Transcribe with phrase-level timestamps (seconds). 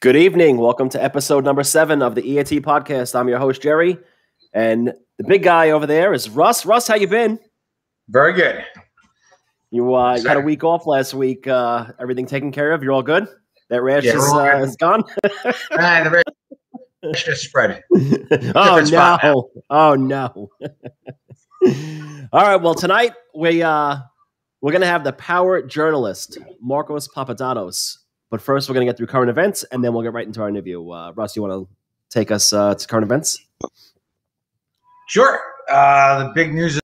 [0.00, 0.56] Good evening.
[0.56, 3.14] Welcome to episode number seven of the EAT podcast.
[3.14, 3.98] I'm your host Jerry,
[4.54, 6.64] and the big guy over there is Russ.
[6.64, 7.38] Russ, how you been?
[8.08, 8.64] Very good.
[9.70, 11.46] You, uh, you had a week off last week.
[11.46, 12.82] Uh, everything taken care of?
[12.82, 13.28] You're all good.
[13.68, 15.04] That rash yeah, is, uh, is gone.
[15.72, 16.22] ah, the
[17.04, 17.82] rash just spread.
[18.54, 19.50] oh no!
[19.68, 20.50] Oh no!
[22.32, 22.56] all right.
[22.56, 23.98] Well, tonight we uh,
[24.62, 27.98] we're gonna have the power journalist Markos Papadatos
[28.30, 30.40] but first, we're going to get through current events, and then we'll get right into
[30.40, 30.88] our interview.
[30.88, 31.68] Uh, Russ, you want to
[32.08, 33.44] take us uh, to current events?
[35.08, 35.40] Sure.
[35.68, 36.80] Uh, the big news is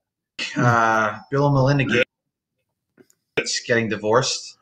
[0.56, 2.04] uh, Bill and Melinda
[3.36, 4.58] Gates getting divorced.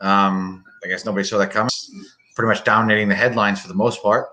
[0.00, 1.70] Um, I guess nobody saw that coming.
[2.34, 4.28] Pretty much dominating the headlines for the most part.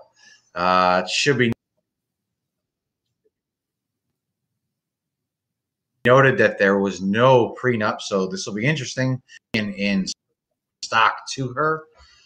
[0.54, 1.52] Uh, it should be
[6.04, 9.20] noted that there was no prenup, so this will be interesting
[9.54, 10.06] in in
[10.82, 11.84] stock to her.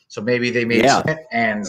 [0.09, 1.03] So maybe they made yeah.
[1.06, 1.19] it.
[1.33, 1.67] And,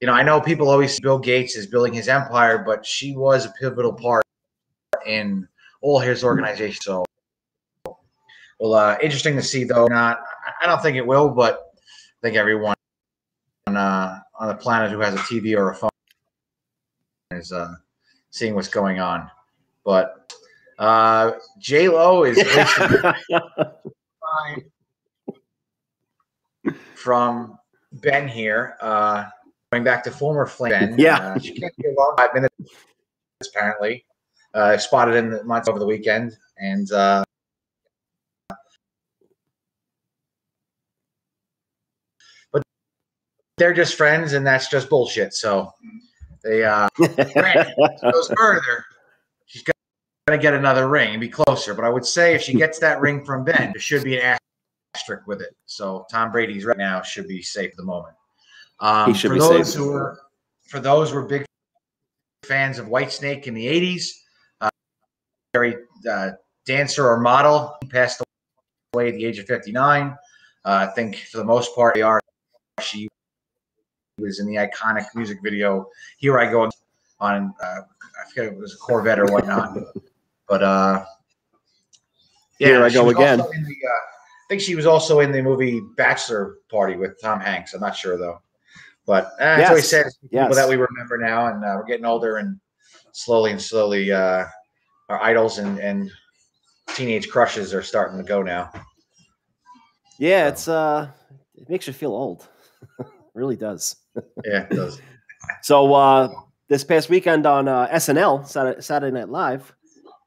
[0.00, 3.44] you know, I know people always Bill Gates is building his empire, but she was
[3.44, 4.24] a pivotal part
[5.06, 5.46] in
[5.82, 6.80] all his organization.
[6.82, 7.04] So,
[8.58, 9.86] well, uh, interesting to see, though.
[9.86, 10.20] Not,
[10.62, 12.74] I don't think it will, but I think everyone
[13.66, 15.90] on, uh, on the planet who has a TV or a phone
[17.32, 17.74] is uh,
[18.30, 19.30] seeing what's going on.
[19.84, 20.32] But
[20.78, 22.42] uh, J Lo is
[26.94, 27.58] from
[28.00, 29.24] Ben here, uh,
[29.72, 30.94] going back to former Flame Ben.
[30.98, 32.54] Yeah, uh, she can't be a long five minutes
[33.48, 34.04] apparently.
[34.54, 37.22] Uh, spotted in the months over the weekend, and uh,
[42.52, 42.62] but
[43.58, 45.34] they're just friends, and that's just bullshit.
[45.34, 45.72] So
[46.42, 48.84] they uh, goes further.
[49.44, 49.62] She's
[50.26, 51.74] gonna get another ring and be closer.
[51.74, 54.38] But I would say if she gets that ring from Ben, there should be an
[54.96, 55.54] asterisk with it.
[55.66, 58.14] So Tom Brady's right now should be safe at the moment.
[58.80, 59.82] Um, he should for be those safe.
[59.82, 60.18] who are
[60.68, 61.44] for those who are big
[62.42, 64.08] fans of Whitesnake in the '80s,
[64.60, 64.68] uh,
[65.52, 65.76] very
[66.10, 66.30] uh,
[66.66, 67.76] dancer or model.
[67.82, 68.22] He passed
[68.92, 70.16] away at the age of 59.
[70.64, 72.20] Uh, I think for the most part, they are.
[72.80, 73.08] She
[74.18, 76.70] was in the iconic music video "Here I Go"
[77.20, 79.78] on uh, I forget it was a Corvette or whatnot,
[80.48, 81.04] but uh,
[82.58, 83.38] yeah, Here I go again.
[83.38, 84.15] The, uh,
[84.48, 87.74] think she was also in the movie Bachelor Party with Tom Hanks.
[87.74, 88.40] I'm not sure though.
[89.06, 89.68] But uh, yes.
[89.68, 90.56] always said people yes.
[90.56, 92.58] that we remember now, and uh, we're getting older, and
[93.12, 94.44] slowly and slowly, uh,
[95.08, 96.10] our idols and, and
[96.88, 98.70] teenage crushes are starting to go now.
[100.18, 101.08] Yeah, it's uh,
[101.54, 102.48] it makes you feel old.
[102.98, 103.94] it really does.
[104.44, 105.00] yeah, it does.
[105.62, 106.28] so uh,
[106.68, 109.72] this past weekend on uh, SNL Saturday Night Live,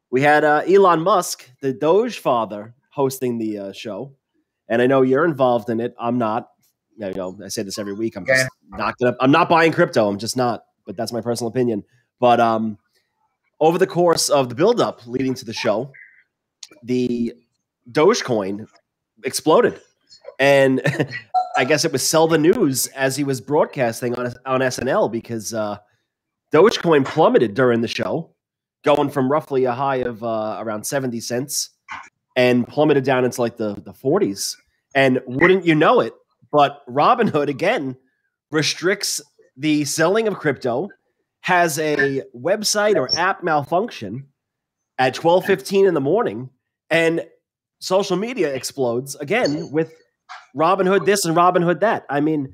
[0.10, 4.14] we had uh, Elon Musk, the Doge father, hosting the uh, show,
[4.68, 5.96] and I know you're involved in it.
[5.98, 6.50] I'm not.
[6.98, 8.18] You know, I say this every week.
[8.18, 9.16] I'm just not gonna.
[9.22, 10.10] I'm not buying crypto.
[10.10, 10.66] I'm just not.
[10.86, 11.86] But that's my personal opinion.
[12.20, 12.78] But um,
[13.62, 15.94] over the course of the buildup leading to the show,
[16.84, 17.34] the
[17.90, 18.68] Dogecoin
[19.24, 19.80] exploded,
[20.38, 20.82] and
[21.58, 25.54] I guess it was sell the news as he was broadcasting on on SNL because
[25.54, 25.78] uh,
[26.52, 28.36] Dogecoin plummeted during the show,
[28.84, 31.70] going from roughly a high of uh, around seventy cents
[32.36, 34.56] and plummeted down into like the, the 40s.
[34.96, 36.14] And wouldn't you know it,
[36.52, 37.96] but Robinhood again
[38.52, 39.22] restricts
[39.56, 40.90] the selling of crypto,
[41.42, 44.28] has a website or app malfunction
[44.98, 46.50] at 12:15 in the morning
[46.90, 47.26] and
[47.80, 49.94] social media explodes again with
[50.56, 52.06] Robinhood this and Robinhood that.
[52.10, 52.54] I mean,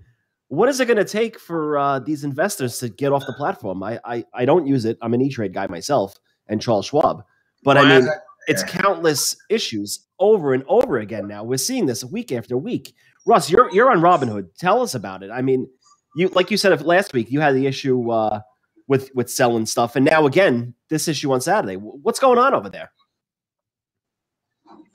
[0.49, 3.81] what is it going to take for uh, these investors to get off the platform?
[3.83, 4.97] I, I I don't use it.
[5.01, 6.15] I'm an E Trade guy myself
[6.47, 7.23] and Charles Schwab,
[7.63, 8.09] but well, I mean,
[8.47, 11.43] it's countless issues over and over again now.
[11.43, 12.93] We're seeing this week after week.
[13.25, 14.49] Russ, you're you're on Robinhood.
[14.57, 15.31] Tell us about it.
[15.31, 15.67] I mean,
[16.15, 18.41] you like you said last week, you had the issue uh,
[18.87, 21.75] with with selling stuff, and now again this issue on Saturday.
[21.75, 22.91] What's going on over there?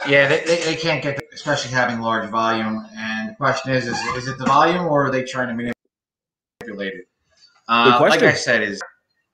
[0.08, 2.86] Yeah, they, they, they can't get, the, especially having large volume.
[2.96, 5.72] And the question is, is is it the volume, or are they trying to
[6.62, 7.08] manipulate it?
[7.68, 8.80] Uh, like I said, is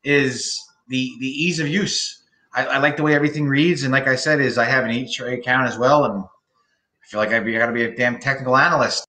[0.03, 2.25] is the the ease of use
[2.56, 4.91] I, I, like the way everything reads, and like I said, is I have an
[4.91, 8.19] E Trade account as well, and I feel like I've got to be a damn
[8.19, 9.06] technical analyst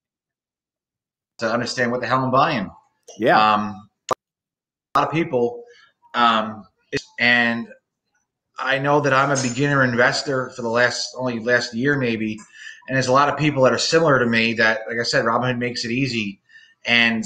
[1.38, 2.70] to understand what the hell I'm buying.
[3.18, 3.90] Yeah, um,
[4.94, 5.64] a lot of people,
[6.14, 6.66] um,
[7.20, 7.70] and
[8.60, 12.38] I know that I'm a beginner investor for the last only last year maybe,
[12.90, 14.54] and there's a lot of people that are similar to me.
[14.56, 16.42] That, like I said, Robinhood makes it easy,
[16.86, 17.24] and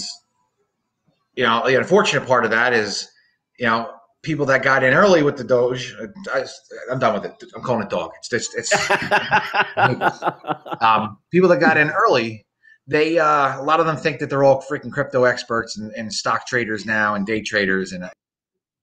[1.35, 3.09] you know the unfortunate part of that is,
[3.57, 3.91] you know,
[4.23, 5.95] people that got in early with the Doge.
[6.33, 6.45] I,
[6.91, 7.43] am done with it.
[7.55, 8.11] I'm calling it dog.
[8.17, 8.73] It's it's, it's
[10.81, 12.45] um, people that got in early
[12.87, 16.13] they uh, a lot of them think that they're all freaking crypto experts and, and
[16.13, 18.03] stock traders now and day traders and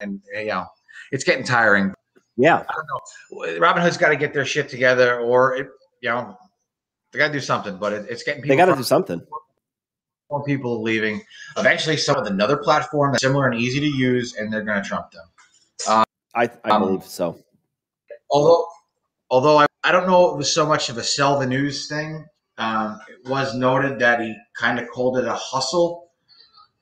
[0.00, 0.67] and you know
[1.12, 1.93] it's getting tiring.
[2.37, 3.61] Yeah, I don't know.
[3.61, 5.69] Robinhood's got to get their shit together, or it,
[6.00, 6.37] you know,
[7.12, 7.76] they got to do something.
[7.76, 9.20] But it, it's getting they got to do something.
[10.31, 11.23] More people leaving.
[11.57, 14.89] Eventually, some with another platform that's similar and easy to use, and they're going to
[14.89, 15.25] trump them.
[15.89, 16.05] Um,
[16.35, 17.39] I I um, believe so.
[18.31, 18.67] Although,
[19.31, 22.27] although I, I don't know it was so much of a sell the news thing.
[22.59, 26.11] Um, it was noted that he kind of called it a hustle,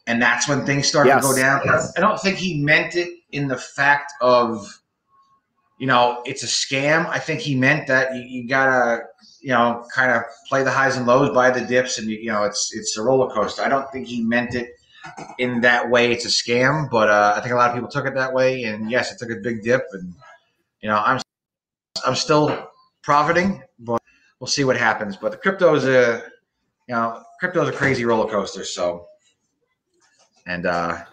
[0.06, 1.22] and that's when things started yes.
[1.22, 1.60] to go down.
[1.68, 4.80] I don't think he meant it in the fact of,
[5.78, 7.06] you know, it's a scam.
[7.08, 9.02] I think he meant that you, you gotta,
[9.46, 12.42] you know, kind of play the highs and lows, buy the dips, and you know,
[12.42, 13.62] it's it's a roller coaster.
[13.62, 14.70] I don't think he meant it
[15.38, 16.10] in that way.
[16.10, 18.64] It's a scam, but uh, I think a lot of people took it that way.
[18.64, 20.14] And yes, it took a big dip, and
[20.80, 21.20] you know, I'm
[22.04, 22.70] I'm still
[23.02, 24.02] profiting, but
[24.40, 25.16] we'll see what happens.
[25.16, 26.24] But the crypto is a,
[26.88, 28.64] you know, crypto is a crazy roller coaster.
[28.64, 29.06] So,
[30.44, 31.04] and uh,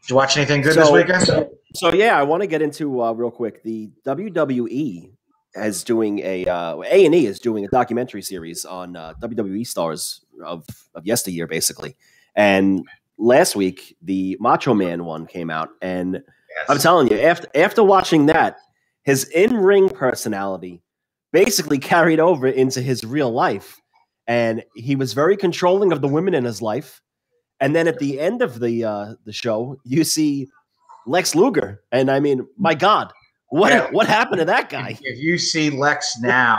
[0.00, 1.24] did you watch anything good so, this weekend?
[1.24, 3.62] So, so yeah, I want to get into uh, real quick.
[3.64, 5.15] The WWE
[5.56, 9.66] is doing a uh, A and E is doing a documentary series on uh, WWE
[9.66, 10.64] stars of
[10.94, 11.96] of yesteryear, basically.
[12.34, 12.84] And
[13.18, 16.66] last week, the Macho Man one came out, and yes.
[16.68, 18.56] I'm telling you, after after watching that,
[19.02, 20.82] his in ring personality
[21.32, 23.80] basically carried over into his real life.
[24.26, 27.00] And he was very controlling of the women in his life.
[27.60, 30.48] And then at the end of the uh, the show, you see
[31.06, 33.12] Lex Luger, and I mean, my God,
[33.56, 33.90] what yeah.
[33.90, 34.98] what happened to that guy?
[35.00, 36.58] If you see Lex now,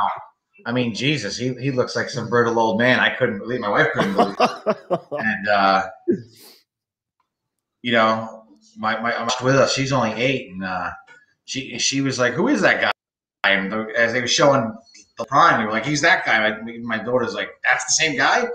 [0.65, 2.99] I mean, Jesus, he, he looks like some brutal old man.
[2.99, 5.01] I couldn't believe my wife couldn't believe it.
[5.11, 5.87] and uh,
[7.81, 8.45] you know,
[8.77, 10.91] my my I'm with us, she's only eight, and uh,
[11.45, 12.91] she she was like, "Who is that guy?"
[13.43, 14.75] And as they were showing
[15.17, 18.17] the prime, they were like, "He's that guy." My, my daughter's like, "That's the same
[18.17, 18.47] guy."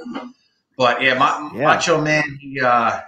[0.76, 1.64] But yeah, Ma- yeah.
[1.64, 3.02] Macho Man, he, uh, he,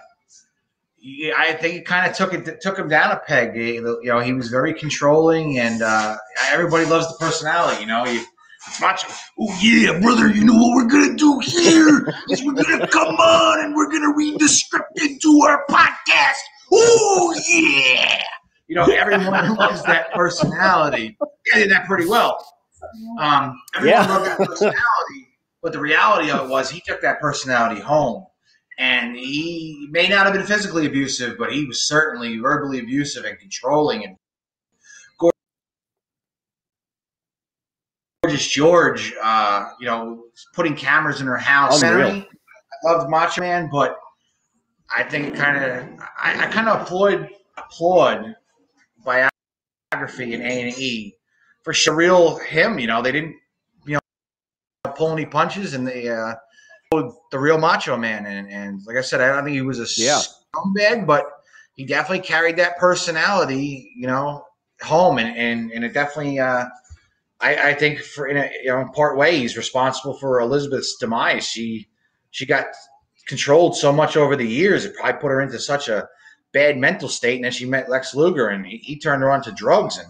[1.37, 3.55] I think he kind of took it took him down a peg.
[3.55, 6.17] He, you know, he was very controlling, and uh,
[6.47, 7.83] everybody loves the personality.
[7.83, 9.09] You know, it's Macho.
[9.39, 10.29] Oh yeah, brother.
[10.29, 14.15] You know what we're gonna do here is we're gonna come on and we're gonna
[14.17, 16.41] read the script into our podcast.
[16.73, 18.23] Oh yeah
[18.69, 21.17] you know, everyone loves that personality.
[21.55, 22.45] I did that pretty well.
[23.19, 24.07] Um, everyone yeah.
[24.07, 25.29] loved that personality,
[25.63, 28.27] but the reality of it was he took that personality home.
[28.79, 33.39] And he may not have been physically abusive, but he was certainly verbally abusive and
[33.39, 34.05] controlling.
[34.05, 34.17] And
[38.25, 40.25] Gorgeous George, uh, you know,
[40.55, 41.83] putting cameras in her house.
[42.83, 43.99] I loved Macho Man, but
[44.95, 48.35] I think kind of I, I kind of applaud applaud
[49.05, 51.17] biography in A and E
[51.63, 52.79] for surreal him.
[52.79, 53.37] You know, they didn't
[53.87, 56.35] you know pull any punches, and they uh,
[57.31, 58.27] the real Macho Man.
[58.27, 60.21] And, and like I said, I don't think he was a yeah.
[60.55, 61.27] scumbag, but
[61.75, 63.93] he definitely carried that personality.
[63.97, 64.45] You know,
[64.83, 66.39] home, and and and it definitely.
[66.39, 66.67] Uh,
[67.41, 71.47] I, I think for in a you know part way he's responsible for Elizabeth's demise.
[71.47, 71.89] She
[72.31, 72.67] she got
[73.27, 74.85] controlled so much over the years.
[74.85, 76.09] It probably put her into such a
[76.53, 79.43] bad mental state, and then she met Lex Luger, and he, he turned her on
[79.43, 80.09] to drugs, and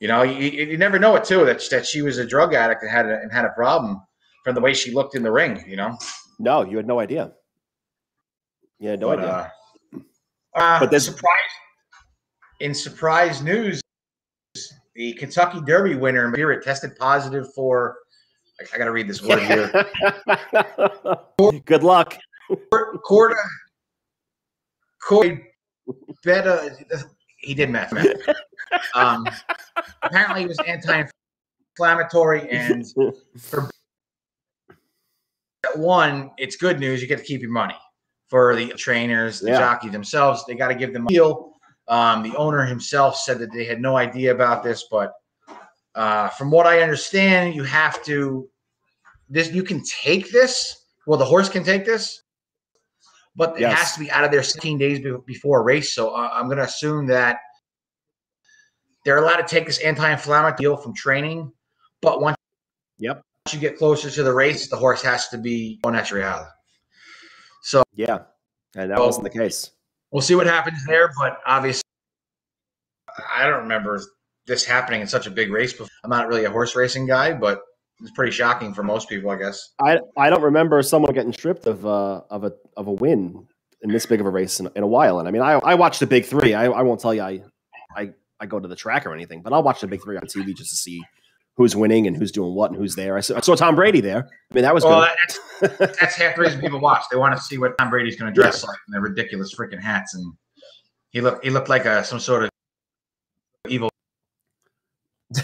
[0.00, 2.82] you know, you, you, never know it too that that she was a drug addict
[2.82, 4.00] and had a, and had a problem
[4.44, 5.62] from the way she looked in the ring.
[5.66, 5.98] You know,
[6.38, 7.32] no, you had no idea.
[8.78, 9.52] Yeah, no but, idea.
[9.94, 9.98] Uh,
[10.54, 11.34] uh, but there's surprise
[12.60, 13.80] in surprise news.
[14.94, 17.96] The Kentucky Derby winner, here, tested positive for.
[18.60, 19.70] I, I got to read this word here.
[21.64, 22.18] Good luck.
[23.04, 23.36] Corda
[25.00, 25.46] Corey
[26.24, 26.76] better.
[27.38, 27.92] He did meth.
[28.94, 29.26] Um,
[30.02, 32.86] apparently, he was anti-inflammatory, and
[33.36, 33.68] for
[35.74, 37.00] one, it's good news.
[37.02, 37.76] You get to keep your money.
[38.28, 39.58] For the trainers, the yeah.
[39.58, 41.50] jockey themselves, they got to give them a deal.
[41.88, 45.14] Um, the owner himself said that they had no idea about this, but
[45.96, 48.48] uh, from what I understand, you have to
[49.28, 49.50] this.
[49.50, 50.86] You can take this.
[51.08, 52.22] Well, the horse can take this,
[53.34, 55.92] but it has to be out of there 16 days before a race.
[55.92, 57.38] So uh, I'm going to assume that
[59.04, 61.50] they're allowed to take this anti-inflammatory deal from training,
[62.00, 62.36] but once
[62.98, 66.46] yep you get closer to the race, the horse has to be on natural.
[67.62, 68.20] So yeah,
[68.76, 69.70] and that so, wasn't the case.
[70.10, 71.82] We'll see what happens there, but obviously,
[73.34, 74.00] I don't remember
[74.46, 75.72] this happening in such a big race.
[75.72, 75.88] Before.
[76.04, 77.60] I'm not really a horse racing guy, but
[78.00, 79.74] it's pretty shocking for most people, I guess.
[79.80, 83.46] I I don't remember someone getting stripped of uh, of a of a win
[83.82, 85.18] in this big of a race in, in a while.
[85.18, 86.54] And I mean, I I watched the big three.
[86.54, 87.42] I, I won't tell you I
[87.96, 90.24] I I go to the track or anything, but I'll watch the big three on
[90.24, 91.02] TV just to see
[91.60, 93.18] who's winning and who's doing what and who's there.
[93.18, 94.26] I saw, I saw Tom Brady there.
[94.50, 95.06] I mean, that was Well,
[95.60, 95.76] good.
[95.78, 97.02] that's, that's half the reason people watch.
[97.10, 99.78] They want to see what Tom Brady's going to dress like in their ridiculous freaking
[99.78, 100.32] hats, and
[101.10, 102.50] he looked he looked like a some sort of
[103.68, 103.90] evil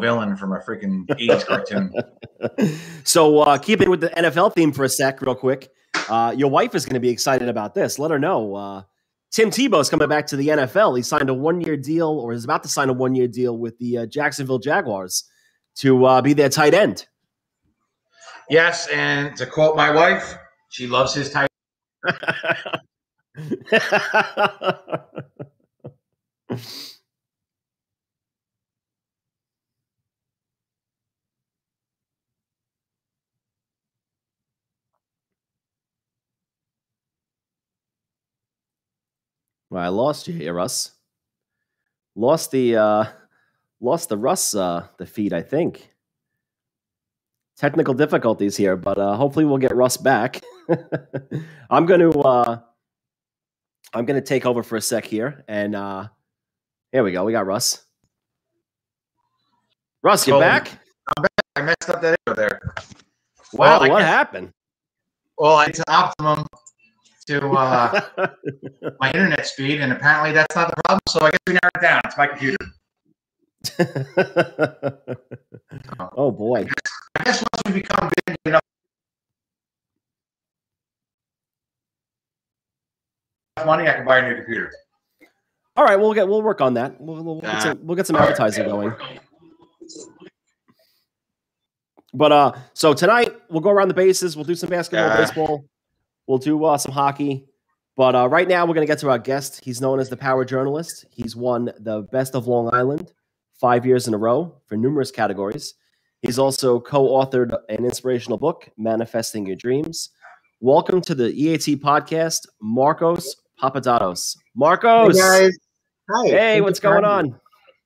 [0.00, 1.92] villain from a freaking 80s cartoon.
[3.04, 5.68] so uh, keeping with the NFL theme for a sec, real quick.
[6.08, 7.98] Uh, your wife is going to be excited about this.
[7.98, 8.54] Let her know.
[8.54, 8.82] Uh,
[9.36, 10.96] Tim Tebow's coming back to the NFL.
[10.96, 13.98] He signed a one-year deal, or is about to sign a one-year deal with the
[13.98, 15.24] uh, Jacksonville Jaguars
[15.74, 17.06] to uh, be their tight end.
[18.48, 20.38] Yes, and to quote my wife,
[20.70, 21.50] she loves his tight.
[39.78, 40.92] I lost you here, Russ.
[42.14, 43.04] Lost the uh,
[43.80, 45.90] lost the Russ uh, the feed, I think.
[47.56, 50.40] Technical difficulties here, but uh, hopefully we'll get Russ back.
[51.70, 52.58] I'm going to uh,
[53.94, 56.08] I'm going to take over for a sec here, and uh,
[56.92, 57.24] here we go.
[57.24, 57.82] We got Russ.
[60.02, 60.70] Russ, you Oh, back?
[61.56, 62.60] I messed up that intro there.
[63.52, 64.52] Wow, Well, what happened?
[65.38, 66.46] Well, it's optimum
[67.26, 68.00] to uh,
[69.00, 71.00] my internet speed, and apparently that's not the problem.
[71.08, 72.00] So I guess we narrowed it down.
[72.04, 72.56] It's my computer.
[76.16, 76.66] oh boy.
[77.18, 78.60] I guess once we become big enough
[83.64, 84.70] money, I can buy a new computer.
[85.76, 87.00] All right, we'll get we'll work on that.
[87.00, 88.92] We'll, we'll, get, some, we'll get some advertising going.
[92.14, 94.36] But uh, so tonight we'll go around the bases.
[94.36, 95.16] We'll do some basketball, Uh.
[95.18, 95.64] baseball.
[96.26, 97.46] We'll do uh, some hockey.
[97.96, 99.64] But uh, right now we're gonna get to our guest.
[99.64, 101.06] He's known as the Power Journalist.
[101.10, 103.12] He's won the Best of Long Island
[103.60, 105.74] five years in a row for numerous categories.
[106.20, 110.10] He's also co-authored an inspirational book, Manifesting Your Dreams.
[110.60, 114.36] Welcome to the EAT podcast, Markos Papadatos.
[114.58, 115.58] Markos, Hey guys.
[116.10, 116.24] Hi.
[116.26, 117.38] hey, Thank what's going on?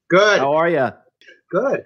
[0.09, 0.41] Good.
[0.41, 0.89] How are you?
[1.51, 1.85] Good.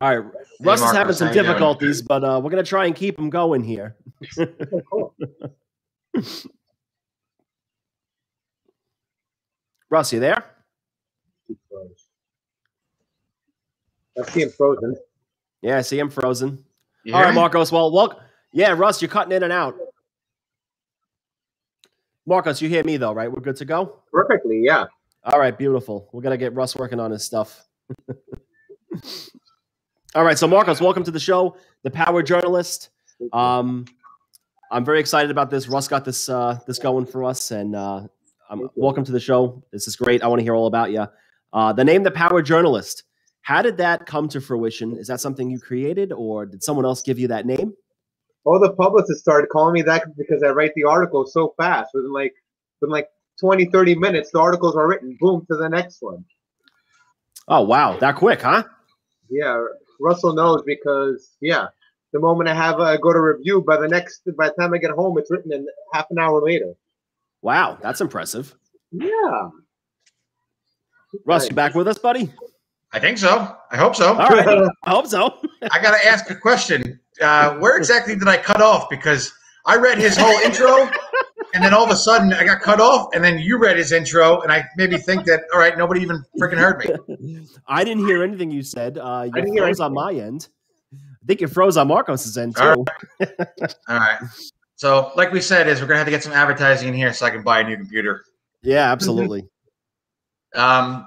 [0.00, 3.30] All right, Russ is having some difficulties, but uh, we're gonna try and keep him
[3.30, 3.96] going here.
[4.90, 5.14] Cool.
[9.90, 10.44] Russ, you there?
[14.18, 14.96] I see him frozen.
[15.62, 16.64] Yeah, I see him frozen.
[17.12, 17.34] All right?
[17.34, 17.70] Markos.
[17.70, 18.20] Well, well,
[18.52, 19.76] yeah, Russ, you're cutting in and out.
[22.28, 23.30] Markos, you hear me though, right?
[23.30, 24.00] We're good to go.
[24.12, 24.86] Perfectly, yeah.
[25.24, 26.08] All right, beautiful.
[26.12, 27.64] We're gonna get Russ working on his stuff.
[30.16, 32.88] All right, so Markos, welcome to the show, the Power Journalist.
[33.34, 33.84] Um,
[34.72, 35.68] I'm very excited about this.
[35.68, 38.00] Russ got this uh, this going for us, and uh,
[38.48, 39.62] um, welcome to the show.
[39.72, 40.22] This is great.
[40.22, 41.06] I want to hear all about you.
[41.52, 43.02] Uh, the name, the Power Journalist.
[43.42, 44.96] How did that come to fruition?
[44.96, 47.74] Is that something you created, or did someone else give you that name?
[48.44, 51.90] All the publicists started calling me that because I write the articles so fast.
[51.92, 52.32] Within like
[52.80, 55.14] within like 20, 30 minutes, the articles are written.
[55.20, 56.24] Boom to the next one.
[57.48, 58.64] Oh wow, that quick, huh?
[59.28, 59.62] Yeah,
[60.00, 61.68] Russell knows because yeah,
[62.12, 64.78] the moment I have uh, go to review, by the next by the time I
[64.78, 66.74] get home, it's written in half an hour later.
[67.42, 68.54] Wow, that's impressive.
[68.90, 69.50] Yeah.
[71.24, 72.30] Russ, you back with us, buddy?
[72.92, 73.56] I think so.
[73.70, 74.14] I hope so.
[74.14, 75.38] All right, I hope so.
[75.70, 76.98] I got to ask a question.
[77.20, 78.88] Uh, where exactly did I cut off?
[78.88, 79.32] Because
[79.64, 80.90] I read his whole intro,
[81.56, 83.90] and then all of a sudden I got cut off, and then you read his
[83.90, 86.84] intro, and I maybe think that all right, nobody even freaking heard
[87.16, 87.40] me.
[87.66, 88.98] I didn't hear anything you said.
[88.98, 90.48] Uh, you didn't froze on my end.
[90.94, 92.62] I think you froze on Markos's end too.
[92.62, 92.86] All
[93.88, 94.18] All right.
[94.74, 97.24] So, like we said, is we're gonna have to get some advertising in here so
[97.24, 98.22] I can buy a new computer.
[98.62, 99.48] Yeah, absolutely.
[100.54, 101.06] Um,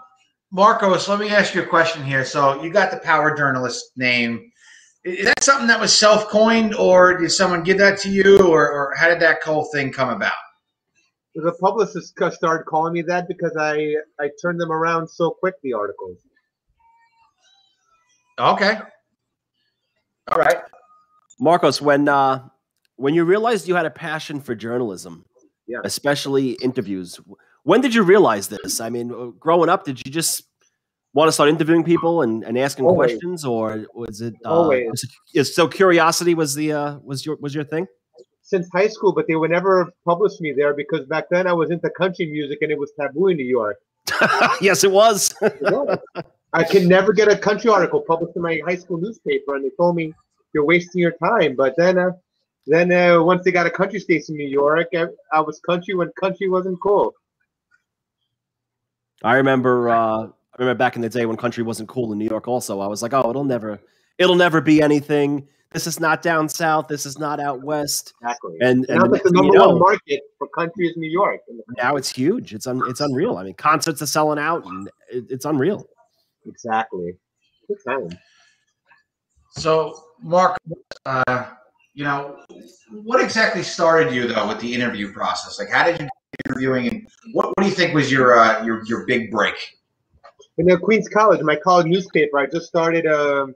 [0.53, 2.23] Markos, let me ask you a question here.
[2.23, 4.48] So, you got the power journalist name.
[5.05, 8.69] I- Is that something that was self-coined, or did someone give that to you, or,
[8.69, 10.33] or how did that whole thing come about?
[11.35, 15.55] The publicists ca- started calling me that because I I turned them around so quick.
[15.63, 16.17] The articles.
[18.37, 18.77] Okay.
[20.31, 20.57] All right.
[21.41, 22.47] Markos, when uh,
[22.97, 25.25] when you realized you had a passion for journalism,
[25.67, 25.79] Yeah.
[25.85, 27.19] especially interviews,
[27.63, 28.81] when did you realize this?
[28.81, 30.43] I mean, growing up, did you just
[31.13, 33.11] want to start interviewing people and, and asking Always.
[33.11, 34.89] questions, or was it uh, Always.
[34.91, 37.87] was it- is- so curiosity was the uh, was your was your thing?
[38.41, 41.69] since high school, but they would never publish me there because back then I was
[41.69, 43.77] into country music and it was taboo in New York.
[44.59, 45.35] yes, it was.
[46.51, 49.69] I could never get a country article published in my high school newspaper, and they
[49.77, 50.15] told me
[50.53, 51.55] you're wasting your time.
[51.55, 52.09] But then, uh,
[52.65, 55.93] then uh, once they got a country station in New York, I, I was country
[55.93, 57.13] when country wasn't cool.
[59.23, 60.27] I remember uh,
[60.59, 62.47] remember back in the day when country wasn't cool in New York.
[62.47, 63.79] Also, I was like, oh, it'll never,
[64.17, 65.47] it'll never be anything.
[65.71, 66.87] This is not down south.
[66.87, 68.13] This is not out west.
[68.21, 68.57] Exactly.
[68.59, 71.41] And, And now and that the you know, one market for country is New York.
[71.77, 72.53] now it's huge.
[72.53, 73.37] It's un, it's unreal.
[73.37, 75.87] I mean, concerts are selling out, and it, it's unreal.
[76.47, 77.15] Exactly.
[77.67, 78.09] Good time.
[79.51, 80.57] So, Mark,
[81.05, 81.51] uh,
[81.93, 82.43] you know,
[82.91, 85.59] what exactly started you though with the interview process?
[85.59, 86.11] Like, how did you get
[86.47, 89.78] interviewing, and what, what do you think was your uh, your your big break?
[90.59, 93.07] In the Queens College, my college newspaper, I just started.
[93.07, 93.55] Um,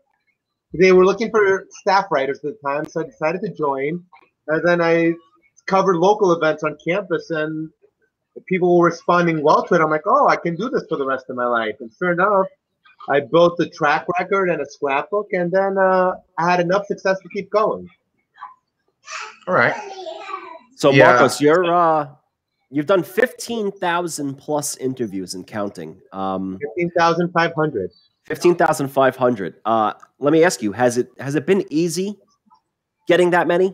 [0.74, 4.01] they were looking for staff writers at the time, so I decided to join.
[4.48, 5.13] And then I
[5.65, 7.69] covered local events on campus, and
[8.48, 9.81] people were responding well to it.
[9.81, 11.75] I'm like, oh, I can do this for the rest of my life.
[11.81, 12.48] And sure enough,
[13.10, 17.19] I built a track record and a scrapbook, and then uh, I had enough success
[17.19, 17.89] to keep going.
[19.45, 19.75] All right.
[20.77, 21.17] So Yeah.
[21.17, 22.07] Markos, you're uh,
[22.73, 26.01] you've done fifteen thousand plus interviews and counting.
[26.11, 27.91] Um, Fifteen thousand five hundred.
[28.25, 29.55] fifteen thousand five hundred.
[29.63, 32.17] Uh, let me ask you: Has it has it been easy
[33.07, 33.73] getting that many?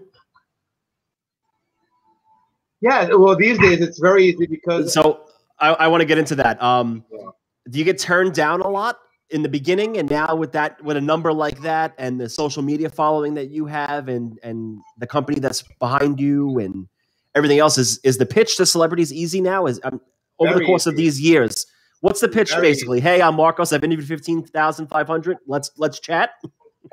[2.82, 5.26] Yeah, well, these days it's very easy because So
[5.60, 6.62] I, I want to get into that.
[6.62, 7.30] Um, Yeah.
[7.70, 9.00] do you get turned down a lot
[9.32, 12.64] in the beginning, and now with that, with a number like that, and the social
[12.64, 16.88] media following that you have, and and the company that's behind you, and
[17.36, 19.66] everything else, is is the pitch to celebrities easy now?
[19.66, 20.02] Is um,
[20.40, 21.66] over the Very course of these years,
[22.02, 23.00] what's the pitch Very basically?
[23.00, 23.74] Hey, I'm Markos.
[23.74, 25.38] I've interviewed fifteen thousand five hundred.
[25.48, 26.32] Let's let's chat.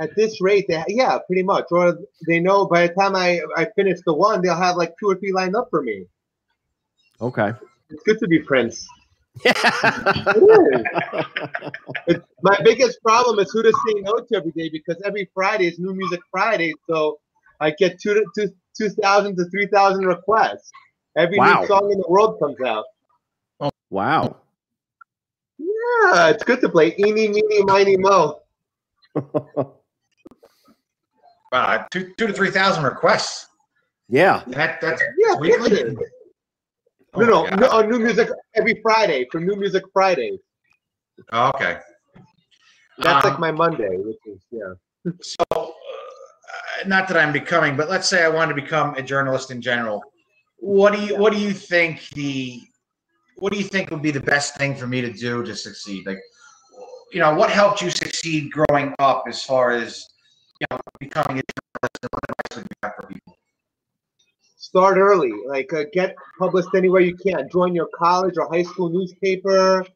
[0.00, 1.64] at this rate, they, yeah, pretty much.
[1.71, 5.09] Or they know by the time I, I finish the one, they'll have like two
[5.09, 6.07] or three lined up for me.
[7.21, 7.52] Okay.
[7.88, 8.87] It's good to be Prince.
[9.45, 10.84] It is.
[12.08, 15.67] It's- my biggest problem is who to say no to every day because every Friday
[15.67, 17.19] is New Music Friday, so
[17.60, 20.71] I get two to two two thousand to three thousand requests.
[21.17, 21.60] Every Wow.
[21.60, 22.84] new song in the world comes out.
[23.60, 24.36] Oh, wow.
[25.58, 26.95] Yeah, it's good to play.
[26.99, 28.41] Eeny, meeny, miny, mo.
[31.52, 33.47] Uh, two two to three thousand requests.
[34.08, 34.43] yeah.
[34.49, 35.71] That that's Yeah, weekly.
[35.71, 35.97] pictures.
[37.15, 40.39] Oh No, no, no, on New Music every Friday for New Music Friday.
[41.32, 41.78] Oh, okay.
[42.99, 44.75] That's Um, like my Monday, which is yeah.
[45.23, 45.75] So,
[46.86, 50.02] not that I'm becoming, but let's say I want to become a journalist in general.
[50.58, 52.60] What do you What do you think the
[53.36, 56.06] What do you think would be the best thing for me to do to succeed?
[56.06, 56.21] Like,
[57.12, 60.06] you know, what helped you succeed growing up as far as
[60.60, 61.99] you know becoming a journalist?
[62.02, 63.36] And what advice would you have for people?
[64.56, 67.49] Start early, like uh, get published anywhere you can.
[67.50, 69.86] Join your college or high school newspaper.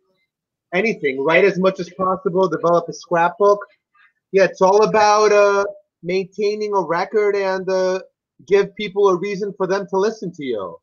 [0.73, 1.25] Anything.
[1.25, 2.49] Write as much as possible.
[2.49, 3.59] Develop a scrapbook.
[4.33, 5.65] Yeah, it's all about uh,
[6.03, 8.01] maintaining a record and uh,
[8.47, 10.77] give people a reason for them to listen to you.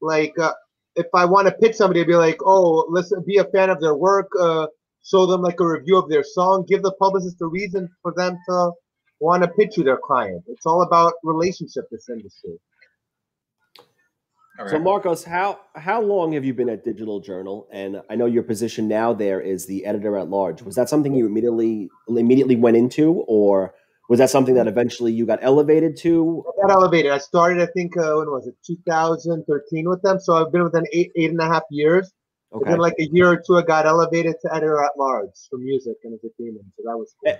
[0.00, 0.52] Like uh,
[0.96, 3.80] if I want to pitch somebody, I'd be like, oh, listen, be a fan of
[3.80, 4.28] their work.
[4.38, 4.66] Uh,
[5.04, 6.64] show them like a review of their song.
[6.68, 8.72] Give the publicist a reason for them to
[9.20, 10.42] want to pitch you their client.
[10.48, 11.84] It's all about relationship.
[11.90, 12.58] This industry.
[14.58, 14.78] All So.
[14.78, 17.66] Markos, how how long have you been at Digital Journal?
[17.72, 20.62] And I know your position now there is the editor at large.
[20.62, 23.74] Was that something you immediately immediately went into, or
[24.08, 26.44] was that something that eventually you got elevated to?
[26.62, 27.12] I got elevated.
[27.12, 30.18] I started, I think, uh, when was it, 2013 with them.
[30.20, 32.10] So I've been with them eight, eight and a half years.
[32.52, 32.64] Okay.
[32.64, 35.96] Within like a year or two, I got elevated to editor at large for music
[36.04, 36.66] and entertainment.
[36.76, 37.34] So that was cool.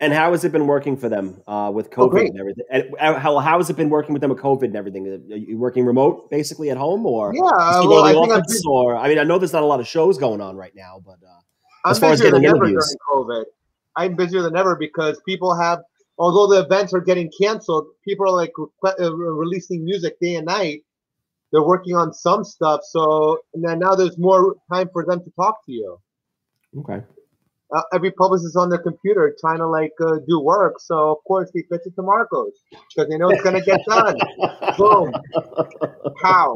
[0.00, 2.30] And how has it been working for them uh, with Oh, COVID great.
[2.30, 2.64] and everything?
[2.70, 5.06] And uh, how how has it been working with them with COVID and everything?
[5.06, 8.60] Are you working remote basically at home, or Yeah, uh, well, I think I'm, busy,
[8.68, 11.00] Or I mean, I know there's not a lot of shows going on right now,
[11.06, 11.38] but uh,
[11.84, 12.96] I'm as far as getting interviews.
[13.08, 13.44] during COVID.
[13.94, 15.78] I'm busier than ever because people have,
[16.18, 20.46] although the events are getting canceled, people are like requ- uh, releasing music day and
[20.46, 20.82] night.
[21.52, 22.80] They're working on some stuff.
[22.84, 25.98] So and then now there's more time for them to talk to you.
[26.78, 27.02] okay.
[27.74, 30.74] uh, every publicist is on their computer trying to like uh, do work.
[30.80, 34.16] So of course they pitch it to Markos because they know it's gonna get done.
[34.78, 35.12] Boom,
[36.22, 36.54] pow,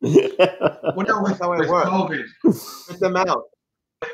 [0.00, 1.88] Well, no, with, how it with works.
[1.88, 3.44] COVID, spit them out.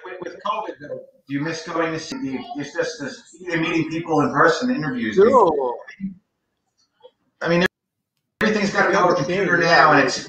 [0.05, 3.61] with, with COVID, though, do you miss going to see the, it's just this, either
[3.61, 5.15] meeting people in person, interviews?
[5.15, 5.33] Dude,
[7.41, 7.65] I mean,
[8.43, 10.29] everything's got to be over the computer now, and it's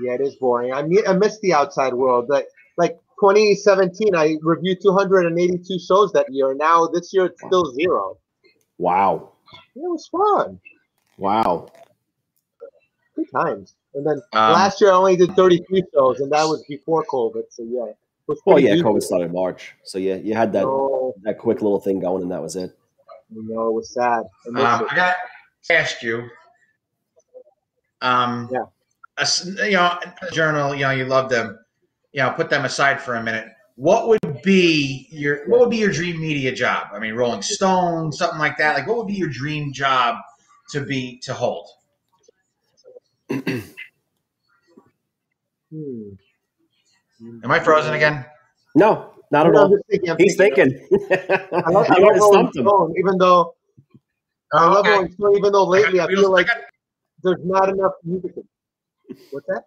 [0.00, 0.72] yeah, it is boring.
[0.72, 2.30] I mean, I miss the outside world.
[2.30, 2.46] Like
[2.78, 6.54] like 2017, I reviewed 282 shows that year.
[6.54, 8.16] Now this year it's still zero.
[8.78, 9.32] wow,
[9.76, 10.58] It was fun,
[11.18, 11.68] wow.
[13.14, 13.74] good times.
[13.94, 17.44] And then Um, last year I only did 33 shows, and that was before COVID.
[17.50, 17.96] So yeah, it was
[18.46, 18.82] Well, yeah, easy.
[18.82, 22.22] COVID started in March, so yeah, you had that No, that quick little thing going,
[22.22, 22.76] and that was it.
[23.30, 24.24] no, it was sad.
[24.56, 24.92] I Um, it.
[24.92, 25.16] I got
[25.64, 26.28] to ask you.
[28.00, 28.64] Um, Yeah.
[29.18, 30.74] a s- you know, a journal.
[30.74, 31.58] You know, you love them.
[32.12, 33.48] you know, put them aside for a minute.
[33.76, 36.88] What would be your what would be your dream media job?
[36.92, 38.76] I mean, Rolling Stone, something like that.
[38.76, 40.18] Like, what would be your dream job
[40.70, 41.68] to be to hold?
[45.70, 46.10] Hmm.
[47.42, 48.24] Am I frozen again?
[48.74, 49.76] No, not at all.
[49.90, 50.70] thinking, He's thinking.
[50.88, 51.08] thinking.
[51.12, 52.52] I love, I You love already him.
[52.52, 53.54] Stone, even though
[54.52, 54.90] I love okay.
[54.90, 56.56] Rolling Stone, even though lately I got feel like got-
[57.22, 58.32] there's not enough music.
[59.30, 59.62] What's that?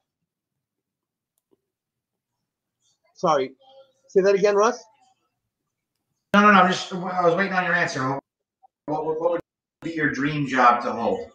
[3.15, 3.51] Sorry,
[4.09, 4.83] say that again, Russ.
[6.33, 6.59] no, no, no.
[6.61, 6.93] I'm just.
[6.93, 8.19] I was waiting on your answer.
[8.85, 9.41] What, what, what would
[9.81, 11.31] be your dream job to hold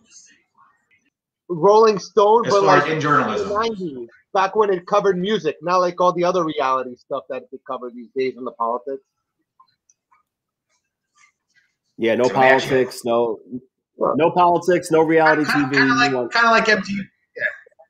[1.48, 3.50] Rolling Stone, as but far like as in in journalism?
[3.50, 7.58] '90s, back when it covered music, not like all the other reality stuff that they
[7.66, 9.02] cover these days in the politics.
[11.98, 13.38] yeah, no So they actually- politics, no
[14.16, 15.82] no politics, no reality Kind TV.
[15.82, 16.98] of like, want- kind of like MTV.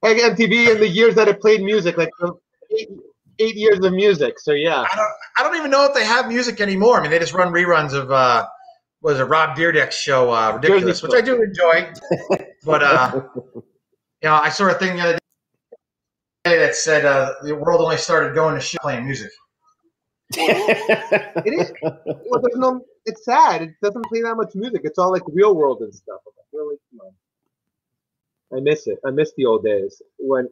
[0.03, 2.11] Like MTV in the years that it played music, like
[2.77, 2.89] eight,
[3.39, 4.39] eight years of music.
[4.41, 5.09] So yeah, I don't.
[5.39, 6.99] I don't even know if they have music anymore.
[6.99, 8.45] I mean, they just run reruns of uh,
[9.01, 11.93] what was it Rob Dyrdek's show, uh, Ridiculous, Jersey which I do enjoy.
[12.65, 13.23] but uh,
[13.55, 13.63] you
[14.25, 15.19] know, I saw a thing the other day
[16.45, 19.31] that said uh, the world only started going to shit playing music.
[20.35, 21.73] it is.
[21.83, 22.81] Well, there's no.
[23.05, 23.63] It's sad.
[23.63, 24.83] It doesn't play that much music.
[24.85, 26.21] It's all like real world and stuff.
[26.27, 26.77] I'm like, really?
[26.91, 28.59] Come on.
[28.59, 28.99] I miss it.
[29.05, 30.49] I miss the old days when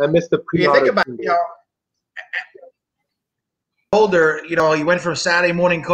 [0.00, 0.62] I miss the pre.
[0.62, 1.38] You think about it, you know,
[3.92, 5.84] older, you know, you went from Saturday morning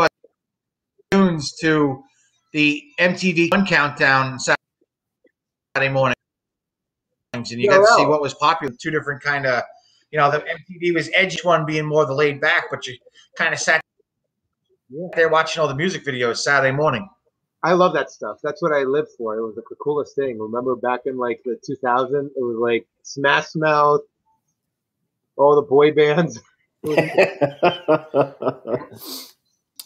[1.12, 2.02] cartoons to
[2.52, 6.16] the MTV One Countdown Saturday morning,
[7.32, 8.74] and you got to see what was popular.
[8.80, 9.62] Two different kind of,
[10.10, 12.96] you know, the MTV was edgy one being more the laid back, but you
[13.36, 13.80] kind of sat
[14.88, 15.08] Yeah.
[15.14, 17.08] there watching all the music videos Saturday morning.
[17.62, 18.38] I love that stuff.
[18.42, 19.36] That's what I lived for.
[19.36, 20.38] It was like the coolest thing.
[20.38, 24.00] Remember back in like the 2000, it was like Smash Mouth,
[25.36, 26.40] all the boy bands.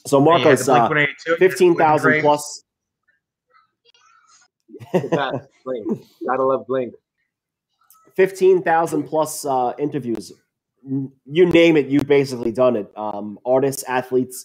[0.06, 2.62] so Markos, the uh, fifteen thousand plus.
[5.64, 5.86] Blink.
[6.26, 6.94] Gotta love Blink.
[8.14, 10.32] Fifteen thousand plus uh, interviews.
[11.24, 12.90] You name it, you've basically done it.
[12.96, 14.44] Um, artists, athletes.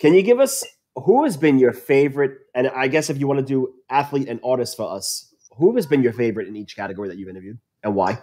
[0.00, 0.64] Can you give us
[0.94, 2.38] who has been your favorite?
[2.54, 5.86] And I guess if you want to do athlete and artist for us, who has
[5.86, 8.18] been your favorite in each category that you've interviewed, and why?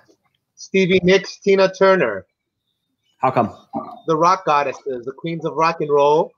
[0.55, 2.25] Stevie Nicks, Tina Turner,
[3.19, 3.55] How come?
[4.07, 6.31] the rock goddesses, the queens of rock and roll.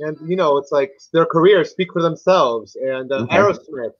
[0.00, 2.76] And you know, it's like their careers speak for themselves.
[2.76, 3.36] And uh, Okay.
[3.36, 3.92] Aerosmith,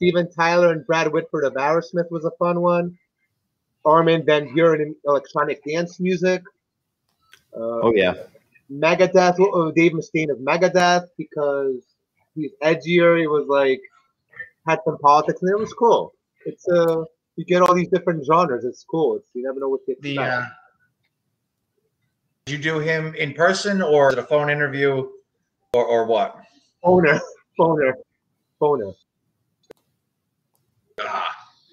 [0.00, 2.96] Steven Tyler and Brad Whitford of Aerosmith was a fun one.
[3.84, 6.42] Armin van Buuren in electronic dance music.
[7.54, 8.14] Uh, Oh yeah,
[8.72, 11.82] Megadeth, oh, Dave Mustaine of Megadeth because
[12.34, 13.20] he's edgier.
[13.20, 13.82] He was like
[14.66, 16.14] had some politics, and it was cool.
[16.46, 17.04] It's uh,
[17.36, 18.64] you get all these different genres.
[18.64, 19.16] It's cool.
[19.16, 20.16] It's you never know what to expect.
[20.16, 20.46] The uh,
[22.46, 25.08] did you do him in person or was it a phone interview
[25.74, 26.36] or, or what?
[26.82, 27.20] Phoner,
[27.60, 27.92] phoner,
[28.60, 28.94] phoner.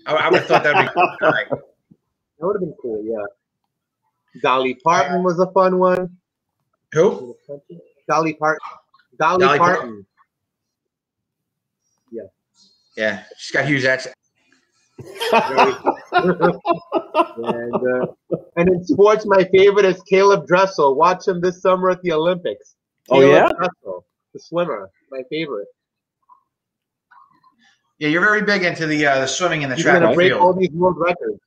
[0.08, 1.48] I, I would have thought that'd be all right.
[1.50, 1.60] That
[2.46, 3.04] would have been cool.
[3.04, 3.26] Yeah.
[4.42, 6.18] Dolly Parton was a fun one.
[6.94, 7.36] Who?
[8.10, 8.60] Dolly Parton.
[9.20, 10.06] Dolly, Dolly Parton.
[12.12, 12.24] Yeah,
[12.96, 14.16] Yeah, she's got huge accent.
[15.00, 15.76] and
[17.76, 18.08] uh,
[18.56, 20.96] and in sports, my favorite is Caeleb Dressel.
[20.96, 22.76] Watch him this summer at the Olympics.
[23.10, 23.50] Oh, yeah?
[23.58, 25.68] Dressel, the swimmer, my favorite.
[28.00, 30.16] Yeah, you're very big into the uh, the swimming and the He's track gonna and
[30.16, 31.40] break all these world records.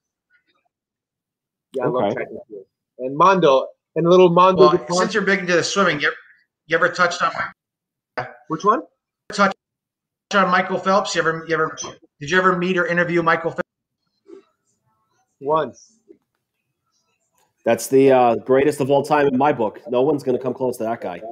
[1.72, 2.64] Yeah, I love track and field.
[2.98, 4.62] And Mondo and little Mondo.
[4.62, 6.12] Well, DuPont- since you're big into the swimming, you,
[6.66, 7.32] you ever touched on
[8.48, 8.82] Which one?
[9.32, 9.54] touched
[10.34, 11.14] on Michael Phelps?
[11.14, 11.76] You ever you ever
[12.18, 13.62] did you ever meet or interview Michael Phelps?
[15.42, 15.92] Once.
[17.64, 19.80] that's the uh, greatest of all time in my book.
[19.88, 21.22] No one's going to come close to that guy.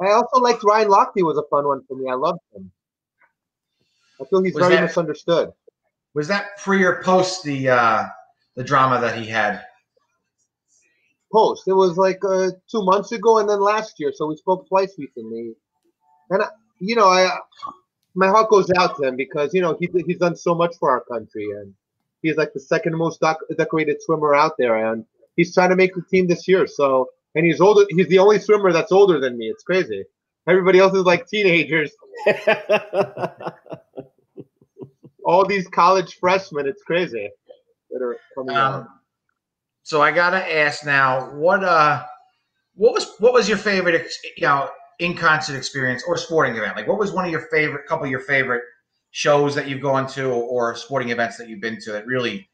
[0.00, 2.10] I also liked Ryan Lochte was a fun one for me.
[2.10, 2.72] I loved him.
[4.24, 5.52] I feel he's Was very that- misunderstood.
[6.14, 8.04] Was that pre or post the uh,
[8.54, 9.62] the drama that he had?
[11.32, 11.64] Post.
[11.66, 14.12] It was like uh, two months ago, and then last year.
[14.14, 15.54] So we spoke twice recently.
[16.30, 16.46] And I,
[16.78, 17.36] you know, I
[18.14, 20.88] my heart goes out to him because you know he he's done so much for
[20.90, 21.74] our country, and
[22.22, 25.96] he's like the second most doc- decorated swimmer out there, and he's trying to make
[25.96, 26.68] the team this year.
[26.68, 27.84] So, and he's older.
[27.90, 29.46] He's the only swimmer that's older than me.
[29.48, 30.04] It's crazy.
[30.46, 31.90] Everybody else is like teenagers.
[35.24, 36.66] All these college freshmen.
[36.66, 37.30] It's crazy
[37.90, 38.74] that are coming out.
[38.74, 38.88] Um,
[39.82, 42.04] so I gotta ask now, what uh,
[42.74, 46.76] what was what was your favorite, ex- you know, in concert experience or sporting event?
[46.76, 48.62] Like, what was one of your favorite, couple of your favorite
[49.10, 52.48] shows that you've gone to or sporting events that you've been to that really,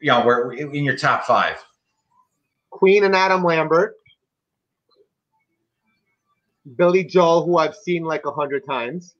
[0.00, 1.56] you know, were in your top five?
[2.70, 3.94] Queen and Adam Lambert,
[6.76, 9.14] Billy Joel, who I've seen like a hundred times.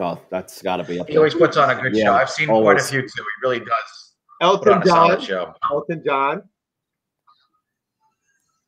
[0.00, 1.20] Oh, that's got to be up He there.
[1.20, 2.12] always puts on a good Yeah, show.
[2.14, 3.08] I've seen quite a few too.
[3.16, 5.54] He really does Elton on a solid John, show.
[5.70, 6.42] Elton John,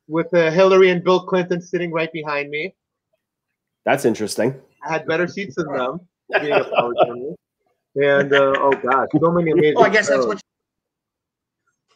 [0.07, 2.73] with uh, Hillary and Bill Clinton sitting right behind me.
[3.85, 4.55] That's interesting.
[4.87, 5.99] I had better seats than them.
[6.41, 7.37] being a journalist.
[7.99, 9.73] And uh, oh god, so many amazing.
[9.75, 10.39] Well, I guess that's what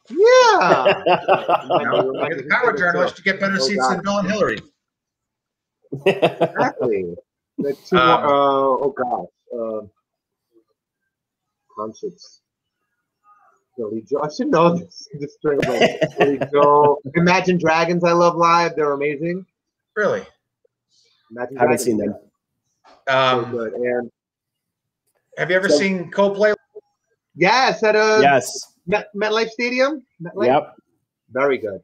[0.10, 0.18] Yeah.
[1.06, 2.12] you know.
[2.28, 3.98] You're the power journalist to get better Oh, seats God.
[3.98, 4.60] than Bill and Hillary.
[6.08, 7.16] exactly.
[7.58, 9.28] The two Um, uh, oh gosh.
[9.54, 9.88] Uh,
[11.78, 12.42] concerts.
[13.78, 14.22] Billy Joe.
[14.22, 15.08] I should know this.
[15.20, 17.00] This string of like Billy Joe.
[17.16, 18.04] Imagine Dragons.
[18.04, 18.76] I love live.
[18.76, 19.46] They're amazing.
[19.96, 20.26] Really?
[21.32, 21.84] Imagine I Haven't Dragons.
[21.84, 22.16] seen them.
[23.08, 23.74] So Um, good.
[23.74, 24.12] And
[25.38, 26.54] have you ever So- seen Coldplay?
[27.36, 28.74] yes, at a yes.
[28.88, 30.06] Met, MetLife Stadium.
[30.22, 30.48] MetLife?
[30.48, 30.76] Yep.
[31.30, 31.82] Very good.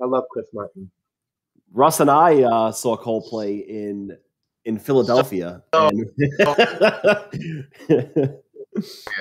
[0.00, 0.90] I love Chris Martin.
[1.72, 4.16] Russ and I uh, saw Coldplay in
[4.64, 5.62] in Philadelphia.
[5.74, 6.06] So- and-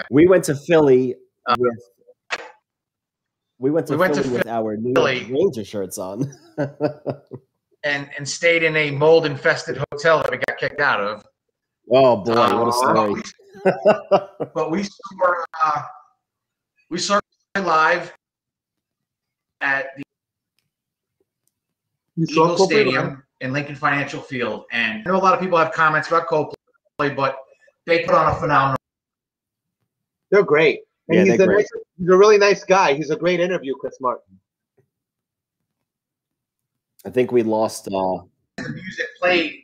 [0.09, 1.77] we went to Philly Uh, with
[3.59, 5.19] we went to we went to Philly with our New Philly.
[5.25, 6.31] York Ranger shirts on.
[7.83, 11.25] and and stayed in a mold infested hotel that we got kicked out of.
[11.91, 13.21] oh boy, what a Uh, story!
[14.55, 15.81] But we saw uh,
[16.89, 17.19] we saw
[17.55, 18.11] live
[19.61, 20.03] at the
[22.15, 25.57] You Eagle Coldplay Stadium in Lincoln Financial Field, and I know a lot of people
[25.57, 27.37] have comments about Coldplay, but
[27.85, 28.77] they put on a phenomenal.
[30.31, 30.79] They're great.
[31.09, 31.67] And Yeah, he's, they're a great.
[31.75, 32.93] nice, he's a really nice guy.
[32.93, 34.39] He's a great interview, Chris Martin.
[37.05, 37.89] I think we lost.
[37.89, 38.21] Uh,
[38.55, 39.59] The music played,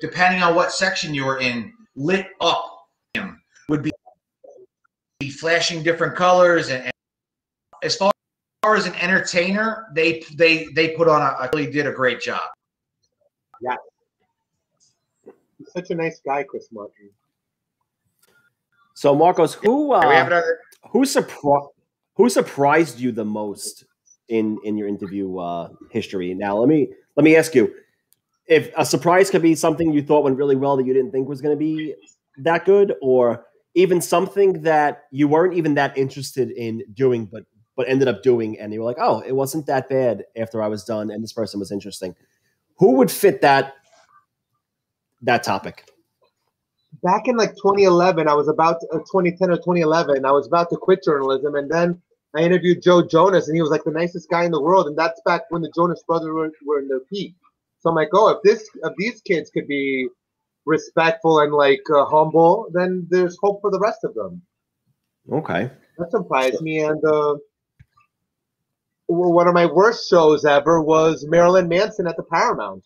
[0.00, 2.88] depending on what section you were in, lit up.
[3.12, 3.90] Him would be,
[5.20, 6.92] be flashing different colors, and, and
[7.82, 8.10] as far
[8.76, 12.48] as an entertainer, they they they put on a really did a great job.
[13.60, 13.76] Yeah,
[15.58, 17.10] He's such a nice guy, Chris Martin.
[18.94, 20.60] so Markos, who we have uh, another.
[20.90, 21.68] who surprised
[22.14, 23.84] who surprised you the most
[24.28, 26.34] in in your interview uh, history?
[26.34, 27.74] Now let me let me ask you
[28.46, 31.28] if a surprise could be something you thought went really well that you didn't think
[31.28, 31.94] was going to be
[32.38, 37.44] that good, or even something that you weren't even that interested in doing, but
[37.78, 40.66] but ended up doing, and you were like, oh, it wasn't that bad after I
[40.66, 42.14] was done, and this person was interesting.
[42.78, 43.76] Who would fit that
[45.22, 45.88] that topic?
[47.04, 50.70] Back in like 2011, I was about to, uh, 2010 or 2011, I was about
[50.70, 52.02] to quit journalism, and then
[52.34, 54.98] I interviewed Joe Jonas, and he was like the nicest guy in the world, and
[54.98, 57.36] that's back when the Jonas Brothers were, were in their peak.
[57.78, 60.08] So I'm like, oh, if this if these kids could be
[60.66, 64.42] respectful and like uh, humble, then there's hope for the rest of them.
[65.30, 65.70] Okay.
[65.98, 66.80] That surprised me.
[66.80, 67.36] And uh,
[69.08, 72.84] one of my worst shows ever was Marilyn Manson at the Paramount.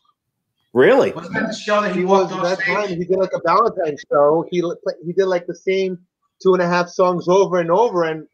[0.72, 1.12] Really?
[1.12, 2.84] Wasn't that the show that he He was walked off that time.
[2.86, 2.98] stage?
[2.98, 4.46] He did like a Valentine's show.
[4.50, 4.62] He
[5.04, 5.98] he did like the same
[6.42, 8.26] two and a half songs over and over, and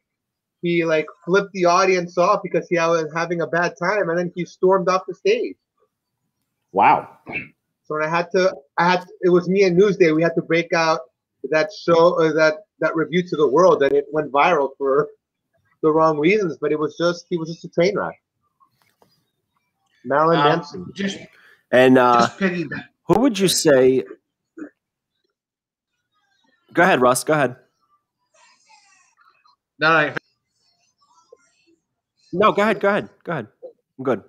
[0.63, 4.33] he like flipped the audience off because he was having a bad time, and then
[4.35, 5.57] he stormed off the stage.
[6.73, 7.09] Wow.
[7.85, 10.15] So I had to, I had, it was me and Newsday.
[10.15, 11.01] We had to break out
[11.51, 15.09] that show, or that that review to the world, and it went viral for
[15.83, 16.59] the wrong reasons.
[16.61, 18.21] But it was just, he was just a train wreck.
[20.05, 20.87] Marilyn Um, Manson.
[20.95, 21.19] just
[21.71, 22.73] And uh, just.
[23.07, 24.05] Who would you say?
[26.73, 27.25] Go ahead, Russ.
[27.25, 27.57] Go ahead.
[29.81, 30.15] No, no,
[32.33, 32.81] No, go ahead.
[32.81, 33.09] Go ahead.
[33.25, 33.49] Go ahead.
[33.99, 34.23] I'm good.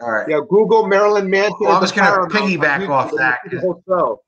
[0.00, 0.26] all right.
[0.28, 1.56] Yeah, Google Marilyn Manson.
[1.60, 3.40] Well, I at was the gonna piggyback off that.
[3.44, 4.22] see The whole show.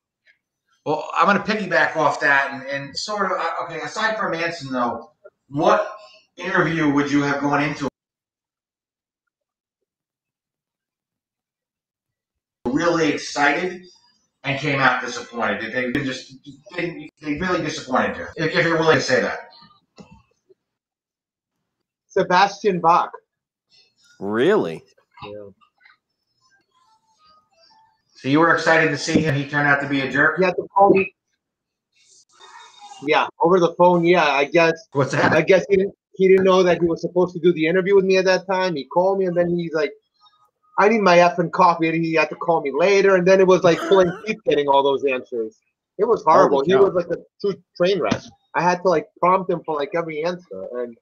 [0.86, 4.32] Well, I'm going to piggyback off that and, and sort of, uh, okay, aside from
[4.32, 5.12] Manson, though,
[5.50, 5.92] what
[6.36, 7.88] interview would you have gone into
[12.66, 13.82] really excited
[14.44, 15.60] and came out disappointed?
[15.60, 16.34] Did they just,
[16.76, 18.26] they, they really disappointed you?
[18.36, 19.50] If, if you're willing to say that.
[22.06, 23.10] Sebastian Bach.
[24.18, 24.82] Really?
[25.24, 25.50] Yeah.
[28.14, 29.34] So you were excited to see him.
[29.34, 30.38] He turned out to be a jerk.
[30.38, 31.14] He had to call me.
[33.06, 34.04] Yeah, over the phone.
[34.04, 34.74] Yeah, I guess.
[34.92, 35.32] What's that?
[35.32, 35.94] I guess he didn't.
[36.14, 38.46] He didn't know that he was supposed to do the interview with me at that
[38.46, 38.76] time.
[38.76, 39.92] He called me, and then he's like,
[40.78, 43.16] "I need my effing coffee," and he had to call me later.
[43.16, 45.58] And then it was like pulling teeth getting all those answers.
[45.98, 46.62] It was horrible.
[46.64, 48.20] He was like a true train wreck.
[48.54, 50.96] I had to like prompt him for like every answer, and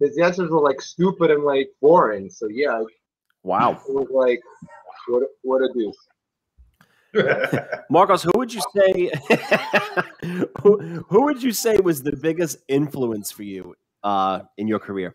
[0.00, 2.30] his answers were like stupid and like boring.
[2.30, 2.80] So yeah,
[3.42, 3.72] Wow.
[3.72, 3.82] it Wow.
[3.88, 4.40] was like,
[5.08, 5.96] what what a deuce.
[7.90, 9.10] Markos, who would you say
[10.62, 15.14] who, who would you say was the biggest influence for you uh, in your career?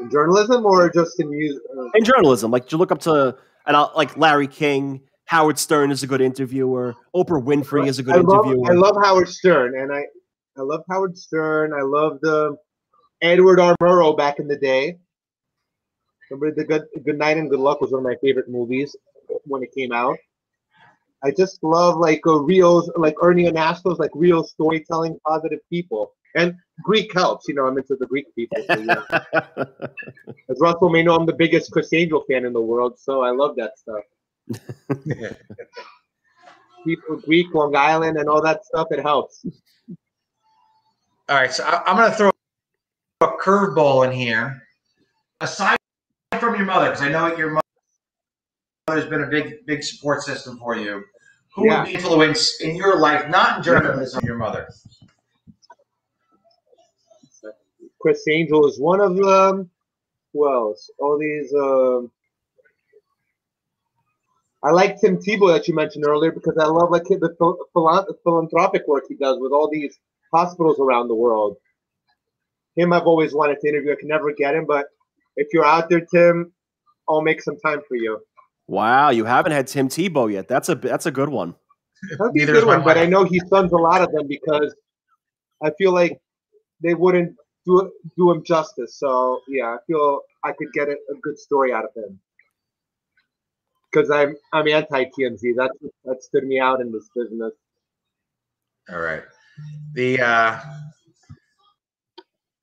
[0.00, 1.62] In journalism or just in music?
[1.74, 5.90] Uh, in journalism, like you look up to and I'll, like Larry King, Howard Stern
[5.90, 6.94] is a good interviewer.
[7.14, 8.72] Oprah Winfrey is a good I love, interviewer.
[8.72, 10.04] I love Howard Stern, and I
[10.58, 11.72] I love Howard Stern.
[11.72, 12.56] I love the
[13.22, 13.74] Edward R.
[13.82, 14.98] Murrow back in the day.
[16.30, 18.96] Remember the good Good Night and Good Luck was one of my favorite movies
[19.44, 20.16] when it came out.
[21.24, 26.12] I just love like uh, real, like Ernie Anastos, like real storytelling, positive people.
[26.34, 27.66] And Greek helps, you know.
[27.66, 28.58] I'm into the Greek people.
[28.66, 29.02] So, yeah.
[30.50, 33.30] As Russell may know, I'm the biggest Criss Angel fan in the world, so I
[33.30, 34.02] love that stuff.
[36.84, 38.88] people, Greek, Long Island, and all that stuff.
[38.90, 39.46] It helps.
[41.28, 42.30] All right, so I, I'm going to throw
[43.22, 44.62] a curveball in here.
[45.40, 45.78] Aside
[46.38, 47.60] from your mother, because I know your
[48.88, 51.04] mother's been a big, big support system for you.
[51.54, 51.82] Who Yeah.
[51.82, 54.68] would be influence in your life, not in journalism, your mother?
[58.00, 59.70] Criss Angel is one of them.
[60.32, 60.90] Who else?
[60.98, 61.52] All these.
[61.54, 62.12] Um,
[64.62, 67.58] I like Tim Tebow that you mentioned earlier because I love like the phil-
[68.22, 69.98] philanthropic work he does with all these
[70.32, 71.56] hospitals around the world.
[72.74, 73.92] Him, I've always wanted to interview.
[73.92, 74.86] I can never get him, but
[75.36, 76.52] if you're out there, Tim,
[77.08, 78.20] I'll make some time for you.
[78.66, 80.48] wow, you haven't had Tim Tebow yet.
[80.48, 81.54] That's a that's a good one.
[82.18, 84.12] That'd be a good is my one, but I know he stuns a lot of
[84.12, 84.74] them because
[85.62, 86.20] I feel like
[86.82, 88.96] they wouldn't do do him justice.
[88.98, 92.18] So yeah, I feel I could get a, a good story out of him
[93.90, 95.40] because I'm I'm anti TMZ.
[95.56, 95.72] That
[96.04, 97.52] that stood me out in this business.
[98.90, 99.22] All right.
[99.94, 100.60] The uh,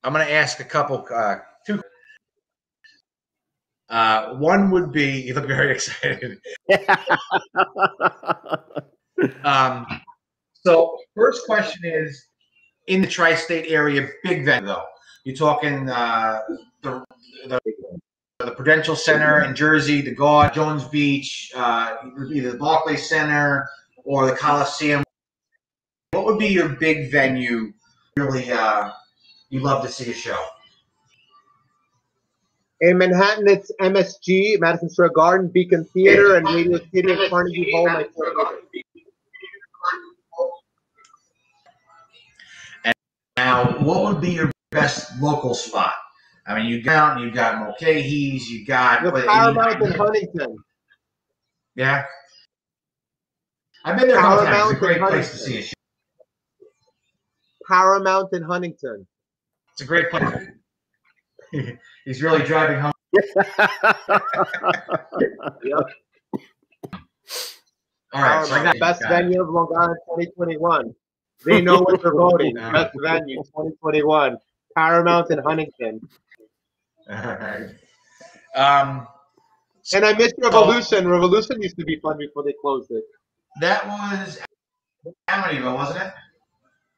[0.04, 1.42] I'm going to ask a couple, uh, two.
[3.94, 6.40] Uh, one would be you look very excited.
[9.46, 9.86] Um,
[10.66, 12.26] so first question is
[12.88, 14.84] in the tri-state area, big venue though.
[15.24, 16.42] You're talking uh,
[16.82, 17.06] the,
[17.48, 17.60] the
[18.40, 21.96] the Prudential Center in Jersey, the God, Jones Beach, uh,
[22.34, 23.70] either the Barclays Center
[24.04, 25.04] or the Coliseum.
[26.12, 27.72] What would be your big venue?
[28.18, 28.92] Really, uh,
[29.50, 30.44] you love to see a show.
[32.84, 37.86] In Manhattan, it's MSG, Madison Square Garden, Beacon Theater, and Radio City at Carnegie Hall.
[37.86, 38.38] My favorite.
[43.38, 45.94] Now, what would be your best local spot?
[46.46, 50.58] I mean, you got you got Mulcahy's, you got The Paramount in Huntington.
[51.76, 52.04] Yeah,
[53.86, 54.72] I've been there a times.
[54.72, 55.74] It's a great place to see a show.
[57.66, 59.08] Paramount in Huntington.
[59.72, 60.50] It's a great place.
[62.06, 62.92] He's really driving home.
[65.64, 65.78] Yep.
[68.14, 70.94] All right, so I got best got venue of Long Island 2021.
[71.46, 72.56] They know what they're voting.
[72.72, 74.38] Best venue 2021.
[74.78, 76.00] Paramount in Huntington.
[77.10, 77.70] All right.
[78.56, 79.08] Um,
[79.94, 81.08] And I missed Revolution.
[81.08, 83.04] Revolution used to be fun before they closed it.
[83.62, 84.40] that was
[85.30, 86.14] Amityville, wasn't it?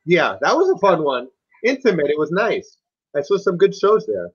[0.06, 1.28] Yeah, that was a fun one.
[1.64, 2.08] Intimate.
[2.10, 2.78] It was nice.
[3.16, 4.30] I saw some good shows there.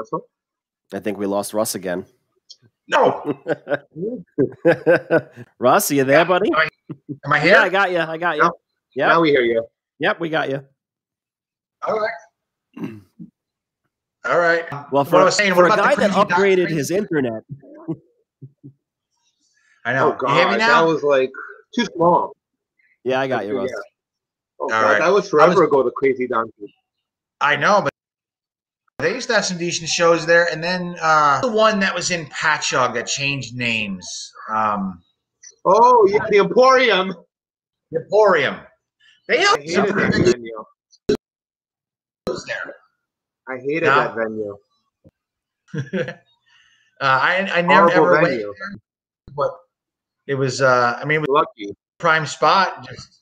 [0.00, 0.26] Russell?
[0.92, 2.04] I think we lost Russ again.
[2.88, 3.38] No.
[5.58, 6.50] Russ, are you there, buddy?
[7.24, 7.52] Am I here?
[7.54, 7.98] Yeah, I got you.
[7.98, 8.42] I got you.
[8.42, 8.52] No.
[8.96, 9.08] Yep.
[9.08, 9.64] Now we hear you.
[10.00, 10.64] Yep, we got you.
[11.86, 13.00] All right.
[14.24, 14.64] All right.
[14.90, 16.72] Well, What I was saying, for what a about guy the that upgraded documentary?
[16.74, 17.42] his internet,
[19.84, 20.16] I know.
[20.20, 20.84] Oh You hear me God, now?
[20.84, 21.30] that was like
[21.74, 22.34] too small.
[23.04, 23.60] yeah, I got you, Yeah.
[23.60, 23.70] Russ.
[24.60, 24.98] Oh, All God, right.
[24.98, 25.82] That was forever ago.
[25.82, 26.74] The Crazy Donkey.
[27.40, 27.92] I know, but
[29.00, 30.46] they used to have some decent shows there.
[30.52, 34.06] And then uh, the one that was in Patchogue that changed names,
[34.48, 35.02] um,
[35.64, 37.12] Oh yeah, the Emporium.
[37.90, 38.56] the Emporium.
[39.28, 40.64] They I hated that venue.
[42.46, 42.74] there.
[43.48, 43.94] I hated No.
[43.96, 44.56] that venue.
[46.08, 46.14] uh,
[47.00, 48.42] I I never Horrible ever went venue.
[48.58, 48.78] there,
[49.36, 49.50] but
[50.26, 50.60] it was.
[50.62, 52.86] Uh, I mean, it was Lucky, prime spot.
[52.88, 53.19] Just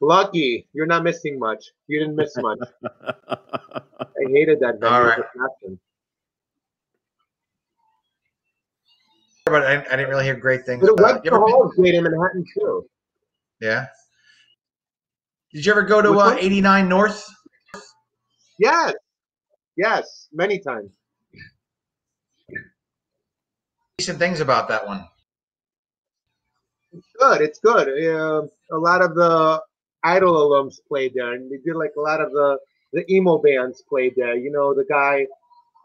[0.00, 0.66] lucky.
[0.72, 1.64] You're not missing much.
[1.86, 2.58] You didn't miss much.
[3.28, 4.94] I hated that venue.
[4.94, 5.18] All with right.
[5.18, 5.80] a passion.
[9.46, 10.80] but I, I didn't really hear great things.
[10.80, 11.14] But about.
[11.14, 12.86] Webster You ever been- Hall is great in Manhattan too.
[13.60, 13.86] yeah.
[15.52, 17.26] Did you ever go to uh, 89 North?
[18.60, 18.94] Yes,
[19.76, 20.90] yes, many times.
[23.98, 25.04] Decent things about that one.
[26.92, 27.40] It's good.
[27.40, 27.88] It's good.
[27.88, 29.60] Uh, a lot of the
[30.04, 32.58] Idol alums played there, and they did like a lot of the
[32.92, 34.36] the emo bands played there.
[34.36, 35.26] You know, the guy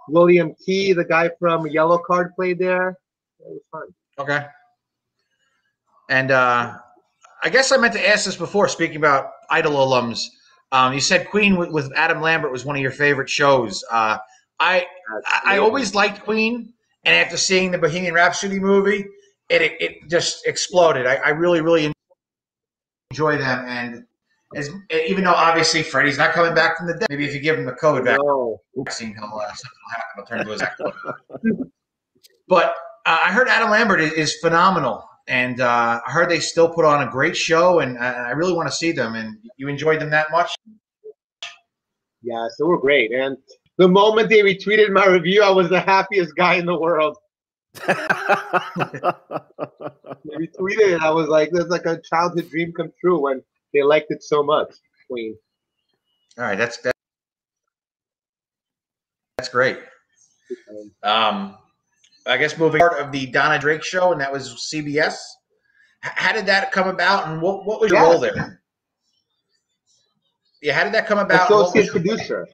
[0.08, 2.90] William Key, the guy from Yellowcard, played there.
[3.40, 3.84] It was fun.
[4.20, 4.46] Okay.
[6.10, 6.78] And uh,
[7.44, 8.68] I guess I meant to ask this before.
[8.68, 10.28] Speaking about Idol alums,
[10.72, 13.84] um, you said Queen with, with, Adam Lambert was one of your favorite shows.
[13.92, 14.18] Uh,
[14.60, 14.86] I,
[15.28, 19.06] I, I always liked Queen, and after seeing the Bohemian Rhapsody movie,
[19.50, 21.06] it it, it just exploded.
[21.06, 21.94] I, I, really really
[23.12, 24.06] enjoy them, and
[24.56, 24.70] as,
[25.08, 27.66] even though obviously Freddie's not coming back from the dead, maybe if you give him
[27.66, 28.06] the COVID
[28.78, 30.14] vaccine, he'll uh, something will happen.
[30.16, 31.68] He'll turn into his
[32.48, 32.76] but
[33.06, 36.86] uh, I heard Adam Lambert is, is phenomenal and uh, I heard they still put
[36.86, 39.16] on a great show, and I really want to see them.
[39.16, 40.54] And you enjoyed them that much?
[42.22, 43.12] Yeah, so we're great.
[43.12, 43.38] And
[43.78, 47.18] the moment they retweeted my review, I was the happiest guy in the world.
[47.76, 47.94] They
[50.36, 51.02] retweeted it.
[51.02, 53.42] I was like, "That's like a childhood dream come true." When
[53.74, 54.74] they liked it so much,
[55.10, 55.38] Queen.
[56.38, 56.98] All right, that's that's,
[59.38, 59.80] that's great.
[61.04, 61.58] Um,
[62.26, 65.18] I guess moving part of the Donna Drake show, and that was CBS.
[66.02, 68.62] How did that come about, and what, what was your role there?
[70.62, 71.50] Yeah, how did that come about?
[71.50, 72.48] Associate producer.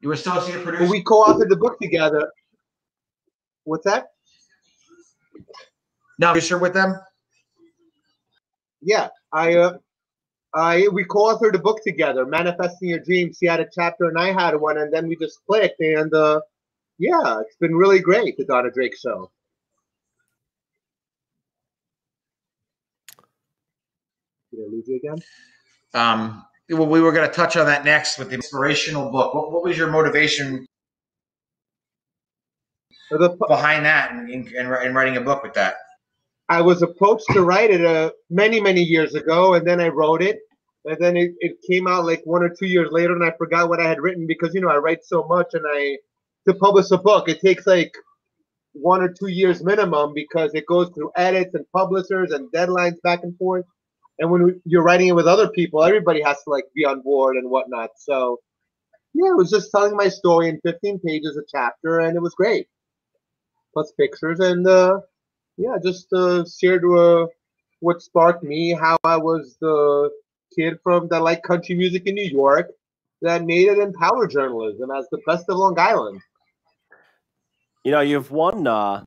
[0.00, 0.84] You were associate producer.
[0.84, 2.30] Well, we co-authored the book together.
[3.66, 4.12] What's that?
[6.20, 6.94] No, sure with them.
[8.80, 9.78] Yeah, I, uh,
[10.54, 13.38] I we co-authored a book together, Manifesting Your Dreams.
[13.40, 16.40] He had a chapter, and I had one, and then we just clicked, and uh,
[16.98, 19.32] yeah, it's been really great, the Donna Drake show.
[24.52, 25.18] Did I lose you again?
[25.92, 29.34] Um, well, we were going to touch on that next with the inspirational book.
[29.34, 30.66] What, what was your motivation
[33.10, 35.76] the, behind that and, and, and, writing a book with that?
[36.48, 40.22] I was approached to write it uh, many, many years ago, and then I wrote
[40.22, 40.38] it.
[40.84, 43.68] And then it, it came out like one or two years later, and I forgot
[43.68, 45.98] what I had written because, you know, I write so much and I
[46.46, 47.28] to publish a book.
[47.28, 47.92] It takes like
[48.72, 53.20] one or two years minimum because it goes through edits and publishers and deadlines back
[53.24, 53.64] and forth.
[54.18, 57.36] And when you're writing it with other people, everybody has to like be on board
[57.36, 57.90] and whatnot.
[57.98, 58.38] So
[59.12, 62.34] yeah, it was just telling my story in 15 pages a chapter, and it was
[62.34, 62.66] great.
[63.76, 65.00] Plus pictures and uh,
[65.58, 67.26] yeah, just uh, shared uh,
[67.80, 70.08] what sparked me, how I was the
[70.56, 72.70] kid from that like country music in New York
[73.20, 76.22] that made it in power journalism as the best of Long Island.
[77.84, 79.04] You know, you've won uh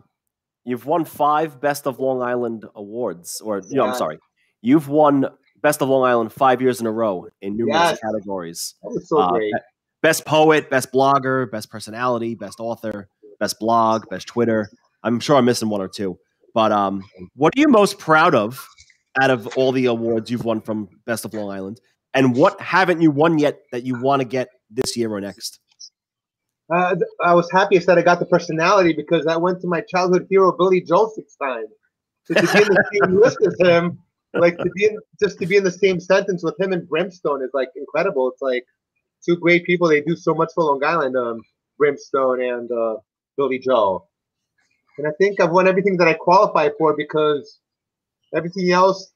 [0.66, 4.20] you've won five Best of Long Island awards, or you know, I'm sorry,
[4.62, 5.26] you've won
[5.64, 8.00] Best of Long Island five years in a row in numerous yes.
[8.02, 8.76] categories.
[8.84, 9.52] That was so uh, great.
[10.04, 13.10] Best poet, best blogger, best personality, best author,
[13.40, 14.70] best blog, best Twitter.
[15.04, 16.18] I'm sure I'm missing one or two.
[16.54, 17.04] But um,
[17.36, 18.68] what are you most proud of
[19.22, 21.80] out of all the awards you've won from Best of Long Island?
[22.14, 25.60] And what haven't you won yet that you want to get this year or next?
[26.74, 30.28] uh, I was happiest that I got the personality because I went to my childhood
[30.30, 31.70] hero Billy Joel six times.
[32.26, 34.00] So to be in the same list as him,
[34.34, 37.44] like to be in, just to be in the same sentence with him and Brimstone
[37.44, 38.30] is like incredible.
[38.30, 38.64] It's like
[39.26, 39.88] two great people.
[39.88, 41.16] They do so much for Long Island.
[41.18, 41.42] Um,
[41.80, 42.98] Brimstone and uh,
[43.40, 44.08] Billy Joel.
[44.98, 47.60] And I think I've won everything that I qualify for because
[48.36, 49.14] everything else,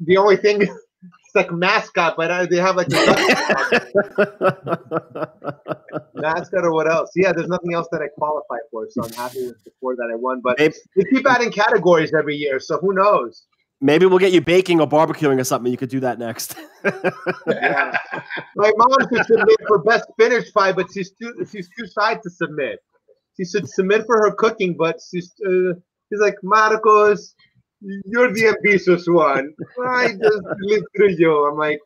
[0.00, 2.88] the only thing it's like mascot, but uh, they have like
[6.14, 7.10] mascot or what else?
[7.14, 10.10] Yeah, there's nothing else that I qualify for, so I'm happy with the four that
[10.12, 10.40] I won.
[10.40, 10.74] But Maybe.
[10.96, 13.44] they keep adding categories every year, so who knows?
[13.80, 15.70] Maybe we'll get you baking or barbecuing or something.
[15.70, 16.54] You could do that next.
[16.84, 17.96] yeah.
[18.56, 22.28] My mom should submit for best Spanish pie, but she's too she's too shy to
[22.28, 22.80] submit.
[23.40, 25.72] She should submit for her cooking, but she's uh,
[26.10, 27.32] she's like Markos
[27.80, 29.54] you're the ambitious one.
[29.86, 31.46] I just live through you.
[31.46, 31.78] I'm like,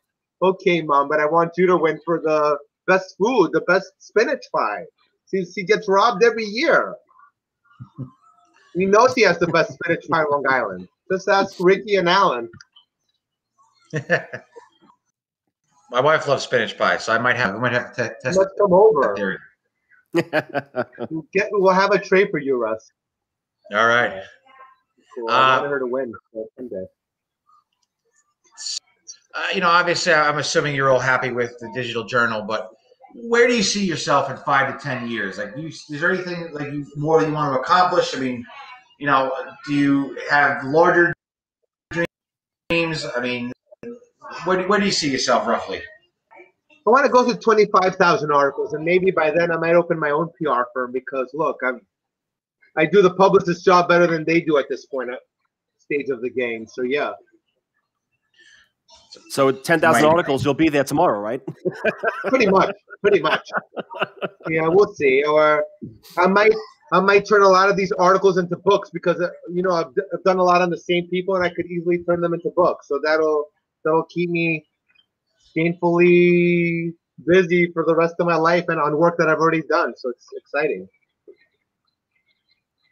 [0.43, 4.45] okay, mom, but I want you to win for the best food, the best spinach
[4.55, 4.85] pie.
[5.31, 6.95] She, she gets robbed every year.
[8.75, 10.89] We know she has the best spinach pie in Long Island.
[11.11, 12.49] Just ask Ricky and Alan.
[15.91, 17.55] My wife loves spinach pie, so I might have.
[17.55, 18.37] We might have to test.
[18.37, 19.39] Let's come over.
[20.15, 22.91] We'll, get, we'll have a tray for you, Russ.
[23.73, 24.23] All right
[25.15, 25.31] cool.
[25.31, 26.13] I uh, wanted her to win
[26.57, 26.85] someday.
[29.35, 32.71] Uh, you know, obviously, I'm assuming you're all happy with the digital journal, but
[33.15, 35.39] where do you see yourself in five to ten years?
[35.39, 38.17] Like, you, is there anything like you more you want to accomplish?
[38.17, 38.45] I mean,
[38.99, 39.35] you know,
[39.67, 41.13] do you have larger
[41.91, 43.07] dreams?
[43.17, 43.53] I mean,
[44.45, 45.83] where do, where do you see yourself roughly?
[46.87, 50.11] I want to go to 25,000 articles, and maybe by then I might open my
[50.11, 51.81] own PR firm because look, I'm
[52.77, 55.21] I do the publicist job better than they do at this point at
[55.79, 56.67] stage of the game.
[56.67, 57.13] So yeah.
[59.31, 61.41] So ten thousand articles, you'll be there tomorrow, right?
[62.27, 63.49] pretty much, pretty much.
[64.49, 65.25] Yeah, we'll see.
[65.25, 65.65] Or
[66.19, 66.53] I might
[66.93, 69.93] I might turn a lot of these articles into books because uh, you know I've,
[70.13, 72.51] I've done a lot on the same people, and I could easily turn them into
[72.57, 72.89] books.
[72.89, 73.47] So that'll
[73.85, 74.67] that'll keep me
[75.57, 76.93] gainfully
[77.27, 79.95] busy for the rest of my life and on work that I've already done.
[79.97, 80.89] So it's exciting.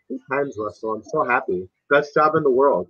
[0.08, 0.94] Good times, Russell.
[0.94, 1.68] I'm so happy.
[1.90, 2.88] Best job in the world.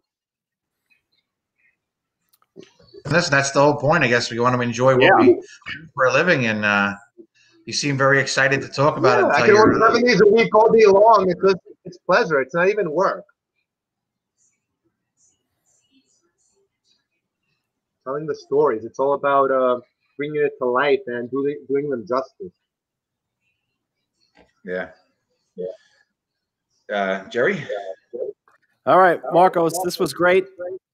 [3.06, 4.04] Listen, that's the whole point.
[4.04, 5.18] I guess we want to enjoy what Yeah.
[5.18, 5.42] we do
[5.94, 6.94] for living, and uh,
[7.66, 9.42] you seem very excited to talk about Yeah, it.
[9.42, 11.28] I can work seven days a week all day long.
[11.28, 11.54] It's
[11.84, 12.40] it's pleasure.
[12.40, 13.24] It's not even work.
[18.04, 18.84] Telling the stories.
[18.84, 19.80] It's all about uh,
[20.16, 22.52] bringing it to life and doing doing them justice.
[24.64, 24.90] yeah,
[25.56, 25.66] yeah.
[26.92, 27.64] Uh, Jerry,
[28.86, 30.46] All right, Markos, this was great.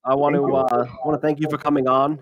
[0.04, 2.18] I want to uh, want to thank you for coming on.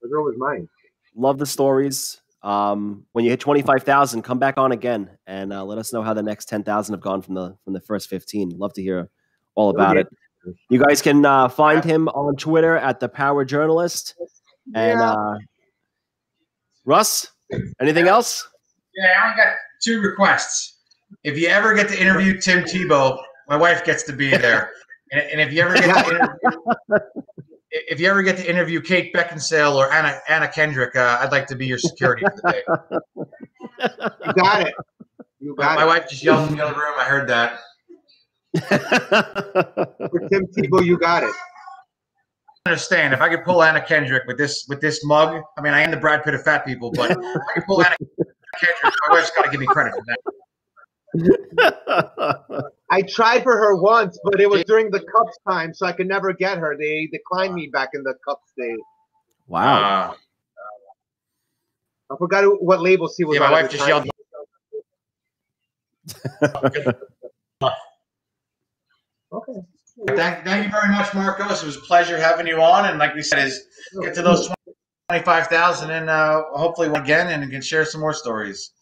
[0.00, 0.68] The girl was mine.
[1.14, 2.20] Love the stories.
[2.42, 5.92] Um, when you hit twenty five thousand, come back on again and uh, let us
[5.92, 8.50] know how the next ten thousand have gone from the from the first fifteen.
[8.58, 9.10] Love to hear
[9.54, 10.08] all about it.
[10.68, 14.14] You guys can uh, find him on Twitter at the Power Journalist.
[14.74, 15.12] And Yeah.
[15.12, 15.34] uh,
[16.84, 17.28] Russ,
[17.80, 18.48] anything else?
[18.96, 20.78] Yeah, I only got two requests.
[21.24, 24.70] If you ever get to interview Tim Tebow, my wife gets to be there.
[25.12, 26.98] And, and if you ever get to interview,
[27.70, 31.46] if you ever get to interview Kate Beckinsale or Anna Anna Kendrick, uh, I'd like
[31.48, 32.62] to be your security for the day.
[34.26, 34.74] You got it.
[35.40, 35.86] You My, got my it.
[35.86, 36.94] wife just yelled in the other room.
[36.98, 37.60] I heard that.
[38.58, 41.32] For Tim Tebow, you got it.
[42.64, 45.42] I understand if I could pull Anna Kendrick with this with this mug.
[45.58, 47.82] I mean, I am the Brad Pitt of fat people, but if I could pull
[47.84, 47.96] Anna
[48.60, 50.18] Kendrick, my wife's got to give me credit for that.
[52.90, 56.06] I tried for her once, but it was during the Cups time, so I could
[56.06, 56.76] never get her.
[56.78, 58.78] They declined me back in the Cups days.
[59.48, 60.10] wow.
[60.10, 60.14] Uh,
[62.12, 64.06] I forgot who- what label she was yeah, my wife just time.
[67.60, 67.72] yelled.
[69.32, 69.60] Okay.
[70.16, 71.62] Thank, thank you very much, Markos.
[71.62, 73.66] It was a pleasure having you on, and like we said, is
[74.00, 74.50] get to those
[75.08, 78.72] twenty five thousand, and uh, hopefully again, and can share some more stories.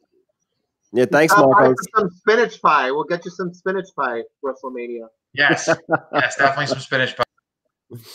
[0.92, 1.74] Yeah, thanks, Markos.
[1.96, 2.90] some spinach pie.
[2.90, 5.06] We'll get you some spinach pie, WrestleMania.
[5.34, 5.68] Yes,
[6.14, 7.24] yes, definitely some spinach pie.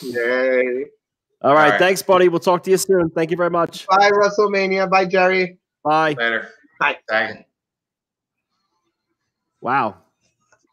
[0.01, 0.85] Yay.
[1.41, 1.79] All right, All right.
[1.79, 2.29] thanks, buddy.
[2.29, 3.09] We'll talk to you soon.
[3.09, 3.85] Thank you very much.
[3.87, 4.89] Bye, WrestleMania.
[4.89, 5.59] Bye, Jerry.
[5.83, 6.15] Bye.
[6.17, 6.49] Later.
[6.79, 6.97] Bye.
[7.09, 7.45] Thank you.
[9.61, 10.04] Wow.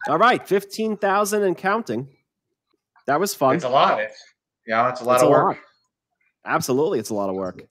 [0.09, 2.09] All right, fifteen thousand and counting.
[3.07, 3.57] That was fun.
[3.57, 4.01] It's a lot.
[4.01, 4.21] It's
[4.67, 5.45] yeah, it's a lot It's of a work.
[5.49, 5.57] lot.
[6.45, 7.63] Absolutely, it's a lot of work.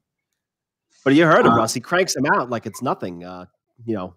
[1.04, 1.74] But you heard him, Uh, Russ.
[1.74, 3.24] He cranks them out like it's nothing.
[3.24, 3.46] Uh,
[3.86, 4.16] you know,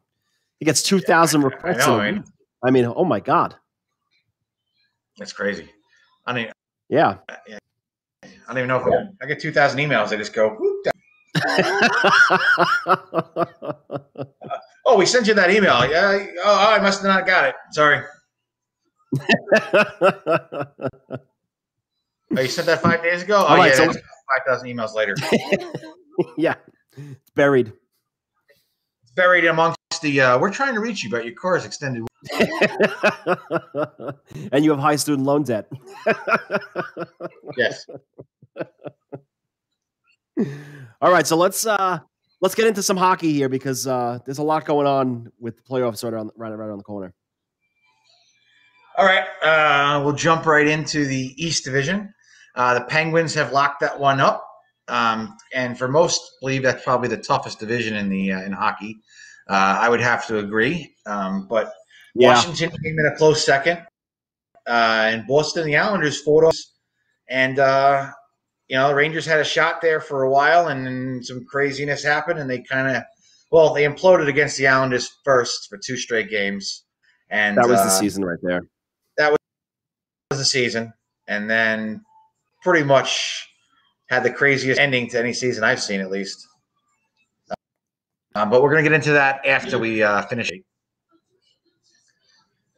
[0.59, 1.87] he gets two thousand I requests.
[1.87, 2.01] know.
[2.01, 2.25] in week.
[2.65, 3.57] I mean, oh my god.
[5.19, 5.69] it's crazy.
[6.27, 6.51] I mean,
[6.89, 7.19] Yeah.
[7.29, 7.37] I
[8.49, 10.13] don't even know if I, I get two thousand emails.
[10.13, 10.51] I just go.
[10.51, 10.87] "Whoop,
[14.87, 15.89] Oh, we sent you that email.
[15.89, 16.27] Yeah.
[16.45, 17.55] Oh, I must have not got it.
[17.73, 18.03] Sorry.
[22.37, 23.45] Oh, you sent that five days ago.
[23.49, 23.93] Oh, right, yeah.
[23.93, 25.15] so- five thousand emails later.
[26.37, 26.55] yeah,
[26.97, 27.73] it's buried.
[29.03, 30.21] It's buried amongst the.
[30.21, 32.05] Uh, we're trying to reach you, but your car is extended.
[34.53, 35.71] and you have high student loan debt.
[37.57, 37.87] Yes.
[41.01, 42.01] All right, so let's uh
[42.45, 45.63] let's get into some hockey here because uh there's a lot going on with the
[45.63, 47.15] playoffs right around right, right around the corner.
[48.99, 49.25] All right.
[49.43, 52.15] Uh, we'll jump right into the East Division.
[52.55, 54.47] Uh, the Penguins have locked that one up,
[54.87, 58.99] um, and for most, believe that's probably the toughest division in the uh, in hockey.
[59.49, 60.95] Uh, I would have to agree.
[61.07, 61.73] Um, but
[62.15, 62.29] Yeah.
[62.29, 63.79] Washington came in a close second,
[64.69, 66.57] uh, and Boston, the Islanders, fought off.
[67.29, 68.13] And uh,
[68.69, 72.03] you know, the Rangers had a shot there for a while, and then some craziness
[72.03, 73.03] happened, and they kind of,
[73.51, 76.85] well, they imploded against the Islanders first for two straight games,
[77.31, 78.63] and That was the uh, season right there.
[79.19, 79.33] That
[80.31, 80.93] was the season,
[81.29, 82.03] and then
[82.63, 83.49] pretty much
[84.09, 86.47] had the craziest ending to any season I've seen, at least.
[88.35, 90.51] Uh, but we're going to get into that after we uh, finish.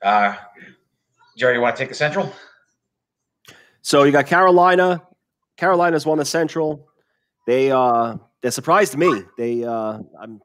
[0.03, 0.35] Uh,
[1.39, 2.33] Jerry, you want to take the Central?
[3.83, 5.03] So you got Carolina.
[5.57, 6.89] Carolina's won the Central.
[7.47, 9.23] They uh they surprised me.
[9.39, 10.41] They uh I'm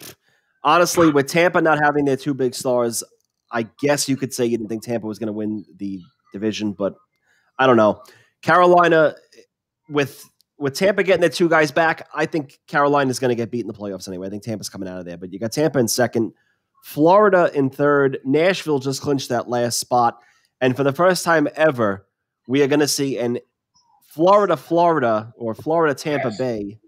[0.63, 3.03] honestly with Tampa not having their two big stars,
[3.51, 6.01] I guess you could say you didn't think Tampa was going to win the
[6.31, 6.95] division, but
[7.59, 8.03] I don't know.
[8.41, 9.15] Carolina
[9.89, 13.49] with with Tampa getting their two guys back, I think Carolina is going to get
[13.49, 14.27] beat in the playoffs anyway.
[14.27, 16.33] I think Tampa's coming out of there, but you got Tampa in second,
[16.83, 20.19] Florida in third, Nashville just clinched that last spot,
[20.61, 22.05] and for the first time ever,
[22.47, 23.39] we are going to see an
[24.13, 26.37] Florida, Florida, or Florida, Tampa Yes.
[26.37, 26.79] Bay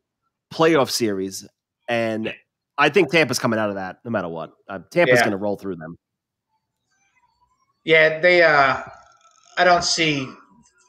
[0.54, 1.48] playoff series,
[1.88, 2.34] and
[2.78, 4.52] I think Tampa's coming out of that no matter what.
[4.68, 5.24] Uh, Tampa's Yeah.
[5.24, 5.96] going to roll through them.
[7.84, 8.44] Yeah, they.
[8.44, 8.82] Uh,
[9.58, 10.28] I don't see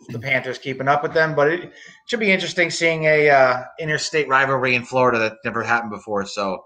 [0.09, 1.73] the Panthers keeping up with them, but it
[2.07, 6.25] should be interesting seeing a uh, interstate rivalry in Florida that never happened before.
[6.27, 6.63] So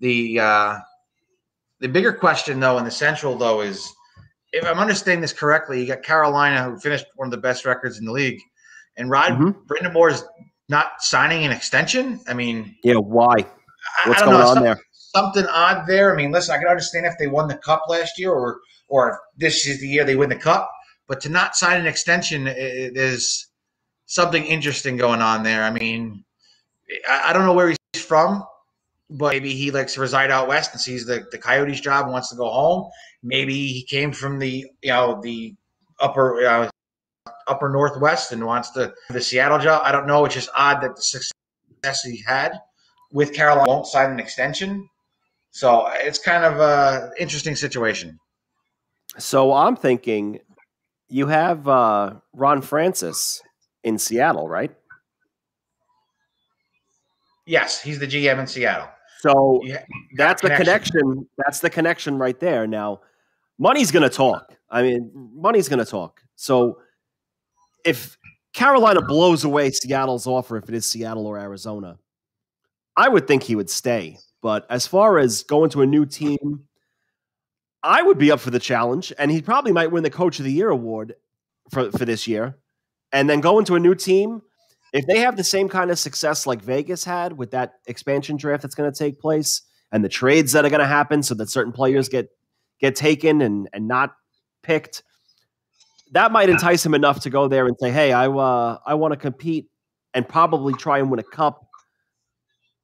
[0.00, 0.78] the uh,
[1.80, 3.92] the bigger question though in the Central though is
[4.52, 7.98] if I'm understanding this correctly, you got Carolina who finished one of the best records
[7.98, 8.40] in the league,
[8.98, 9.54] and Rod Mhm.
[9.66, 10.24] Brind'Amour's
[10.68, 12.20] not signing an extension.
[12.28, 13.46] I mean, Yeah, why?
[14.04, 14.78] What's going know, on there?
[14.92, 16.12] Something odd there.
[16.12, 19.10] I mean, listen, I can understand if they won the cup last year, or or
[19.10, 20.70] if this is the year they win the cup,
[21.06, 23.46] but to not sign an extension is
[24.06, 25.62] something interesting going on there.
[25.62, 26.24] I mean,
[27.08, 28.44] I, I don't know where he's from,
[29.10, 32.12] but maybe he likes to reside out west and sees the, the Coyotes job and
[32.12, 32.90] wants to go home.
[33.22, 35.54] Maybe he came from the you know the
[36.00, 36.70] upper uh,
[37.46, 39.82] upper northwest and wants to the Seattle job.
[39.84, 40.24] I don't know.
[40.24, 42.52] It's just odd that the success he had
[43.12, 44.88] with Carolina won't sign an extension.
[45.50, 48.18] So it's kind of a interesting situation.
[49.18, 50.40] So I'm thinking
[51.08, 53.42] you have uh, Ron Francis
[53.82, 54.74] in Seattle, right?
[57.46, 58.88] Yes, he's the GM in Seattle.
[59.20, 59.82] So Yeah,
[60.16, 61.00] that's the connection.
[61.00, 61.28] connection.
[61.38, 62.66] That's the connection right there.
[62.66, 63.00] Now,
[63.58, 64.54] money's going to talk.
[64.70, 66.20] I mean, money's going to talk.
[66.36, 66.78] So
[67.88, 68.18] if
[68.52, 71.98] Carolina blows away Seattle's offer, if it is Seattle or Arizona,
[72.96, 74.18] I would think he would stay.
[74.42, 76.64] But as far as going to a new team,
[77.82, 80.44] I would be up for the challenge, and he probably might win the Coach of
[80.44, 81.14] the Year award
[81.70, 82.56] for, for this year.
[83.12, 84.42] And then go into a new team.
[84.92, 88.62] If they have the same kind of success like Vegas had with that expansion draft
[88.62, 89.62] that's going to take place
[89.92, 92.28] and the trades that are going to happen so that certain players get
[92.80, 94.14] get taken and and not
[94.62, 95.02] picked,
[96.12, 99.12] that might entice him enough to go there and say, "Hey, I uh, I want
[99.12, 99.68] to compete
[100.14, 101.66] and probably try and win a cup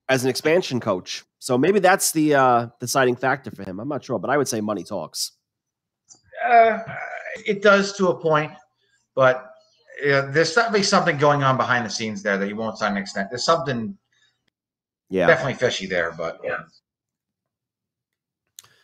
[0.09, 3.81] as an expansion coach." So maybe that's the uh, deciding factor for him.
[3.81, 5.33] I'm not sure, but I would say money talks.
[6.47, 6.79] Uh,
[7.47, 8.53] it does to a point,
[9.15, 9.51] but
[10.07, 12.99] uh, there's certainly something going on behind the scenes there that he won't sign an
[12.99, 13.29] extent.
[13.31, 13.97] There's something
[15.11, 15.27] Yeah.
[15.27, 16.61] definitely fishy there, but yeah.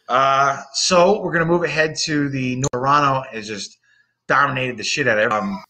[0.09, 3.79] Uh, so we're gonna move ahead to the Toronto has just
[4.31, 5.49] dominated the shit out of everyone.
[5.49, 5.65] Um,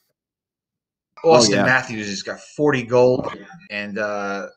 [1.25, 1.65] Auston Oh, yeah.
[1.65, 3.35] Matthews has got 40 gold,
[3.71, 4.49] and uh,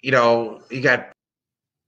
[0.00, 1.12] you know you got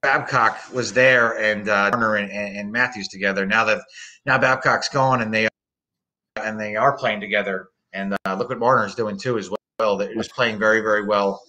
[0.02, 3.46] Babcock was there and uh, Turner and, and, Matthews together.
[3.46, 3.82] Now that
[4.26, 5.48] now Babcock's gone and they
[6.36, 9.96] and they are playing together, and uh, look what Marner's doing too as well.
[9.96, 11.42] They're just playing very very well.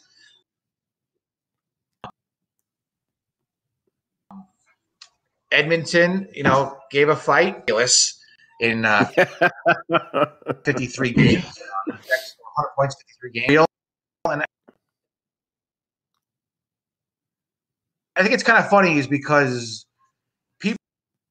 [5.51, 8.22] Edmonton, you know, gave a fight Ridiculous
[8.64, 9.05] in uh,
[10.64, 11.59] 53 games.
[11.86, 13.68] 100 points, 53 games.
[14.26, 14.43] And
[18.16, 19.86] I think it's kind of funny is because
[20.61, 20.78] people,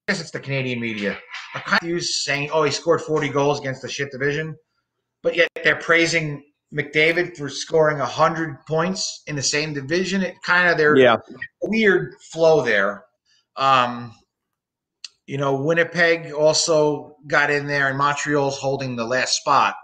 [0.07, 1.17] I guess it's the Canadian media,
[1.55, 4.55] are kind of used saying, oh, he scored 40 goals against the shit division.
[5.23, 10.21] But yet they're praising McDavid for scoring 100 points in the same division.
[10.21, 11.17] It kind of, they're yeah.
[11.63, 13.05] weird flow there.
[13.55, 14.13] Um,
[15.25, 19.75] you know, Winnipeg also got in there, and Montreal's holding the last spot.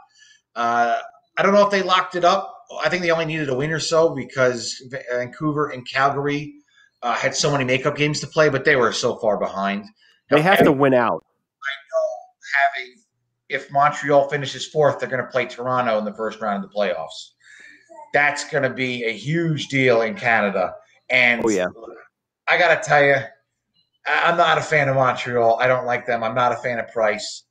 [0.56, 1.00] Uh,
[1.38, 2.56] I don't know if they locked it up.
[2.84, 4.82] I think they only needed a win or so because
[5.12, 6.56] Vancouver and Calgary
[7.02, 9.86] uh, had so many makeup games to play, but they were so far behind.
[10.30, 11.24] They have to win out.
[11.26, 12.96] I know having
[13.50, 16.76] if Montreal finishes fourth, they're going to play Toronto in the first round of the
[16.76, 17.32] playoffs.
[18.14, 20.76] That's going to be a huge deal in Canada.
[21.10, 21.68] And Oh, yeah.
[22.48, 23.16] I got to tell you,
[24.10, 25.60] I'm not a fan of Montreal.
[25.62, 26.24] I don't like them.
[26.24, 27.43] I'm not a fan of Price,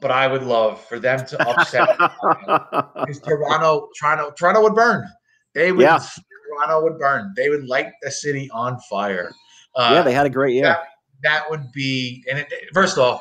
[0.00, 5.06] but I would love for them to upset because Toronto, Toronto, Toronto would burn.
[5.54, 5.82] They would.
[5.82, 5.98] Yeah.
[5.98, 7.32] Toronto would burn.
[7.36, 9.32] They would light the city on fire.
[9.76, 10.76] Uh, yeah, they had a great year.
[11.22, 13.20] that would be and it, first off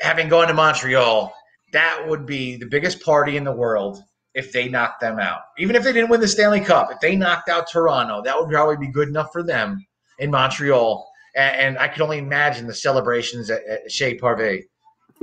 [0.00, 1.32] having gone to montreal
[1.72, 4.02] that would be the biggest party in the world
[4.34, 7.14] if they knocked them out even if they didn't win the stanley cup if they
[7.16, 9.78] knocked out toronto that would probably be good enough for them
[10.18, 11.06] in montreal
[11.38, 14.64] and, and i can only imagine the celebrations at, at Shea Parvey.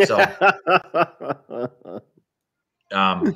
[0.05, 0.17] So,
[2.91, 3.35] um,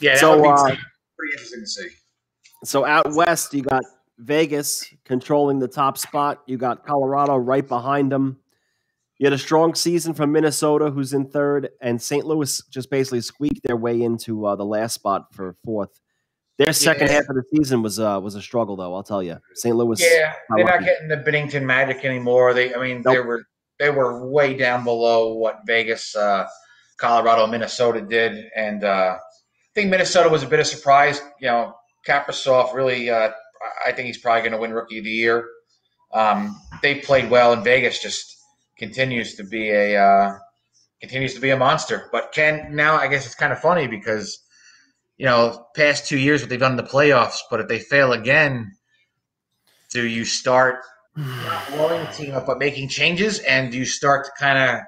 [0.00, 0.74] yeah, So, uh,
[1.16, 1.88] pretty interesting to see.
[2.64, 3.84] So out west, you got
[4.18, 6.42] Vegas controlling the top spot.
[6.46, 8.38] You got Colorado right behind them.
[9.18, 12.24] You had a strong season from Minnesota, who's in third, and St.
[12.24, 16.00] Louis just basically squeaked their way into uh, the last spot for fourth.
[16.58, 17.14] Their second Yeah.
[17.14, 18.94] half of the season was uh, was a struggle, though.
[18.94, 19.74] I'll tell you, St.
[19.74, 20.00] Louis.
[20.00, 22.52] Yeah, they're not getting the Binnington Magic anymore.
[22.54, 23.44] They, I mean, they were
[23.78, 26.46] they were way down below what Vegas, uh,
[26.98, 29.18] Colorado, Minnesota did, and uh, I
[29.74, 31.20] think Minnesota was a bit of a surprise.
[31.40, 31.74] You know,
[32.06, 33.30] Kaprizov really, uh,
[33.86, 35.48] I think he's probably going to win Rookie of the Year.
[36.12, 38.36] Um, they played well, and Vegas just
[38.78, 40.36] continues to be a uh,
[41.00, 42.08] continues to be a monster.
[42.12, 44.38] But Ken, now I guess it's kind of funny because
[45.18, 47.38] you know, past two years what they've done in the playoffs.
[47.50, 48.72] But if they fail again,
[49.90, 50.80] do you start
[51.16, 54.80] not blowing the team up but making changes, and do you start to kind of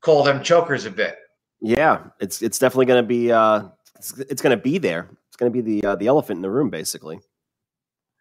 [0.00, 1.16] call them chokers a bit?
[1.60, 5.08] Yeah, it's it's definitely going to be uh, it's, it's going to be there.
[5.28, 7.20] It's going to be the uh, the elephant in the room, basically.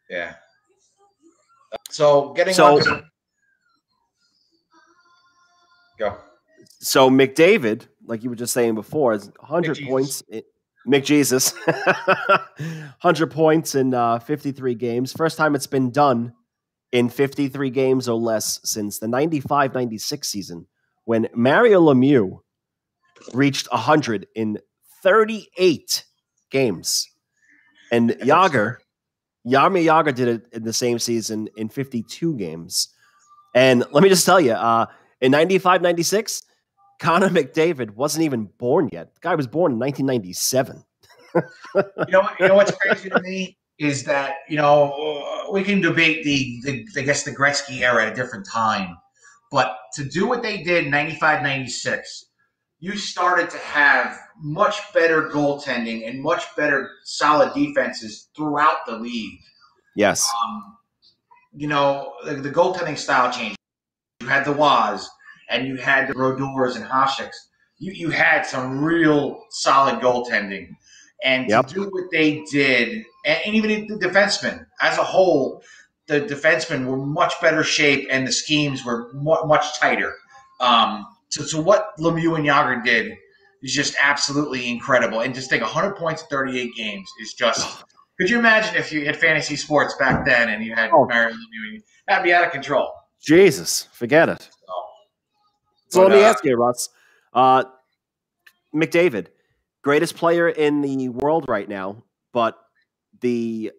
[0.09, 0.35] Yeah.
[1.89, 3.03] So getting So- to
[5.99, 6.17] go.
[6.79, 10.23] So McDavid, like you were just saying before, is 100 points.
[10.87, 11.53] McJesus,
[12.57, 15.13] 100 points in uh, 53 games.
[15.13, 16.33] First time it's been done
[16.91, 20.67] in 53 games or less since the 95-96 season
[21.05, 22.39] when Mario Lemieux
[23.33, 24.59] reached 100 in
[25.03, 26.03] 38
[26.51, 27.07] games.
[27.91, 28.77] And Jagr,
[29.45, 32.89] Jaromir Jagr did it in the same season in 52 games.
[33.53, 34.87] And let me just tell you, uh,
[35.21, 36.41] in 95 96,
[36.99, 39.13] Connor McDavid wasn't even born yet.
[39.15, 40.83] The guy was born in 1997.
[41.35, 41.41] You
[42.09, 46.61] know, you know what's crazy to me is that you know we can debate the,
[46.63, 48.95] the I guess the Gretzky era at a different time,
[49.51, 52.25] but to do what they did in 95, 96,
[52.79, 59.39] you started to have much better goaltending and much better solid defenses throughout the league.
[59.95, 60.29] Yes.
[60.45, 60.77] um,
[61.53, 63.57] you know, the, the goaltending style changed.
[64.19, 65.09] You had the Waz
[65.49, 67.35] and you had the Rodors and Haseks.
[67.77, 70.69] You, you had some real solid goaltending.
[71.23, 71.67] And Yep.
[71.67, 75.63] to do what they did, and, and even the defensemen as a whole,
[76.07, 80.13] the defensemen were much better shape and the schemes were much tighter.
[80.59, 83.13] Um, so, so what Lemieux and Jagr did
[83.63, 85.21] is just absolutely incredible.
[85.21, 87.83] And just think 100 points in 38 games is just.
[88.19, 91.05] Could you imagine if you had fantasy sports back then and you had Oh.
[91.05, 91.81] Mario Lemieux?
[92.07, 92.93] That'd be out of control.
[93.21, 94.43] Jesus, forget it.
[94.43, 94.73] So,
[95.95, 96.89] So But, let me uh, ask you, Russ.
[97.33, 97.63] Uh,
[98.75, 99.27] McDavid,
[99.81, 102.59] greatest player in the world right now, but
[103.21, 103.71] the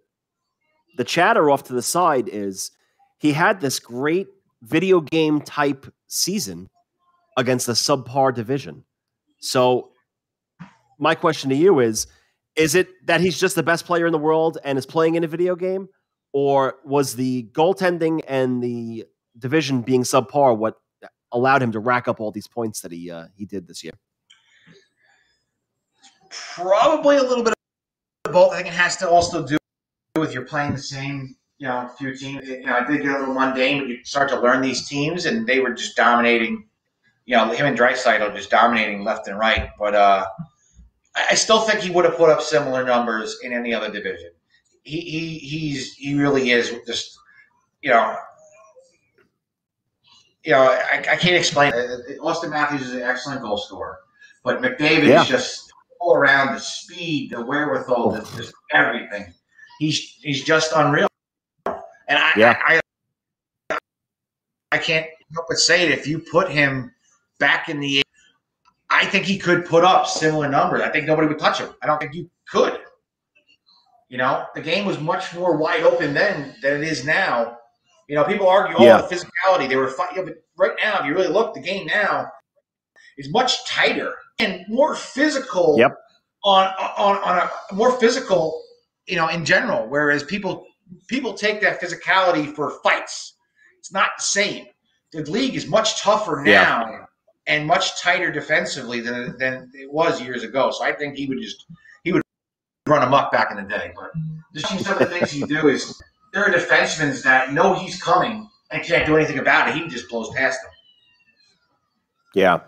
[0.97, 2.71] the chatter off to the side is
[3.19, 4.29] he had this great
[4.63, 6.71] video game type season
[7.37, 8.83] against the subpar division.
[9.41, 9.91] So
[10.99, 12.07] my question to you is
[12.57, 15.25] is it that he's just the best player in the world and is playing in
[15.25, 15.87] a video game
[16.33, 19.05] or was the goaltending and the
[19.39, 20.77] division being subpar what
[21.37, 23.93] allowed him to rack up all these points that he uh, he did this year.
[26.31, 27.53] probably a little bit
[28.25, 28.53] of both.
[28.53, 29.57] I think it has to also do
[30.17, 32.49] with you're playing the same, you know, few teams.
[32.49, 35.27] You know, I did get a little mundane, but you start to learn these teams,
[35.27, 36.67] and they were just dominating.
[37.27, 39.71] You know, him and Draisaitl just dominating left and right.
[39.79, 40.27] But uh,
[41.17, 44.31] I still think he would have put up similar numbers in any other division.
[44.85, 47.19] He, he he's he really is just
[47.83, 48.17] you know.
[50.47, 51.73] You know, I, I can't explain.
[51.75, 52.21] it.
[52.21, 53.99] Auston Matthews is an excellent goal scorer,
[54.45, 55.23] but McDavid Yeah.
[55.23, 58.37] is just all around the speed, the wherewithal, the, oh.
[58.37, 59.35] just everything.
[59.81, 61.09] He's he's just unreal.
[61.67, 61.77] And
[62.19, 62.57] I, Yeah.
[62.65, 62.81] I,
[63.71, 63.79] I
[64.71, 65.91] I can't help but say it.
[65.99, 66.93] If you put him
[67.41, 68.03] back in the,
[68.89, 70.81] I think he could put up similar numbers.
[70.83, 71.71] I think nobody would touch him.
[71.83, 72.79] I don't think you could.
[74.09, 77.59] You know, the game was much more wide open then than it is now.
[78.09, 79.01] You know, people argue, oh, Yeah.
[79.03, 79.69] the physicality.
[79.69, 82.31] They were fighting, but right now, if you really look, the game now
[83.19, 85.77] is much tighter and more physical.
[85.79, 85.97] Yep.
[86.45, 88.63] On on on a more physical,
[89.07, 89.89] you know, in general.
[89.89, 90.65] Whereas people
[91.09, 93.35] people take that physicality for fights.
[93.81, 94.67] It's not the same.
[95.13, 96.63] The league is much tougher Yeah.
[96.63, 97.09] now
[97.49, 100.71] and much tighter defensively than than it was years ago.
[100.71, 101.67] So I think he would just
[102.05, 102.23] he would
[102.87, 103.93] run amok back in the day.
[103.97, 104.13] But
[104.55, 106.01] just some of the things you do is
[106.37, 109.75] there are defensemen that know he's coming and can't do anything about it.
[109.75, 110.71] He just blows past them.
[112.35, 112.61] Yeah.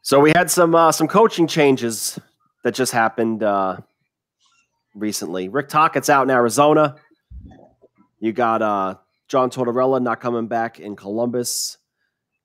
[0.00, 2.18] So we had some uh, some coaching changes
[2.62, 3.76] that just happened uh,
[4.94, 5.50] recently.
[5.50, 6.96] Rick Tocchet's out in Arizona.
[8.20, 8.94] You got uh,
[9.28, 11.76] John Tortorella not coming back in Columbus.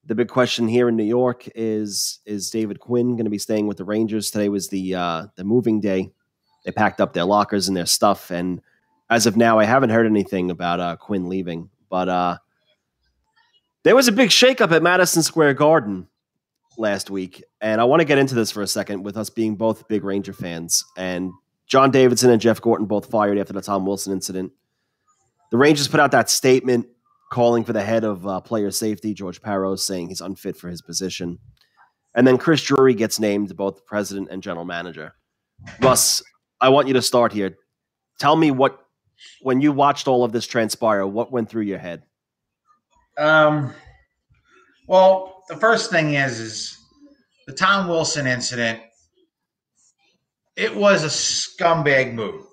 [0.05, 3.67] The big question here in New York is is David Quinn going to be staying
[3.67, 4.29] with the Rangers?
[4.29, 6.11] Today was the uh, the moving day.
[6.69, 8.61] They packed up their lockers and their stuff, and
[9.09, 11.71] as of now, I haven't heard anything about uh, Quinn leaving.
[11.89, 12.37] But uh,
[13.81, 16.07] there was a big shakeup at Madison Square Garden
[16.77, 19.55] last week, and I want to get into this for a second with us being
[19.55, 20.85] both big Ranger fans.
[20.95, 21.31] And
[21.65, 24.51] John Davidson and Jeff Gorton both fired after the Tom Wilson incident.
[25.49, 26.85] The Rangers put out that statement
[27.31, 30.83] calling for the head of uh, player safety, George Parros, saying he's unfit for his
[30.83, 31.39] position.
[32.13, 35.15] And then Chris Drury gets named both president and general manager.
[35.81, 36.23] Russ,
[36.61, 37.57] I want you to start here.
[38.19, 38.79] Tell me what,
[39.41, 42.03] when you watched all of this transpire, what went through your head?
[43.17, 43.73] Um,
[44.87, 46.77] Well, the first thing is is
[47.47, 48.81] the Tom Wilson incident.
[50.55, 52.45] It was a scumbag move,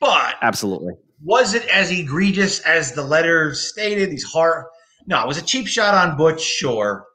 [0.00, 0.92] but Absolutely.
[1.22, 4.10] was it as egregious as the letter stated?
[4.10, 4.66] These hard.
[5.06, 6.42] No, it was a cheap shot on Butch.
[6.42, 7.06] Sure.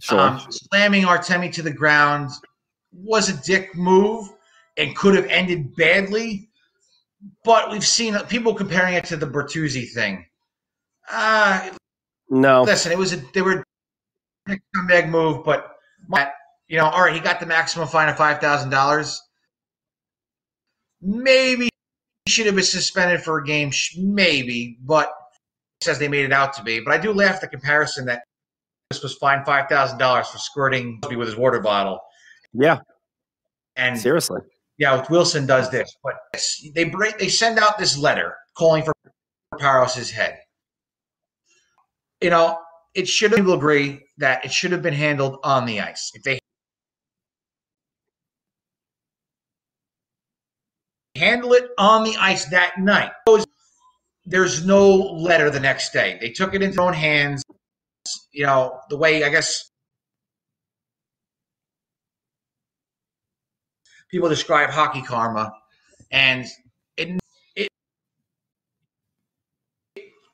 [0.00, 0.20] Sure.
[0.20, 2.30] Um, slamming Artemi to the ground
[2.92, 4.28] was a dick move
[4.76, 6.48] and could have ended badly.
[7.44, 10.26] But we've seen people comparing it to the Bertuzzi thing.
[11.10, 11.70] Uh,
[12.30, 12.62] no.
[12.62, 13.64] listen, it was a they were
[14.48, 15.70] a scumbag move, but
[16.68, 19.20] you know, all right, he got the maximum fine of five thousand dollars.
[21.00, 21.68] Maybe
[22.24, 25.10] he should have been suspended for a game, maybe, but
[25.82, 26.80] says they made it out to be.
[26.80, 28.22] But I do laugh at the comparison that
[28.90, 32.00] this was fined five thousand dollars for squirting with his water bottle,
[32.52, 32.78] Yeah.
[33.76, 34.40] and Seriously.
[34.78, 36.14] Yeah, Wilson does this, but
[36.74, 38.92] they break, they send out this letter calling for
[39.58, 40.38] Parros's head.
[42.20, 42.58] You know,
[42.94, 46.10] it should have people agree that it should have been handled on the ice.
[46.14, 46.38] If they
[51.16, 53.12] handle it on the ice that night,
[54.24, 56.18] there's no letter the next day.
[56.20, 57.44] They took it into their own hands.
[58.32, 59.70] You know, the way I guess
[64.14, 65.52] people describe hockey karma,
[66.12, 66.46] and
[66.96, 67.18] it
[67.56, 67.68] it,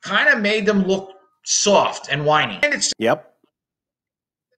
[0.03, 1.09] kind of made them look
[1.43, 2.59] soft and whiny.
[2.61, 3.33] And it Yep.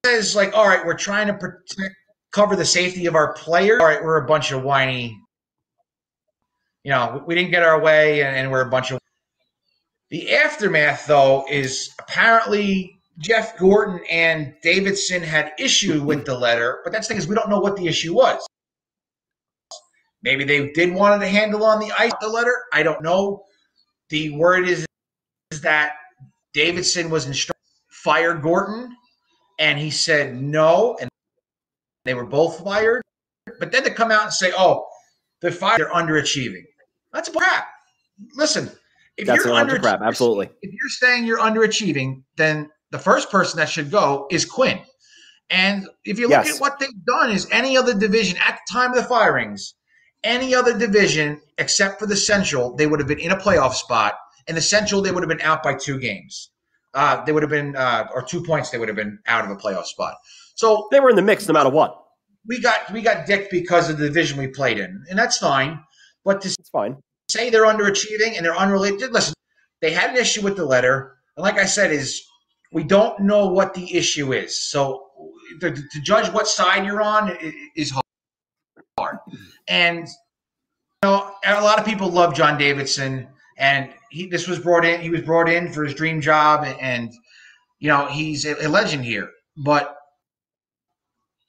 [0.06, 1.96] says like, all right, we're trying to protect,
[2.34, 3.80] cover the safety of our players.
[3.80, 5.18] All right, we're a bunch of whiny.
[6.84, 9.00] You know, we didn't get our way, and, and we're a bunch of.
[10.10, 16.92] The aftermath, though, is apparently Jeff Gorton and Davidson had issue with the letter, but
[16.92, 18.46] that's the thing is we don't know what the issue was.
[20.24, 22.64] Maybe they did want to handle on the ice the letter.
[22.72, 23.44] I don't know.
[24.10, 24.86] The word is,
[25.52, 25.94] is that
[26.54, 27.54] Davidson was instructed
[27.90, 28.96] fire Gorton,
[29.60, 31.10] and he said no, and
[32.06, 33.02] they were both fired.
[33.60, 34.86] But then to come out and say, "Oh,
[35.42, 36.64] they're fired, they're underachieving,"
[37.12, 37.68] that's crap.
[38.36, 38.70] Listen,
[39.18, 40.02] if That's you're of crap.
[40.02, 40.50] Absolutely.
[40.62, 44.80] if you're saying you're underachieving, then the first person that should go is Quinn.
[45.50, 46.56] And if you look Yes.
[46.56, 49.76] at what they've done, is any other division at the time of the firings,
[50.24, 54.16] any other division except for the Central, they would have been in a playoff spot.
[54.48, 56.50] In the Central, they would have been out by two games.
[56.94, 58.70] Uh, they would have been, uh, or two points.
[58.70, 60.16] They would have been out of a playoff spot.
[60.56, 61.98] So They were in the mix no matter what.
[62.46, 65.80] we got we got dicked because of the division we played in, and that's fine.
[66.26, 66.98] But to It's fine.
[67.30, 69.12] say they're underachieving and they're unrelated.
[69.12, 69.34] Listen,
[69.82, 72.22] they had an issue with the letter, and like I said, is
[72.72, 74.62] we don't know what the issue is.
[74.62, 75.06] So
[75.62, 77.36] to, to judge what side you're on
[77.76, 78.03] is hard.
[79.68, 84.86] And you know, a lot of people love John Davidson, and he this was brought
[84.86, 85.02] in.
[85.02, 87.12] He was brought in for his dream job, and,
[87.80, 89.30] you know he's a, a legend here.
[89.58, 89.96] But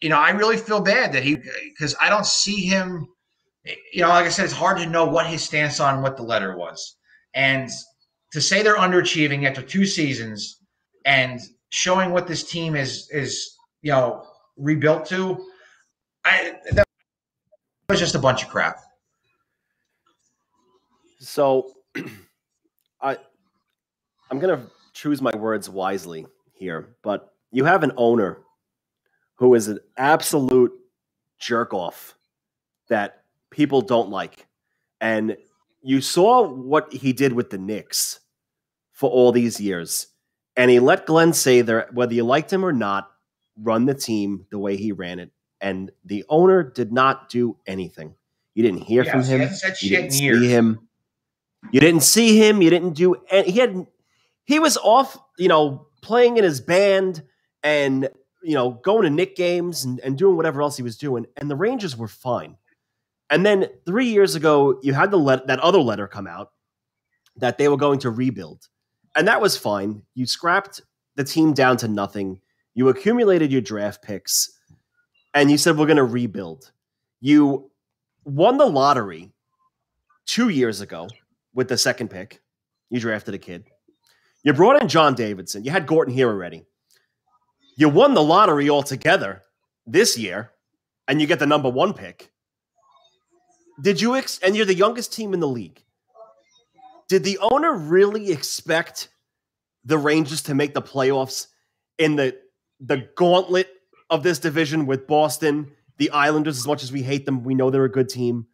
[0.00, 1.36] you know, I really feel bad that he
[1.68, 3.08] because I don't see him
[3.92, 6.22] you know, like I said, it's hard to know what his stance on what the
[6.22, 6.96] letter was.
[7.34, 7.70] And
[8.32, 10.60] to say they're underachieving after two seasons
[11.04, 11.40] and
[11.70, 15.44] showing what this team is is, you know, rebuilt to,
[16.24, 16.86] I that
[17.88, 18.78] was just a bunch of crap.
[21.18, 21.72] So
[23.00, 23.16] I
[24.30, 28.38] I'm gonna choose my words wisely here, but you have an owner
[29.36, 30.72] who is an absolute
[31.38, 32.14] jerk off
[32.88, 34.46] that people don't like.
[35.00, 35.36] And
[35.82, 38.20] you saw what he did with the Knicks
[38.92, 40.06] for all these years.
[40.56, 43.10] And he let Glen Sather, whether you liked him or not,
[43.60, 45.30] run the team the way he ran it.
[45.64, 48.14] And the owner did not do anything.
[48.52, 49.40] You didn't hear from him.
[49.40, 50.42] You shit didn't see years.
[50.46, 50.88] him.
[51.72, 52.60] You didn't see him.
[52.60, 53.16] You didn't do.
[53.32, 53.86] And he had.
[54.44, 55.16] He was off.
[55.38, 57.22] You know, playing in his band
[57.62, 58.10] and
[58.42, 61.24] you know going to Knick games and, and doing whatever else he was doing.
[61.38, 62.58] And the Rangers were fine.
[63.30, 66.52] And then three years ago, you had the let, that other letter come out
[67.38, 68.68] that they were going to rebuild,
[69.16, 70.02] and that was fine.
[70.14, 70.82] You scrapped
[71.16, 72.42] the team down to nothing.
[72.74, 74.50] You accumulated your draft picks,
[75.34, 76.70] and you said we're going to rebuild.
[77.20, 77.70] You
[78.24, 79.32] won the lottery
[80.26, 81.08] two years ago
[81.52, 82.40] with the second pick.
[82.90, 83.64] You drafted a kid.
[84.44, 85.64] You brought in John Davidson.
[85.64, 86.64] You had Gorton here already.
[87.76, 89.42] You won the lottery altogether
[89.86, 90.52] this year,
[91.08, 92.30] and you get the number one pick.
[93.82, 95.82] Did you ex- and you're the youngest team in the league?
[97.08, 99.08] Did the owner really expect
[99.84, 101.48] the Rangers to make the playoffs
[101.98, 102.38] in the
[102.80, 103.68] the gauntlet
[104.14, 106.56] of this division with Boston, the Islanders?
[106.56, 108.46] As much as we hate them, we know they're a good team.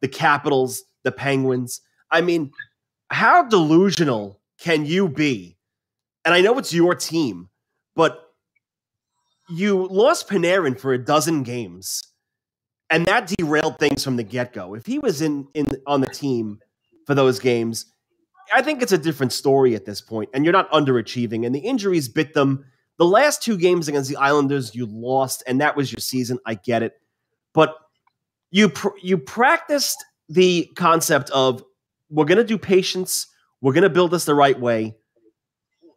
[0.00, 1.80] The Capitals, the Penguins.
[2.10, 2.52] I mean,
[3.10, 5.56] how delusional can you be?
[6.24, 7.48] And I know it's your team,
[7.96, 8.22] but
[9.50, 12.02] you lost Panarin for a dozen games,
[12.90, 14.74] and that derailed things from the get go.
[14.74, 16.60] If he was in in on the team
[17.06, 17.86] for those games,
[18.54, 21.44] I think it's a different story at this point, and you're not underachieving.
[21.44, 22.66] And the injuries bit them.
[22.98, 26.38] The last two games against the Islanders, you lost, and that was your season.
[26.44, 26.94] I get it,
[27.54, 27.74] but
[28.50, 31.62] you pr- you practiced the concept of
[32.10, 33.26] we're going to do patience.
[33.60, 34.96] We're going to build this the right way.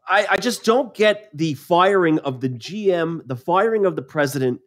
[0.07, 4.59] I, I just don't get the firing of the GM, the firing of the president,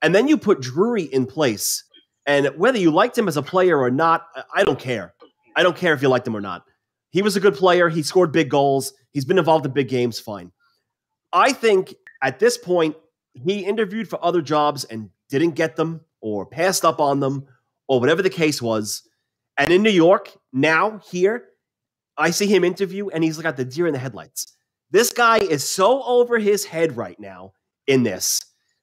[0.00, 1.84] and then you put Drury in place.
[2.26, 5.14] And whether you liked him as a player or not, I don't care.
[5.56, 6.64] I don't care if you liked him or not.
[7.10, 7.88] He was a good player.
[7.88, 8.94] He scored big goals.
[9.10, 10.20] He's been involved in big games.
[10.20, 10.52] Fine.
[11.32, 12.96] I think at this point,
[13.34, 17.46] he interviewed for other jobs and didn't get them or passed up on them
[17.88, 19.02] or whatever the case was.
[19.56, 21.44] And in New York, now here,
[22.16, 24.54] I see him interview and he's got the deer in the headlights.
[24.90, 27.54] This guy is so over his head right now
[27.86, 28.40] in this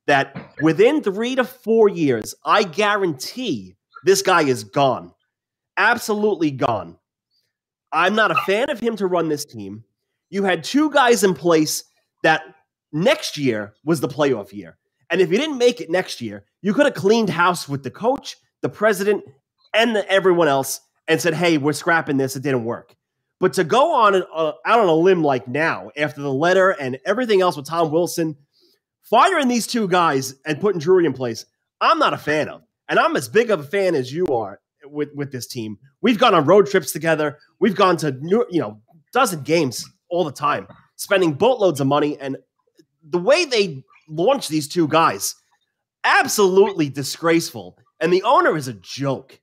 [0.07, 5.13] that within three to four years, I guarantee this guy is gone.
[5.77, 6.97] Absolutely gone.
[7.91, 9.83] I'm not a fan of him to run this team.
[10.31, 11.83] You had two guys in place
[12.23, 12.43] that
[12.91, 14.77] next year was the playoff year.
[15.09, 17.91] And if you didn't make it next year, you could have cleaned house with the
[17.91, 19.23] coach, the president,
[19.73, 22.35] and the, everyone else and said, hey, we're scrapping this.
[22.35, 22.95] It didn't work.
[23.39, 26.71] But to go on an, uh, out on a limb like now, after the letter
[26.71, 28.35] and everything else with Tom Wilson,
[29.01, 31.45] firing these two guys and putting Drury in place,
[31.81, 32.61] I'm not a fan of.
[32.89, 35.77] And I'm as big of a fan as you are with, with this team.
[36.01, 37.37] We've gone on road trips together.
[37.59, 38.81] We've gone to you know,
[39.13, 40.67] dozen games all the time,
[40.99, 42.19] spending boatloads of money.
[42.19, 42.37] And
[43.03, 45.33] the way they launch these two guys,
[46.03, 47.77] absolutely disgraceful.
[48.01, 49.39] And the owner is a joke.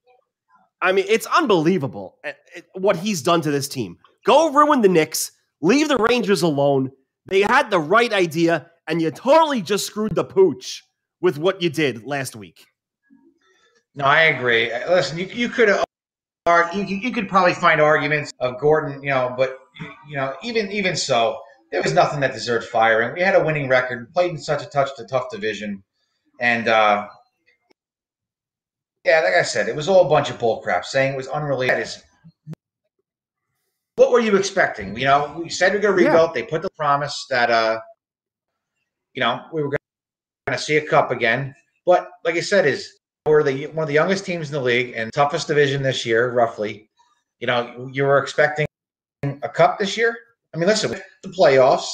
[0.82, 3.96] I mean, it's unbelievable eh, eh, what he's done to this team.
[4.26, 5.32] Go ruin the Knicks,
[5.62, 6.92] leave the Rangers alone.
[7.24, 10.84] They had the right idea, and you totally just screwed the pooch
[11.22, 12.66] with what you did last week.
[13.94, 14.70] No, I agree.
[14.70, 15.70] Uh, listen, you, you could
[16.74, 19.58] you could probably find arguments of Gorton, you know, but
[20.08, 21.40] you know, even even so,
[21.76, 23.12] there was nothing that deserved firing.
[23.12, 25.82] We had a winning record, played in such a touch a tough division,
[26.40, 27.06] and uh,
[29.04, 30.86] yeah, like I said, it was all a bunch of bullcrap.
[30.86, 32.02] Saying it was unrelated is
[33.96, 34.96] what were you expecting?
[34.96, 36.30] You know, we said we are going to rebuild.
[36.34, 36.40] Yeah.
[36.40, 37.78] They put the promise that uh,
[39.12, 41.54] you know, we were going to see a cup again.
[41.84, 42.90] But like I said, is
[43.26, 46.32] we're the one of the youngest teams in the league and toughest division this year,
[46.32, 46.88] roughly.
[47.38, 48.66] You know, you were expecting
[49.42, 50.16] a cup this year.
[50.54, 51.88] I mean, listen, the playoffs,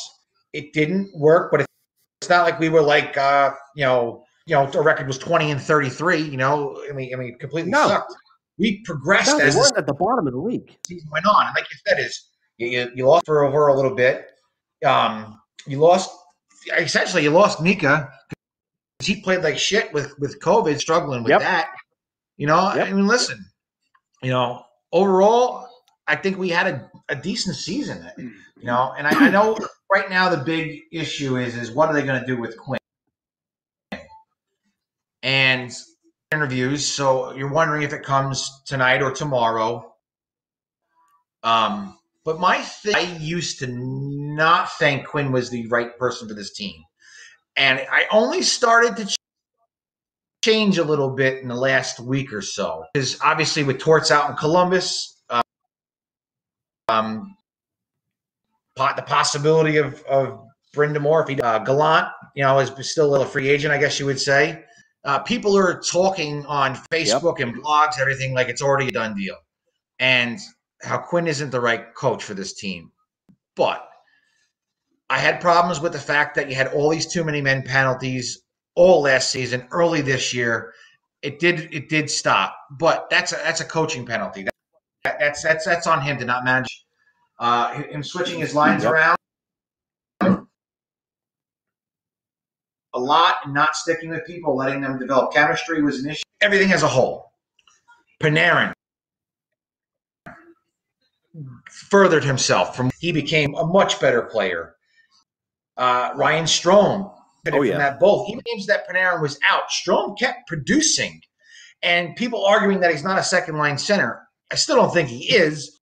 [0.53, 4.66] it didn't work, but it's not like we were like, uh, you know, you know,
[4.66, 7.88] our record was 20 and 33, you know, I mean, I mean, completely no.
[7.88, 8.14] sucked.
[8.59, 10.76] We progressed no, as at the bottom of the league.
[10.86, 11.46] Season went on.
[11.46, 12.28] And like you said, is
[12.59, 14.26] you, you, you lost for over a little bit.
[14.84, 16.11] Um, you lost
[16.78, 18.11] essentially you lost Mika
[18.98, 21.40] because he played like shit with with COVID, struggling with yep.
[21.40, 21.70] that.
[22.36, 22.88] You know, yep.
[22.88, 23.44] I mean, listen,
[24.22, 25.68] you know, overall,
[26.07, 28.09] I think we had a, a decent season.
[28.16, 29.59] You know, and I, I know
[29.92, 32.78] right now the big issue is is what are they going to do with Quinn?
[35.22, 35.72] and
[36.32, 36.86] interviews.
[36.86, 39.94] So you're wondering if it comes tonight or tomorrow.
[41.42, 46.34] Um, but my thing, I used to not think Quinn was the right person for
[46.34, 46.74] this team,
[47.57, 49.16] and I only started to
[50.44, 52.84] change a little bit in the last week or so.
[52.92, 55.21] Because obviously with Torts out in Columbus,
[56.93, 57.36] um,
[58.76, 60.40] the possibility of of
[60.74, 64.01] Brind'Amour, if he uh, Gallant, you know, is still a little free agent, I guess
[64.01, 64.64] you would say
[65.05, 67.49] uh, people are talking on Facebook yep.
[67.49, 69.36] and blogs, everything like it's already a done deal,
[69.99, 70.38] and
[70.82, 72.90] how Quinn isn't the right coach for this team.
[73.57, 73.86] But
[75.11, 78.43] I had problems with the fact that you had all these too many men penalties
[78.74, 80.72] all last season, early this year.
[81.20, 84.45] It did it did stop, but that's a, that's a coaching penalty.
[85.05, 86.81] That, that's that's that's on him to not manage
[87.38, 88.92] uh, him switching his lines yep.
[88.92, 89.16] around
[92.94, 96.22] a lot and not sticking with people, letting them develop chemistry was an issue.
[96.40, 97.32] Everything as a whole.
[98.22, 98.72] Panarin
[101.70, 104.76] furthered himself from he became a much better player.
[105.76, 107.12] Uh, Ryan Strome
[107.50, 107.78] oh, yeah.
[107.78, 108.28] that both.
[108.28, 111.20] Even games that Panarin was out, Strome kept producing.
[111.82, 114.22] And people arguing that he's not a second line center.
[114.52, 115.80] I still don't think he is.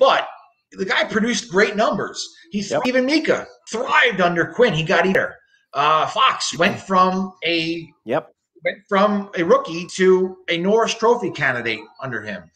[0.00, 0.26] But
[0.72, 2.28] the guy produced great numbers.
[2.50, 2.82] He yep.
[2.86, 4.74] even Mika thrived under Quinn.
[4.74, 5.36] He got either.
[5.72, 8.32] Uh, Fox went from a yep
[8.64, 12.50] went from a rookie to a Norris Trophy candidate under him.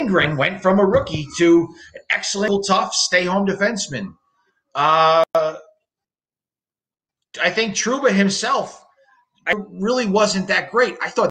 [0.00, 1.62] Lindgren went from a rookie to
[1.94, 4.14] an excellent, tough, stay home defenseman.
[4.74, 5.56] Uh, I
[7.50, 8.84] think Trouba himself,
[9.46, 10.96] I really wasn't that great.
[11.02, 11.30] I thought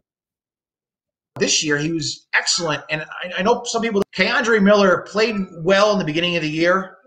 [1.40, 4.02] this year he was excellent, and I, I know some people.
[4.16, 6.98] K'Andre Miller played well in the beginning of the year,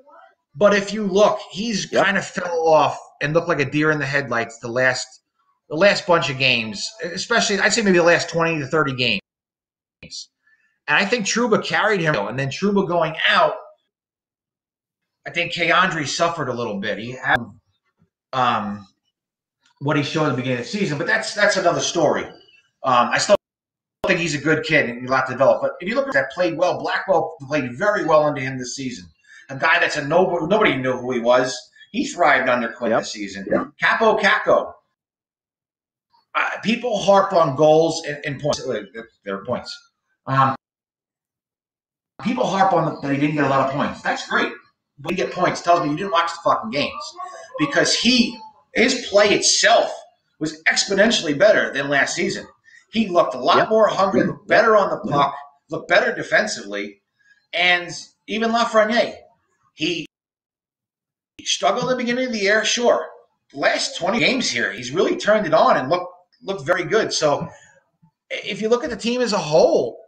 [0.54, 2.04] but if you look, he's Yep.
[2.04, 5.06] kind of fell off and looked like a deer in the headlights the last
[5.70, 9.20] the last bunch of games, especially I'd say maybe the last twenty to thirty games.
[10.02, 13.54] And I think Trouba carried him, and then Trouba going out.
[15.26, 16.98] I think K'Andre suffered a little bit.
[16.98, 17.36] He had
[18.32, 18.86] um,
[19.80, 22.24] what he showed at the beginning of the season, but that's that's another story.
[22.84, 23.36] Um, I still
[24.08, 25.62] think he's a good kid and a lot to develop.
[25.62, 28.74] But if you look at that played well, Blackwell played very well under him this
[28.74, 29.06] season.
[29.50, 31.56] A guy that's a nobody, nobody knew who he was.
[31.92, 33.00] He thrived under Quinn Yep.
[33.00, 33.44] this season.
[33.82, 34.72] Kaapo Kakko.
[36.34, 38.60] Uh, people harp on goals and, and points.
[38.66, 38.82] Uh,
[39.24, 39.76] There are points.
[40.26, 40.54] Um,
[42.22, 44.02] people harp on that he didn't get a lot of points.
[44.02, 44.52] That's great.
[44.98, 46.92] But you get points tells me you didn't watch the fucking games
[47.58, 48.38] because he
[48.74, 49.90] his play itself
[50.40, 52.46] was exponentially better than last season.
[52.90, 53.68] He looked a lot Yep.
[53.68, 55.10] more hungry, looked better on the mm-hmm.
[55.10, 55.34] puck,
[55.70, 57.02] looked better defensively,
[57.52, 57.90] and
[58.26, 59.16] even Lafreniere,
[59.74, 60.06] he
[61.44, 63.06] struggled at the beginning of the year, sure.
[63.54, 66.12] Last 20 games here, he's really turned it on and looked
[66.42, 67.12] looked very good.
[67.12, 67.48] So
[68.30, 69.98] if you look at the team as a whole,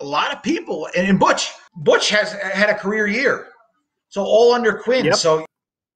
[0.00, 3.46] a lot of people and, and Butch, Butch has had a career year.
[4.08, 5.06] So all under Quinn.
[5.06, 5.14] Yep.
[5.14, 5.46] So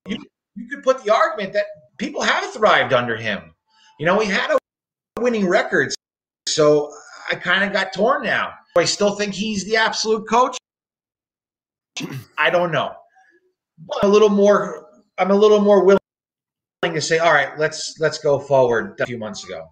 [0.06, 0.18] you,
[0.54, 1.66] you could put the argument that
[1.98, 3.54] people have thrived under him.
[3.98, 4.58] You know, he had a
[5.26, 5.92] winning record.
[6.46, 6.92] So
[7.28, 8.52] I kind of got torn now.
[8.78, 10.56] I still think he's the absolute coach?
[12.38, 12.94] I don't know.
[14.04, 14.86] A little more
[15.18, 15.98] I'm a little more willing
[16.84, 19.66] to say, all right, let's let's go forward a few months ago.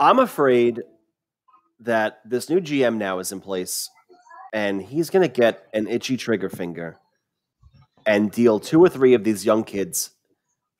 [0.00, 0.82] I'm afraid
[1.78, 3.88] that this new GM now is in place
[4.52, 6.98] and he's going to get an itchy trigger finger
[8.04, 10.10] and deal two or three of these young kids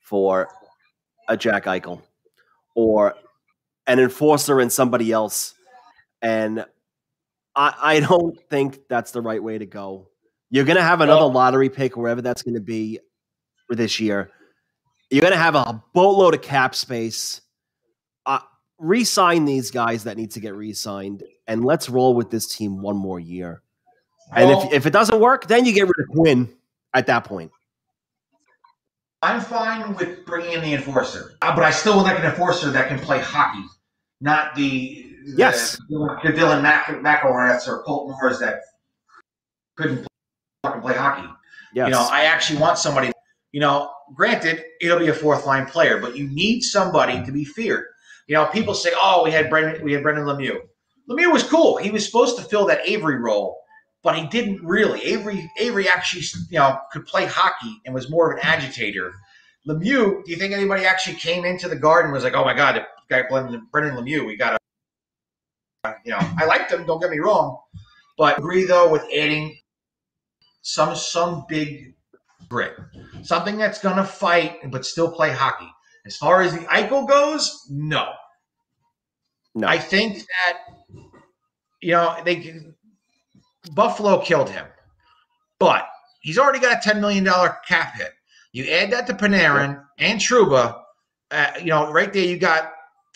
[0.01, 0.49] for
[1.27, 2.01] a Jack Eichel
[2.75, 3.15] or
[3.87, 5.53] an enforcer and somebody else.
[6.21, 6.65] And
[7.55, 10.07] I, I don't think that's the right way to go.
[10.49, 12.99] You're going to have another Well- lottery pick, wherever that's going to be
[13.67, 14.31] for this year.
[15.09, 17.41] You're going to have a boatload of cap space.
[18.25, 18.39] Uh,
[18.79, 22.95] re-sign these guys that need to get re-signed, and let's roll with this team one
[22.95, 23.61] more year.
[24.35, 26.51] And if, if it doesn't work, then you get rid of Quinn
[26.93, 27.51] at that point.
[29.23, 32.69] I'm fine with bringing in the enforcer, uh, but I still would like an enforcer
[32.71, 33.63] that can play hockey,
[34.19, 35.77] not the Yes.
[35.89, 38.59] the, the Dylan Mac- McIlraths or Colt Moores that
[39.77, 40.05] couldn't
[40.63, 41.27] fucking play hockey.
[41.73, 41.87] Yes.
[41.87, 43.11] You know, I actually want somebody.
[43.53, 47.45] You know, granted, it'll be a fourth line player, but you need somebody to be
[47.45, 47.85] feared.
[48.27, 50.59] You know, people say, "Oh, we had Brendan, we had Brendan Lemieux."
[51.09, 51.77] Lemieux was cool.
[51.77, 53.62] He was supposed to fill that Avery role,
[54.03, 55.01] but he didn't really.
[55.05, 59.13] Avery, Avery actually, you know, could play hockey and was more of an agitator.
[59.67, 62.53] Lemieux, do you think anybody actually came into the garden and was like, "Oh my
[62.53, 64.59] God, the guy Brendan, Lemieux, we got
[65.85, 66.85] to," you know, I liked him.
[66.85, 67.57] Don't get me wrong,
[68.17, 69.57] but agree though with adding
[70.61, 71.95] some some big
[72.49, 72.73] grit,
[73.21, 75.69] something that's gonna fight but still play hockey.
[76.05, 78.11] As far as the Eichel goes, no.
[79.55, 79.65] no.
[79.65, 80.57] I think that
[81.81, 82.35] you know they
[83.71, 84.65] Buffalo killed him,
[85.59, 85.87] but
[86.21, 88.11] he's already got a ten million dollar cap hit.
[88.51, 90.81] You add that to Panarin and Trouba,
[91.31, 92.71] uh, you know, right there you got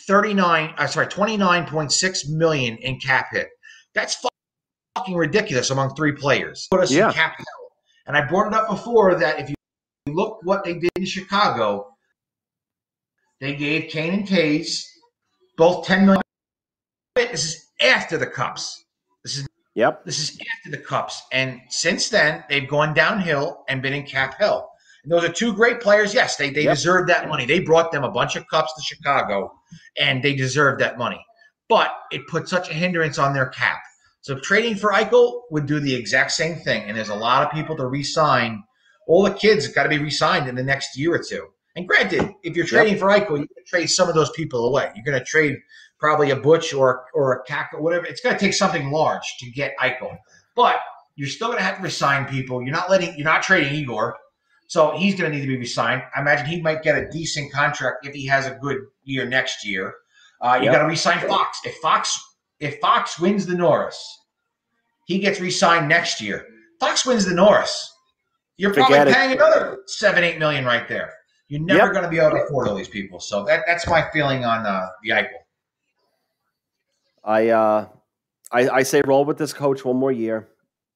[0.07, 0.73] thirty nine.
[0.77, 3.49] Uh, sorry, twenty nine point six million in cap hit.
[3.93, 4.17] That's
[4.95, 6.67] fucking ridiculous among three players.
[6.71, 7.07] Put us Yeah.
[7.09, 7.45] in cap hell.
[8.07, 9.55] And I brought it up before that if you
[10.07, 11.93] look what they did in Chicago,
[13.41, 14.83] they gave Kane and Toews
[15.57, 16.21] both ten million.
[17.15, 18.85] This is after the cups.
[19.23, 19.47] This is
[19.77, 20.03] yep.
[20.05, 24.35] this is after the cups, and since then they've gone downhill and been in cap
[24.37, 24.71] hell.
[25.03, 26.13] And those are two great players.
[26.13, 26.75] Yes, they they Yep.
[26.75, 27.45] deserve that money.
[27.45, 29.51] They brought them a bunch of cups to Chicago,
[29.97, 31.23] and they deserve that money.
[31.69, 33.79] But it put such a hindrance on their cap.
[34.21, 36.83] So trading for Eichel would do the exact same thing.
[36.87, 38.63] And there's a lot of people to re-sign.
[39.07, 41.45] All the kids have got to be re-signed in the next year or two.
[41.77, 44.67] And granted, if you're trading for Eichel, you're going to trade some of those people
[44.67, 44.91] away.
[44.95, 45.55] You're going to trade
[45.99, 48.05] probably a Butch or or a Cack or whatever.
[48.05, 50.17] It's going to take something large to get Eichel,
[50.55, 50.77] but
[51.15, 52.61] you're still going to have to resign people.
[52.61, 53.15] You're not letting.
[53.17, 54.15] You're not trading Igor,
[54.67, 56.03] so he's going to need to be resigned.
[56.15, 59.65] I imagine he might get a decent contract if he has a good year next
[59.65, 59.93] year.
[60.39, 60.73] Uh, you Yep.
[60.73, 61.59] got to resign Fox.
[61.65, 62.19] If Fox
[62.59, 63.99] if Fox wins the Norris,
[65.05, 66.45] he gets re-signed next year.
[66.79, 67.91] Fox wins the Norris.
[68.57, 69.13] You're probably Forget it.
[69.15, 71.13] paying another seven, eight million right there.
[71.47, 71.91] You're never Yep.
[71.93, 73.19] going to be able to afford all these people.
[73.19, 75.39] So that, that's my feeling on uh, the Eichel.
[77.27, 77.87] I uh
[78.51, 80.47] I, I say roll with this coach one more year.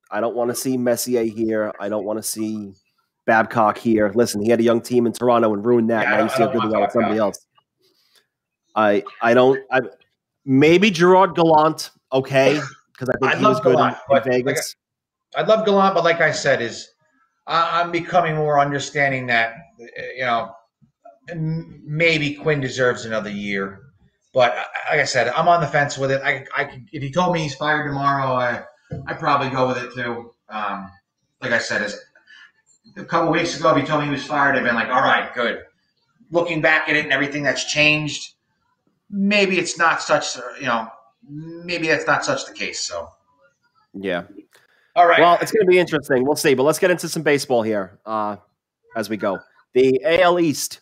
[0.10, 1.74] I don't want to see Messier here.
[1.80, 2.74] I don't want to see
[3.26, 4.12] Babcock here.
[4.16, 6.04] Listen, he had a young team in Toronto and ruined that.
[6.04, 7.46] Yeah, now you see how good they are with somebody else.
[8.76, 9.60] I I don't.
[9.72, 9.82] I
[10.46, 11.92] maybe Gerard Gallant.
[12.14, 12.60] Okay,
[12.94, 14.76] because I think I he was good in, Gallant, in like Vegas.
[15.36, 16.90] I love Gallant, but like I said, is
[17.48, 19.56] I, I'm becoming more understanding that
[20.16, 20.54] you know
[21.36, 23.91] maybe Quinn deserves another year.
[24.34, 26.22] But uh, like I said, I'm on the fence with it.
[26.24, 28.64] I, I if he told me he's fired tomorrow, I
[29.06, 30.34] I probably go with it too.
[30.50, 30.92] Um,
[31.42, 32.00] like I said, is
[32.98, 35.02] a couple weeks ago, if he told me he was fired, I'd been like, all
[35.02, 35.64] right, good.
[36.30, 38.36] Looking back at it and everything that's changed,
[39.10, 40.38] maybe it's not such.
[40.60, 40.88] You know,
[41.28, 42.82] maybe that's not such the case.
[42.82, 43.10] So,
[43.94, 44.24] yeah.
[44.96, 45.20] all right.
[45.20, 46.24] Well, it's going to be interesting.
[46.26, 46.54] We'll see.
[46.54, 48.38] But let's get into some baseball here uh,
[48.96, 49.40] as we go.
[49.74, 50.82] The AL East.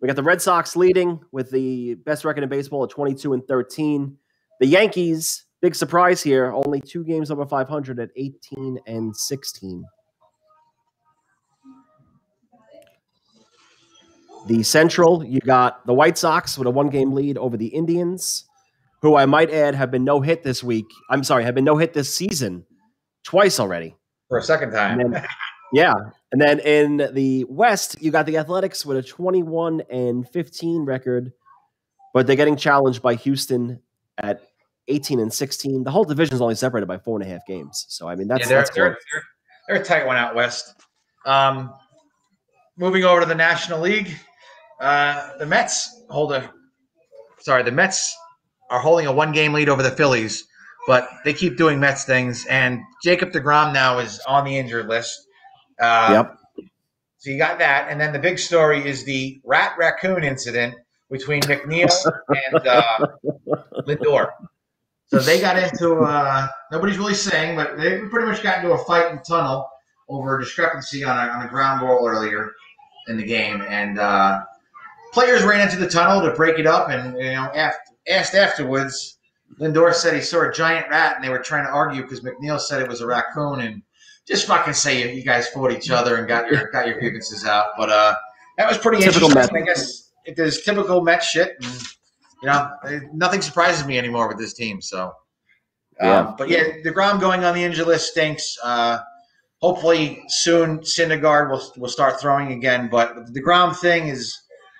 [0.00, 3.46] We got the Red Sox leading with the best record in baseball at 22 and
[3.46, 4.16] 13.
[4.60, 9.84] The Yankees, big surprise here, only two games over 500 at 18 and 16.
[14.46, 18.44] The Central, you got the White Sox with a one game lead over the Indians,
[19.02, 20.86] who I might add have been no hit this week.
[21.10, 22.64] I'm sorry, have been no hit this season
[23.24, 23.96] twice already.
[24.28, 24.98] for a second time.
[24.98, 25.26] Then,
[25.72, 25.94] yeah.
[26.32, 31.32] And then in the West, you got the Athletics with a 21 and 15 record,
[32.12, 33.80] but they're getting challenged by Houston
[34.18, 34.42] at
[34.88, 35.84] 18 and 16.
[35.84, 37.86] The whole division is only separated by four and a half games.
[37.88, 39.22] So, I mean, that's, yeah, they're, that's they're, they're,
[39.68, 40.74] they're a tight one out west.
[41.24, 41.72] Um,
[42.76, 44.14] moving over to the National League,
[44.80, 46.50] uh, the Mets hold a
[47.40, 48.14] sorry, the Mets
[48.70, 50.44] are holding a one game lead over the Phillies,
[50.86, 52.44] but they keep doing Mets things.
[52.46, 55.25] And Jacob deGrom now is on the injured list.
[55.80, 56.38] Uh, Yep.
[57.18, 60.76] So you got that, and then the big story is the rat raccoon incident
[61.10, 61.90] between McNeil
[62.28, 63.06] and uh,
[63.86, 64.28] Lindor.
[65.08, 68.84] So they got into uh, nobody's really saying, but they pretty much got into a
[68.84, 69.68] fight in the tunnel
[70.08, 72.52] over a discrepancy on a, on a ground ball earlier
[73.08, 74.44] in the game, and uh,
[75.12, 79.14] players ran into the tunnel to break it up, and you know, after, asked afterwards.
[79.60, 82.60] Lindor said he saw a giant rat, and they were trying to argue because McNeil
[82.60, 83.82] said it was a raccoon, and
[84.26, 87.44] just fucking say you, you guys fought each other and got your got your grievances
[87.44, 87.66] out.
[87.76, 88.14] But uh,
[88.58, 89.64] that was pretty Typical interesting.
[89.64, 89.70] Mets.
[89.70, 91.72] I guess if there's typical Met shit, and,
[92.42, 92.70] you know,
[93.12, 94.80] nothing surprises me anymore with this team.
[94.80, 95.12] So, um,
[96.00, 96.34] Yeah.
[96.36, 98.56] but yeah, deGrom going on the injury list stinks.
[98.62, 98.98] Uh,
[99.62, 102.88] hopefully soon Syndergaard will will start throwing again.
[102.90, 104.36] But the deGrom thing is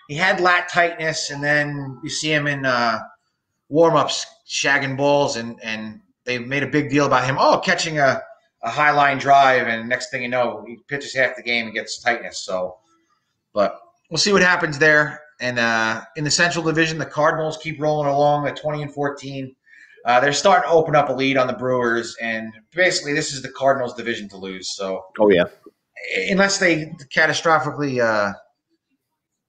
[0.09, 2.99] he had lat tightness, and then you see him in uh,
[3.69, 7.37] warm ups shagging balls, and and they made a big deal about him.
[7.39, 8.23] Oh, catching a
[8.67, 11.75] a high line drive, and next thing you know, he pitches half the game and
[11.75, 12.41] gets tightness.
[12.41, 12.77] So,
[13.55, 13.81] but
[14.11, 15.23] we'll see what happens there.
[15.41, 19.55] And uh, in the Central Division, the Cardinals keep rolling along at 20 and 14.
[20.05, 23.41] Uh, they're starting to open up a lead on the Brewers, and basically, this is
[23.43, 24.75] the Cardinals' division to lose.
[24.77, 25.45] So, Oh, yeah.
[26.31, 28.33] unless they catastrophically, uh,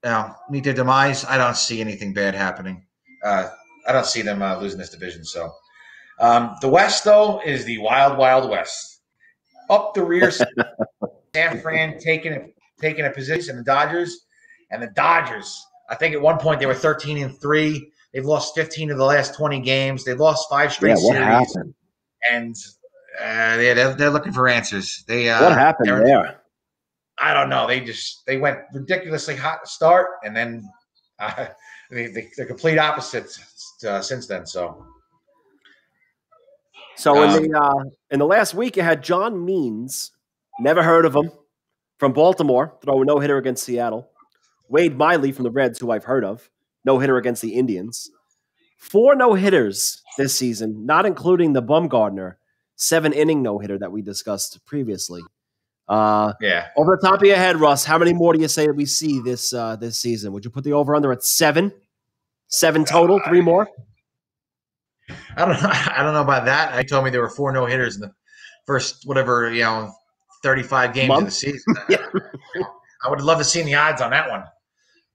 [0.03, 2.85] you know, meet their demise, I don't see anything bad happening.
[3.23, 3.49] Uh,
[3.87, 5.23] I don't see them uh, losing this division.
[5.25, 5.51] So,
[6.19, 8.96] um, the West though is the wild, wild West.
[9.69, 10.31] Up the rear,
[11.35, 12.45] San Fran taking a,
[12.79, 13.57] taking a position.
[13.57, 14.25] The Dodgers
[14.71, 15.61] and the Dodgers.
[15.89, 17.91] I think at one point they were thirteen and three.
[18.13, 20.03] They've lost fifteen of the last twenty games.
[20.03, 21.73] They lost five Yeah, straight what series, happened?
[22.31, 22.55] and
[23.19, 25.03] uh, yeah, they're, they're looking for answers.
[25.07, 26.41] They uh, What happened there?
[27.19, 27.67] I don't know.
[27.67, 30.69] They just they went ridiculously hot to start, and then
[31.19, 31.47] uh,
[31.89, 33.31] the, the the complete opposite
[33.87, 34.45] uh, since then.
[34.45, 34.85] So
[36.97, 40.11] So Um, in the uh, in the last week, you had John Means,
[40.59, 41.31] never heard of him,
[41.99, 44.09] from Baltimore, throw a no hitter against Seattle.
[44.67, 46.49] Wade Miley from the Reds, who I've heard of,
[46.83, 48.11] no hitter against the Indians.
[48.77, 52.35] Four no hitters this season, not including the Bumgarner
[52.75, 55.21] seven inning no hitter that we discussed previously.
[55.87, 58.67] Uh, yeah, over the top of your head, Russ, how many more do you say
[58.67, 60.33] that we see this uh, this season?
[60.33, 61.71] Would you put the over under at seven?
[62.49, 63.67] Seven total, three more.
[65.09, 65.69] I don't know.
[65.71, 66.75] I don't know about that.
[66.75, 68.11] They told me there were four no hitters in the
[68.65, 69.91] first whatever you know
[70.43, 71.75] thirty five games of the season.
[71.89, 72.05] Yeah.
[73.03, 74.43] I would love to see the odds on that one.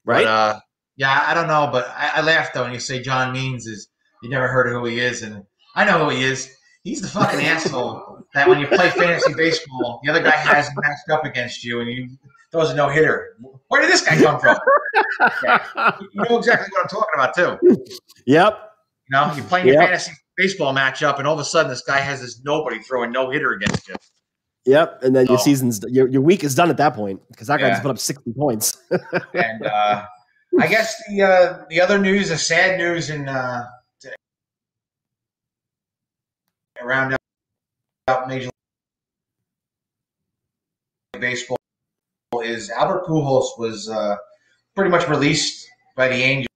[0.04, 0.24] Right?
[0.24, 0.60] But, uh,
[0.96, 3.88] yeah, I don't know, but I, I laughed though when you say John Means is
[4.22, 5.44] you never heard of who he is, and
[5.74, 6.54] I know who he is.
[6.84, 11.10] He's the fucking asshole that when you play fantasy baseball, the other guy has matched
[11.10, 12.08] up against you, and you
[12.52, 13.36] throws a no hitter.
[13.68, 14.56] Where did this guy come from?
[16.12, 17.84] You know exactly what I'm talking about too.
[18.26, 18.71] yep.
[19.12, 21.98] You know, you're playing your fantasy baseball matchup, and all of a sudden this guy
[21.98, 23.94] has this nobody throwing no hitter against you.
[24.64, 25.42] Yep, and then your Oh.
[25.42, 27.98] season's your, your week is done at that point because that guy just put up
[27.98, 28.78] sixty points.
[29.34, 30.06] And uh,
[30.58, 33.64] I guess the uh, the other news, the sad news in uh,
[36.80, 37.16] around
[38.08, 38.48] out Major
[41.12, 41.58] League baseball
[42.42, 44.16] is Albert Pujols was uh,
[44.74, 46.51] pretty much released by the Angels.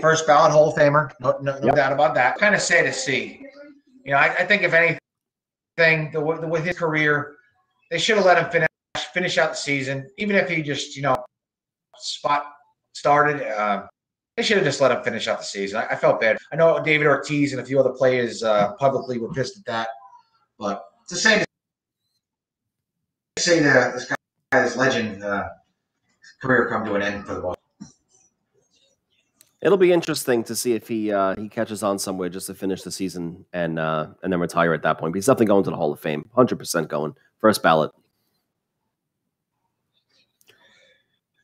[0.00, 1.74] First ballot Hall of Famer, no, no, no Yep.
[1.76, 2.38] doubt about that.
[2.38, 3.44] Kind of sad to see.
[4.04, 7.36] You know, I, I think if anything, the, with his career,
[7.90, 8.68] they should have let him finish
[9.12, 11.14] finish out the season, even if he just you know
[11.98, 12.46] spot
[12.94, 13.42] started.
[13.46, 13.86] Uh,
[14.38, 15.78] they should have just let him finish out the season.
[15.78, 16.38] I, I felt bad.
[16.50, 19.88] I know David Ortiz and a few other players uh, publicly were pissed at that,
[20.58, 21.44] but to say
[23.36, 25.48] to say that this guy, this legend, uh,
[26.40, 27.58] career come to an end for the most.
[29.64, 32.82] It'll be interesting to see if he uh, he catches on somewhere just to finish
[32.82, 35.14] the season and uh, and then retire at that point.
[35.14, 37.90] But he's definitely going to the Hall of Fame, hundred percent going first ballot.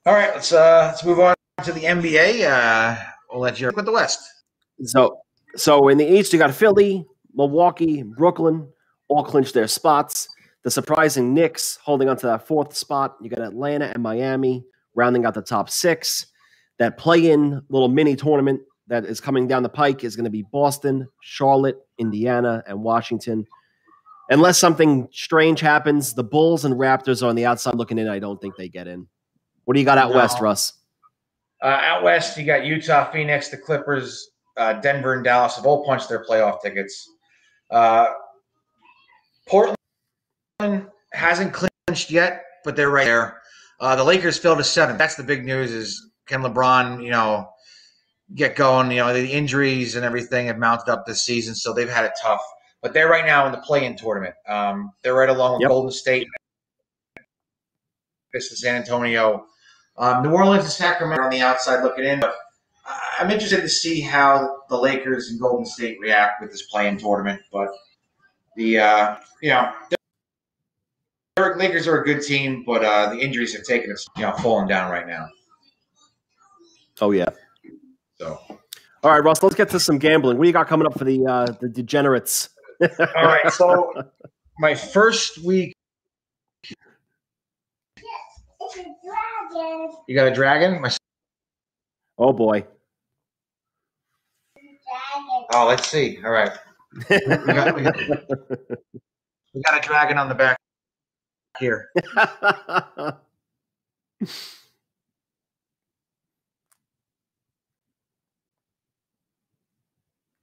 [0.04, 1.34] All right, let's uh, let's move on
[1.64, 2.46] to the NBA.
[2.46, 3.02] Uh,
[3.32, 4.20] we'll let you with the West.
[4.84, 5.20] So
[5.56, 8.68] so in the East, you got Philly, Milwaukee, Brooklyn,
[9.08, 10.28] all clinched their spots.
[10.62, 13.16] The surprising Knicks holding on to that fourth spot.
[13.22, 14.64] You got Atlanta and Miami
[14.94, 16.26] rounding out the top six.
[16.80, 20.42] That play-in little mini tournament that is coming down the pike is going to be
[20.50, 23.46] Boston, Charlotte, Indiana, and Washington.
[24.30, 28.08] Unless something strange happens, the Bulls and Raptors are on the outside looking in.
[28.08, 29.06] I don't think they get in.
[29.66, 30.16] What do you got out No.
[30.16, 30.72] west, Russ?
[31.62, 35.84] Uh, out west, you got Utah, Phoenix, the Clippers, uh, Denver, and Dallas have all
[35.84, 37.06] punched their playoff tickets.
[37.70, 38.06] Uh,
[39.46, 39.76] Portland
[41.12, 43.42] hasn't clinched yet, but they're right there.
[43.80, 44.96] Uh, the Lakers fell to seventh.
[44.98, 45.72] That's the big news.
[45.72, 47.50] Is can LeBron, you know,
[48.34, 48.90] get going?
[48.90, 52.12] You know, the injuries and everything have mounted up this season, so they've had it
[52.22, 52.42] tough.
[52.82, 54.34] But they're right now in the play-in tournament.
[54.48, 55.68] Um, they're right along with Yep.
[55.68, 56.26] Golden State,
[58.32, 59.44] this is San Antonio.
[59.98, 62.34] Um, New Orleans and Sacramento on the outside looking in, but
[63.18, 67.42] I'm interested to see how the Lakers and Golden State react with this play-in tournament.
[67.52, 67.68] But
[68.56, 69.96] the uh, you know the
[71.56, 74.68] Lakers are a good team, but uh, the injuries have taken us you know falling
[74.68, 75.28] down right now.
[77.00, 77.28] Oh yeah.
[78.18, 78.38] So
[79.02, 79.42] All right, Russ.
[79.42, 80.36] Let's get to some gambling.
[80.36, 82.50] What do you got coming up for the uh, the degenerates?
[82.82, 83.92] all right, so
[84.58, 85.74] my first week.
[86.62, 86.74] It's
[88.76, 89.90] a dragon.
[90.06, 90.80] You got a dragon?
[90.80, 90.90] My,
[92.18, 92.64] Oh boy.
[94.54, 95.46] Dragon.
[95.54, 96.18] oh, let's see.
[96.24, 96.52] All right,
[97.08, 97.96] we got, we, got,
[99.54, 100.58] we got a dragon on the back
[101.58, 101.88] here.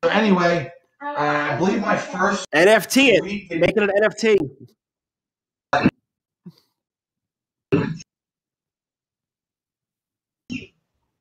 [0.08, 0.72] So anyway,
[1.02, 3.60] uh, I believe my first NFT it.
[3.60, 4.38] Make it an NFT.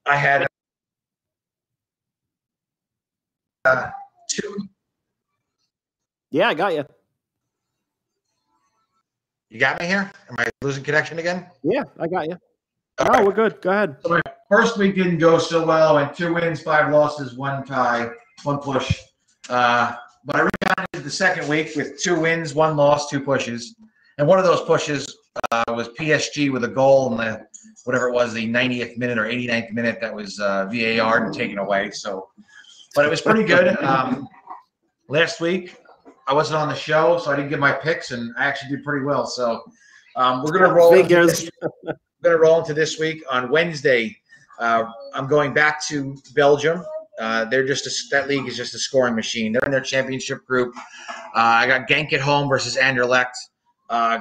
[0.06, 0.46] I had
[3.64, 3.90] uh,
[4.30, 4.56] two.
[6.30, 6.84] Yeah, I got you.
[9.50, 10.12] You got me here?
[10.30, 11.46] Am I losing connection again?
[11.64, 12.36] Yeah, I got you.
[13.00, 13.26] All No, right.
[13.26, 13.60] we're good.
[13.60, 13.96] Go ahead.
[14.04, 15.96] So my first week didn't go so well.
[15.96, 18.10] I went two wins, five losses, one tie,
[18.42, 19.00] one push.
[19.48, 19.94] Uh,
[20.24, 23.76] but I rebounded the second week with two wins, one loss, two pushes.
[24.18, 25.06] And one of those pushes
[25.52, 27.46] uh, was PSG with a goal in the
[27.84, 31.58] whatever it was, the 90th minute or 89th minute that was uh, VAR and taken
[31.58, 31.90] away.
[31.90, 32.28] So,
[32.94, 33.76] but it was pretty good.
[33.82, 34.26] Um,
[35.08, 35.76] last week
[36.26, 38.84] I wasn't on the show, so I didn't get my picks, and I actually did
[38.84, 39.26] pretty well.
[39.26, 39.62] So
[40.16, 40.92] um, we're gonna roll.
[40.92, 41.40] into Figures.
[41.42, 41.50] this-
[42.22, 44.16] we're going to roll into this week on Wednesday.
[44.58, 44.84] Uh,
[45.14, 46.82] I'm going back to Belgium.
[47.18, 49.52] Uh, they're just a, that league is just a scoring machine.
[49.52, 50.74] They're in their championship group.
[50.76, 50.82] Uh,
[51.34, 53.32] I got Genk at home versus Anderlecht.
[53.88, 54.20] Uh,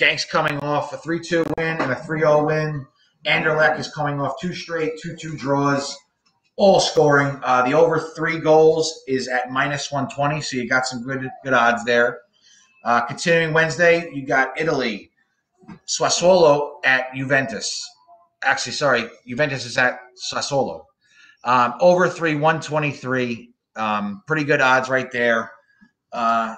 [0.00, 2.86] Genk's coming off a 3-2 win and a 3-0 win.
[3.26, 5.96] Anderlecht is coming off two straight 2-2 draws,
[6.56, 7.40] all scoring.
[7.42, 11.52] Uh, the over three goals is at minus 120, so you got some good good
[11.52, 12.20] odds there.
[12.84, 15.10] Uh, continuing Wednesday, you got Italy.
[15.86, 17.84] Sassuolo at Juventus.
[18.42, 19.98] Actually, sorry, Juventus is at
[20.32, 20.84] Sassuolo.
[21.46, 23.50] Um, over three, 123.
[23.76, 25.52] Um, pretty good odds right there.
[26.12, 26.56] Uh,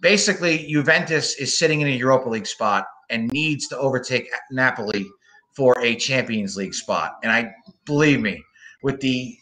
[0.00, 5.06] basically, Juventus is sitting in a Europa League spot and needs to overtake Napoli
[5.54, 7.18] for a Champions League spot.
[7.22, 7.52] And I
[7.84, 8.42] believe me,
[8.82, 9.36] with the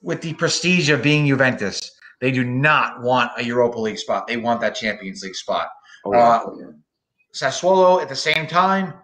[0.00, 1.90] with the prestige of being Juventus,
[2.20, 4.26] they do not want a Europa League spot.
[4.26, 5.68] They want that Champions League spot.
[6.04, 6.18] Oh, yeah.
[6.18, 6.46] Uh,
[7.34, 8.94] Sassuolo at the same time.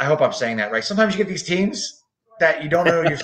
[0.00, 0.82] I hope I'm saying that right.
[0.82, 2.02] Sometimes you get these teams
[2.40, 3.18] that you don't know you're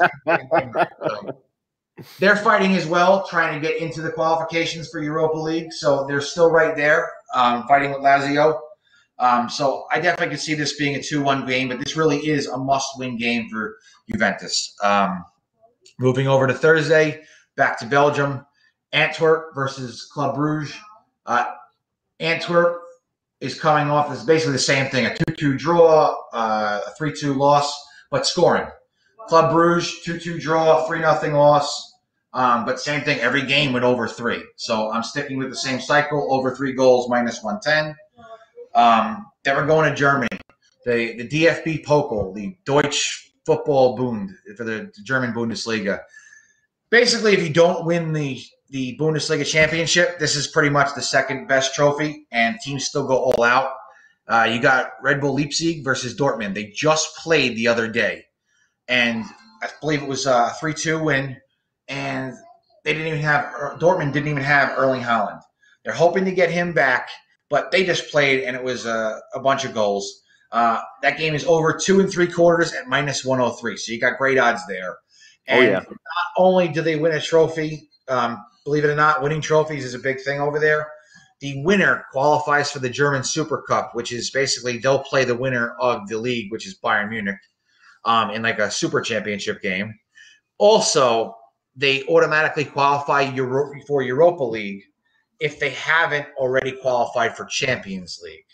[2.19, 5.73] They're fighting as well, trying to get into the qualifications for Europa League.
[5.73, 8.59] So they're still right there, um, fighting with Lazio.
[9.19, 12.19] Um, so I definitely could see this being a 2 1 game, but this really
[12.19, 13.77] is a must win game for
[14.11, 14.75] Juventus.
[14.83, 15.25] Um,
[15.99, 17.23] moving over to Thursday,
[17.57, 18.45] back to Belgium.
[18.93, 20.75] Antwerp versus Club Brugge.
[21.27, 21.47] Uh,
[22.21, 22.81] Antwerp
[23.41, 24.13] is coming off.
[24.13, 27.75] It's basically the same thing: a two-two draw, uh, a three-two loss,
[28.11, 28.67] but scoring.
[29.29, 31.93] Club Bruges two-two draw, three nothing loss.
[32.33, 34.43] Um, but same thing, every game went over three.
[34.57, 37.95] So I'm sticking with the same cycle: over three goals, minus one ten.
[38.75, 40.29] Um, then we're going to Germany.
[40.85, 46.01] The the DFB Pokal, the Deutsch Football Bund for the German Bundesliga.
[46.91, 51.47] Basically, if you don't win the the Bundesliga championship, this is pretty much the second
[51.47, 53.73] best trophy, and teams still go all out.
[54.27, 56.55] Uh, you got Red Bull Leipzig versus Dortmund.
[56.55, 58.25] They just played the other day,
[58.89, 59.25] and
[59.63, 61.37] I believe it was a three-two win.
[61.89, 62.35] And
[62.85, 63.45] they didn't even have
[63.79, 65.41] Dortmund didn't even have Erling Haaland.
[65.85, 67.09] They're hoping to get him back,
[67.51, 70.23] but they just played, and it was a, a bunch of goals.
[70.53, 73.77] Uh, that game is over two and three quarters at minus 103.
[73.77, 74.93] So you got great odds there.
[74.93, 74.97] Oh,
[75.47, 75.81] And yeah.
[75.81, 75.89] not
[76.39, 79.99] only do they win a trophy, um, believe it or not, winning trophies is a
[79.99, 80.89] big thing over there.
[81.41, 85.75] The winner qualifies for the German Super Cup, which is basically they'll play the winner
[85.81, 87.37] of the league, which is Bayern Munich,
[88.05, 89.95] um, in like a super championship game.
[90.59, 91.37] Also,
[91.77, 94.83] they automatically qualify Euro- for Europa League
[95.41, 98.45] if they haven't already qualified for Champions League.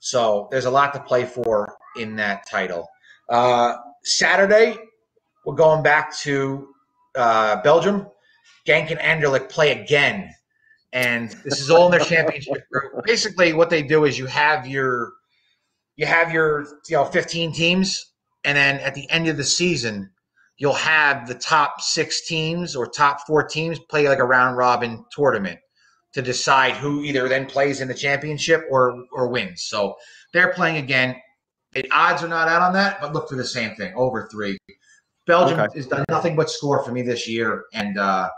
[0.00, 2.86] So there's a lot to play for in that title.
[3.28, 4.76] Uh, Saturday,
[5.44, 6.68] we're going back to
[7.16, 8.06] uh, Belgium.
[8.66, 10.30] Genk and Anderlecht play again,
[10.92, 13.02] and this is all in their championship group.
[13.04, 15.14] Basically, what they do is you have your
[15.96, 18.12] you have your you know 15 teams,
[18.44, 20.10] and then at the end of the season,
[20.56, 25.04] you'll have the top six teams or top four teams play like a round robin
[25.12, 25.58] tournament
[26.14, 29.62] to decide who either then plays in the championship or or wins.
[29.62, 29.96] So
[30.32, 31.16] they're playing again.
[31.72, 34.58] The odds are not out on that, but look for the same thing over three.
[35.26, 35.76] Belgium Okay.
[35.76, 38.30] has done nothing but score for me this year, and uh,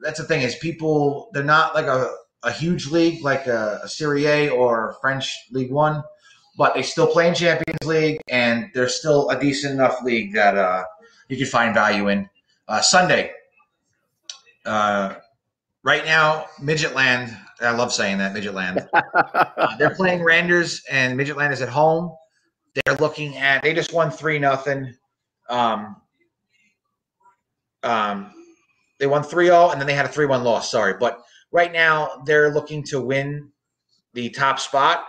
[0.00, 2.10] that's the thing is people they're not like a,
[2.42, 6.02] a huge league like a, a Serie A or French League One,
[6.56, 10.56] but they still play in Champions League, and they're still a decent enough league that
[10.56, 10.84] uh,
[11.28, 12.28] you can find value in.
[12.66, 13.30] Uh, Sunday,
[14.64, 15.14] uh,
[15.82, 17.36] right now, Midgetland.
[17.60, 18.88] I love saying that Midgetland.
[19.56, 22.12] Uh, they're playing Randers, and Midgetland is at home.
[22.74, 23.62] They're looking at.
[23.62, 24.92] They just won three nothing.
[25.48, 25.96] Um,
[27.84, 28.32] um,
[28.98, 30.70] they won three all, and then they had a 3-1 loss.
[30.70, 31.22] Sorry, but
[31.52, 33.50] right now they're looking to win
[34.14, 35.04] the top spot,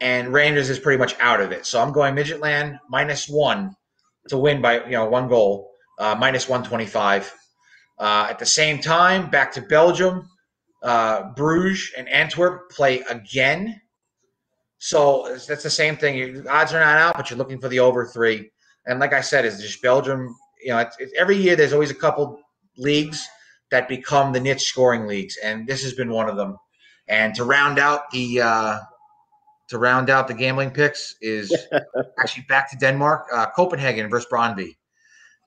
[0.00, 1.66] and Rangers is pretty much out of it.
[1.66, 3.74] So I'm going Midgetland minus one
[4.28, 7.34] to win by you know one goal, uh, minus 125.
[7.98, 10.28] Uh, at the same time, back to Belgium,
[10.82, 13.80] uh, Bruges and Antwerp play again.
[14.78, 16.16] So that's the same thing.
[16.16, 18.50] Your odds are not out, but you're looking for the over three.
[18.86, 20.34] And like I said, it's just Belgium.
[20.62, 22.40] You know, it's, it's, every year there's always a couple
[22.76, 23.26] leagues
[23.72, 26.56] that become the niche scoring leagues, and this has been one of them.
[27.08, 28.78] And to round out the uh,
[29.68, 31.54] to round out the gambling picks is
[32.20, 34.76] actually back to Denmark, uh, Copenhagen versus Brøndby.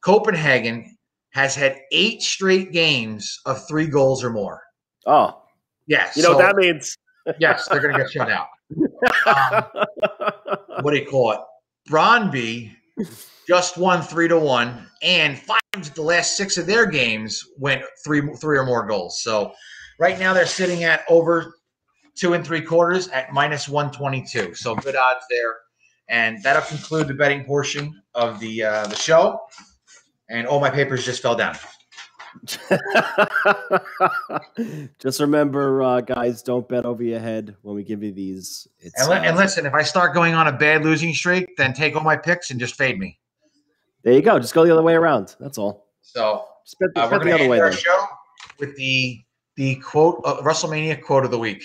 [0.03, 0.97] Copenhagen
[1.31, 4.61] has had eight straight games of three goals or more.
[5.05, 5.37] Oh,
[5.87, 6.95] Yes, you know so- what that means.
[7.39, 8.47] yes, they're going to get shut out.
[9.27, 9.63] Um,
[10.81, 11.39] what do you call it?
[11.89, 12.71] Brøndby
[13.47, 17.83] just won three to one, and five of the last six of their games went
[18.03, 19.21] three three or more goals.
[19.21, 19.51] So
[19.99, 21.55] right now they're sitting at over
[22.15, 24.53] two and three quarters at minus one twenty two.
[24.53, 25.55] So good odds there,
[26.09, 29.39] and that'll conclude the betting portion of the uh, the show.
[30.29, 31.57] And all my papers just fell down.
[34.99, 38.67] Just remember, uh, guys, don't bet over your head when we give you these.
[38.79, 41.47] It's, And, li- uh, and listen, if I start going on a bad losing streak,
[41.57, 43.19] then take all my picks and just fade me.
[44.03, 44.39] there you go.
[44.39, 45.35] Just go the other way around.
[45.39, 45.87] That's all.
[46.01, 46.45] So
[46.79, 47.59] bet, Uh, we're going to end way.
[47.59, 47.79] our then.
[47.79, 48.05] show
[48.59, 49.19] with the
[49.55, 51.63] the quote uh, WrestleMania quote of the week.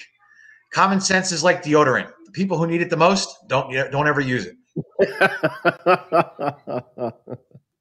[0.76, 2.12] Common sense is like deodorant.
[2.26, 4.56] The people who need it the most don't don't ever use it.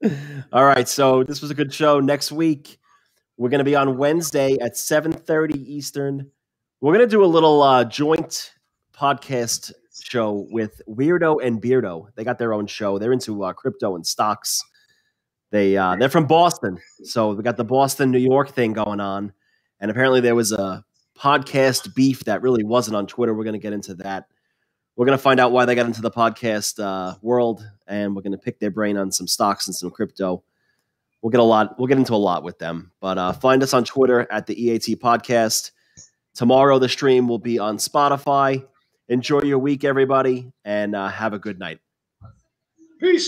[0.53, 1.99] All right, so this was a good show.
[1.99, 2.79] Next week,
[3.35, 6.31] we're going to be on Wednesday at 7:30 Eastern.
[6.79, 8.53] We're going to do a little uh, joint
[8.97, 12.07] podcast show with Weirdo and Beardo.
[12.15, 12.97] They got their own show.
[12.97, 14.61] They're into uh, crypto and stocks.
[15.51, 19.33] They uh, they're from Boston, so we got the Boston New York thing going on.
[19.81, 20.85] And apparently, there was a
[21.17, 23.33] podcast beef that really wasn't on Twitter.
[23.33, 24.27] We're going to get into that.
[24.95, 28.21] We're going to find out why they got into the podcast uh, world, and we're
[28.21, 30.43] going to pick their brain on some stocks and some crypto.
[31.21, 31.77] We'll get a lot.
[31.77, 32.91] We'll get into a lot with them.
[33.01, 35.71] But uh, find us on Twitter at the EAT Podcast.
[36.33, 38.65] Tomorrow, the stream will be on Spotify.
[39.09, 41.79] Enjoy your week, everybody, and uh, have a good night.
[42.99, 43.23] Peace.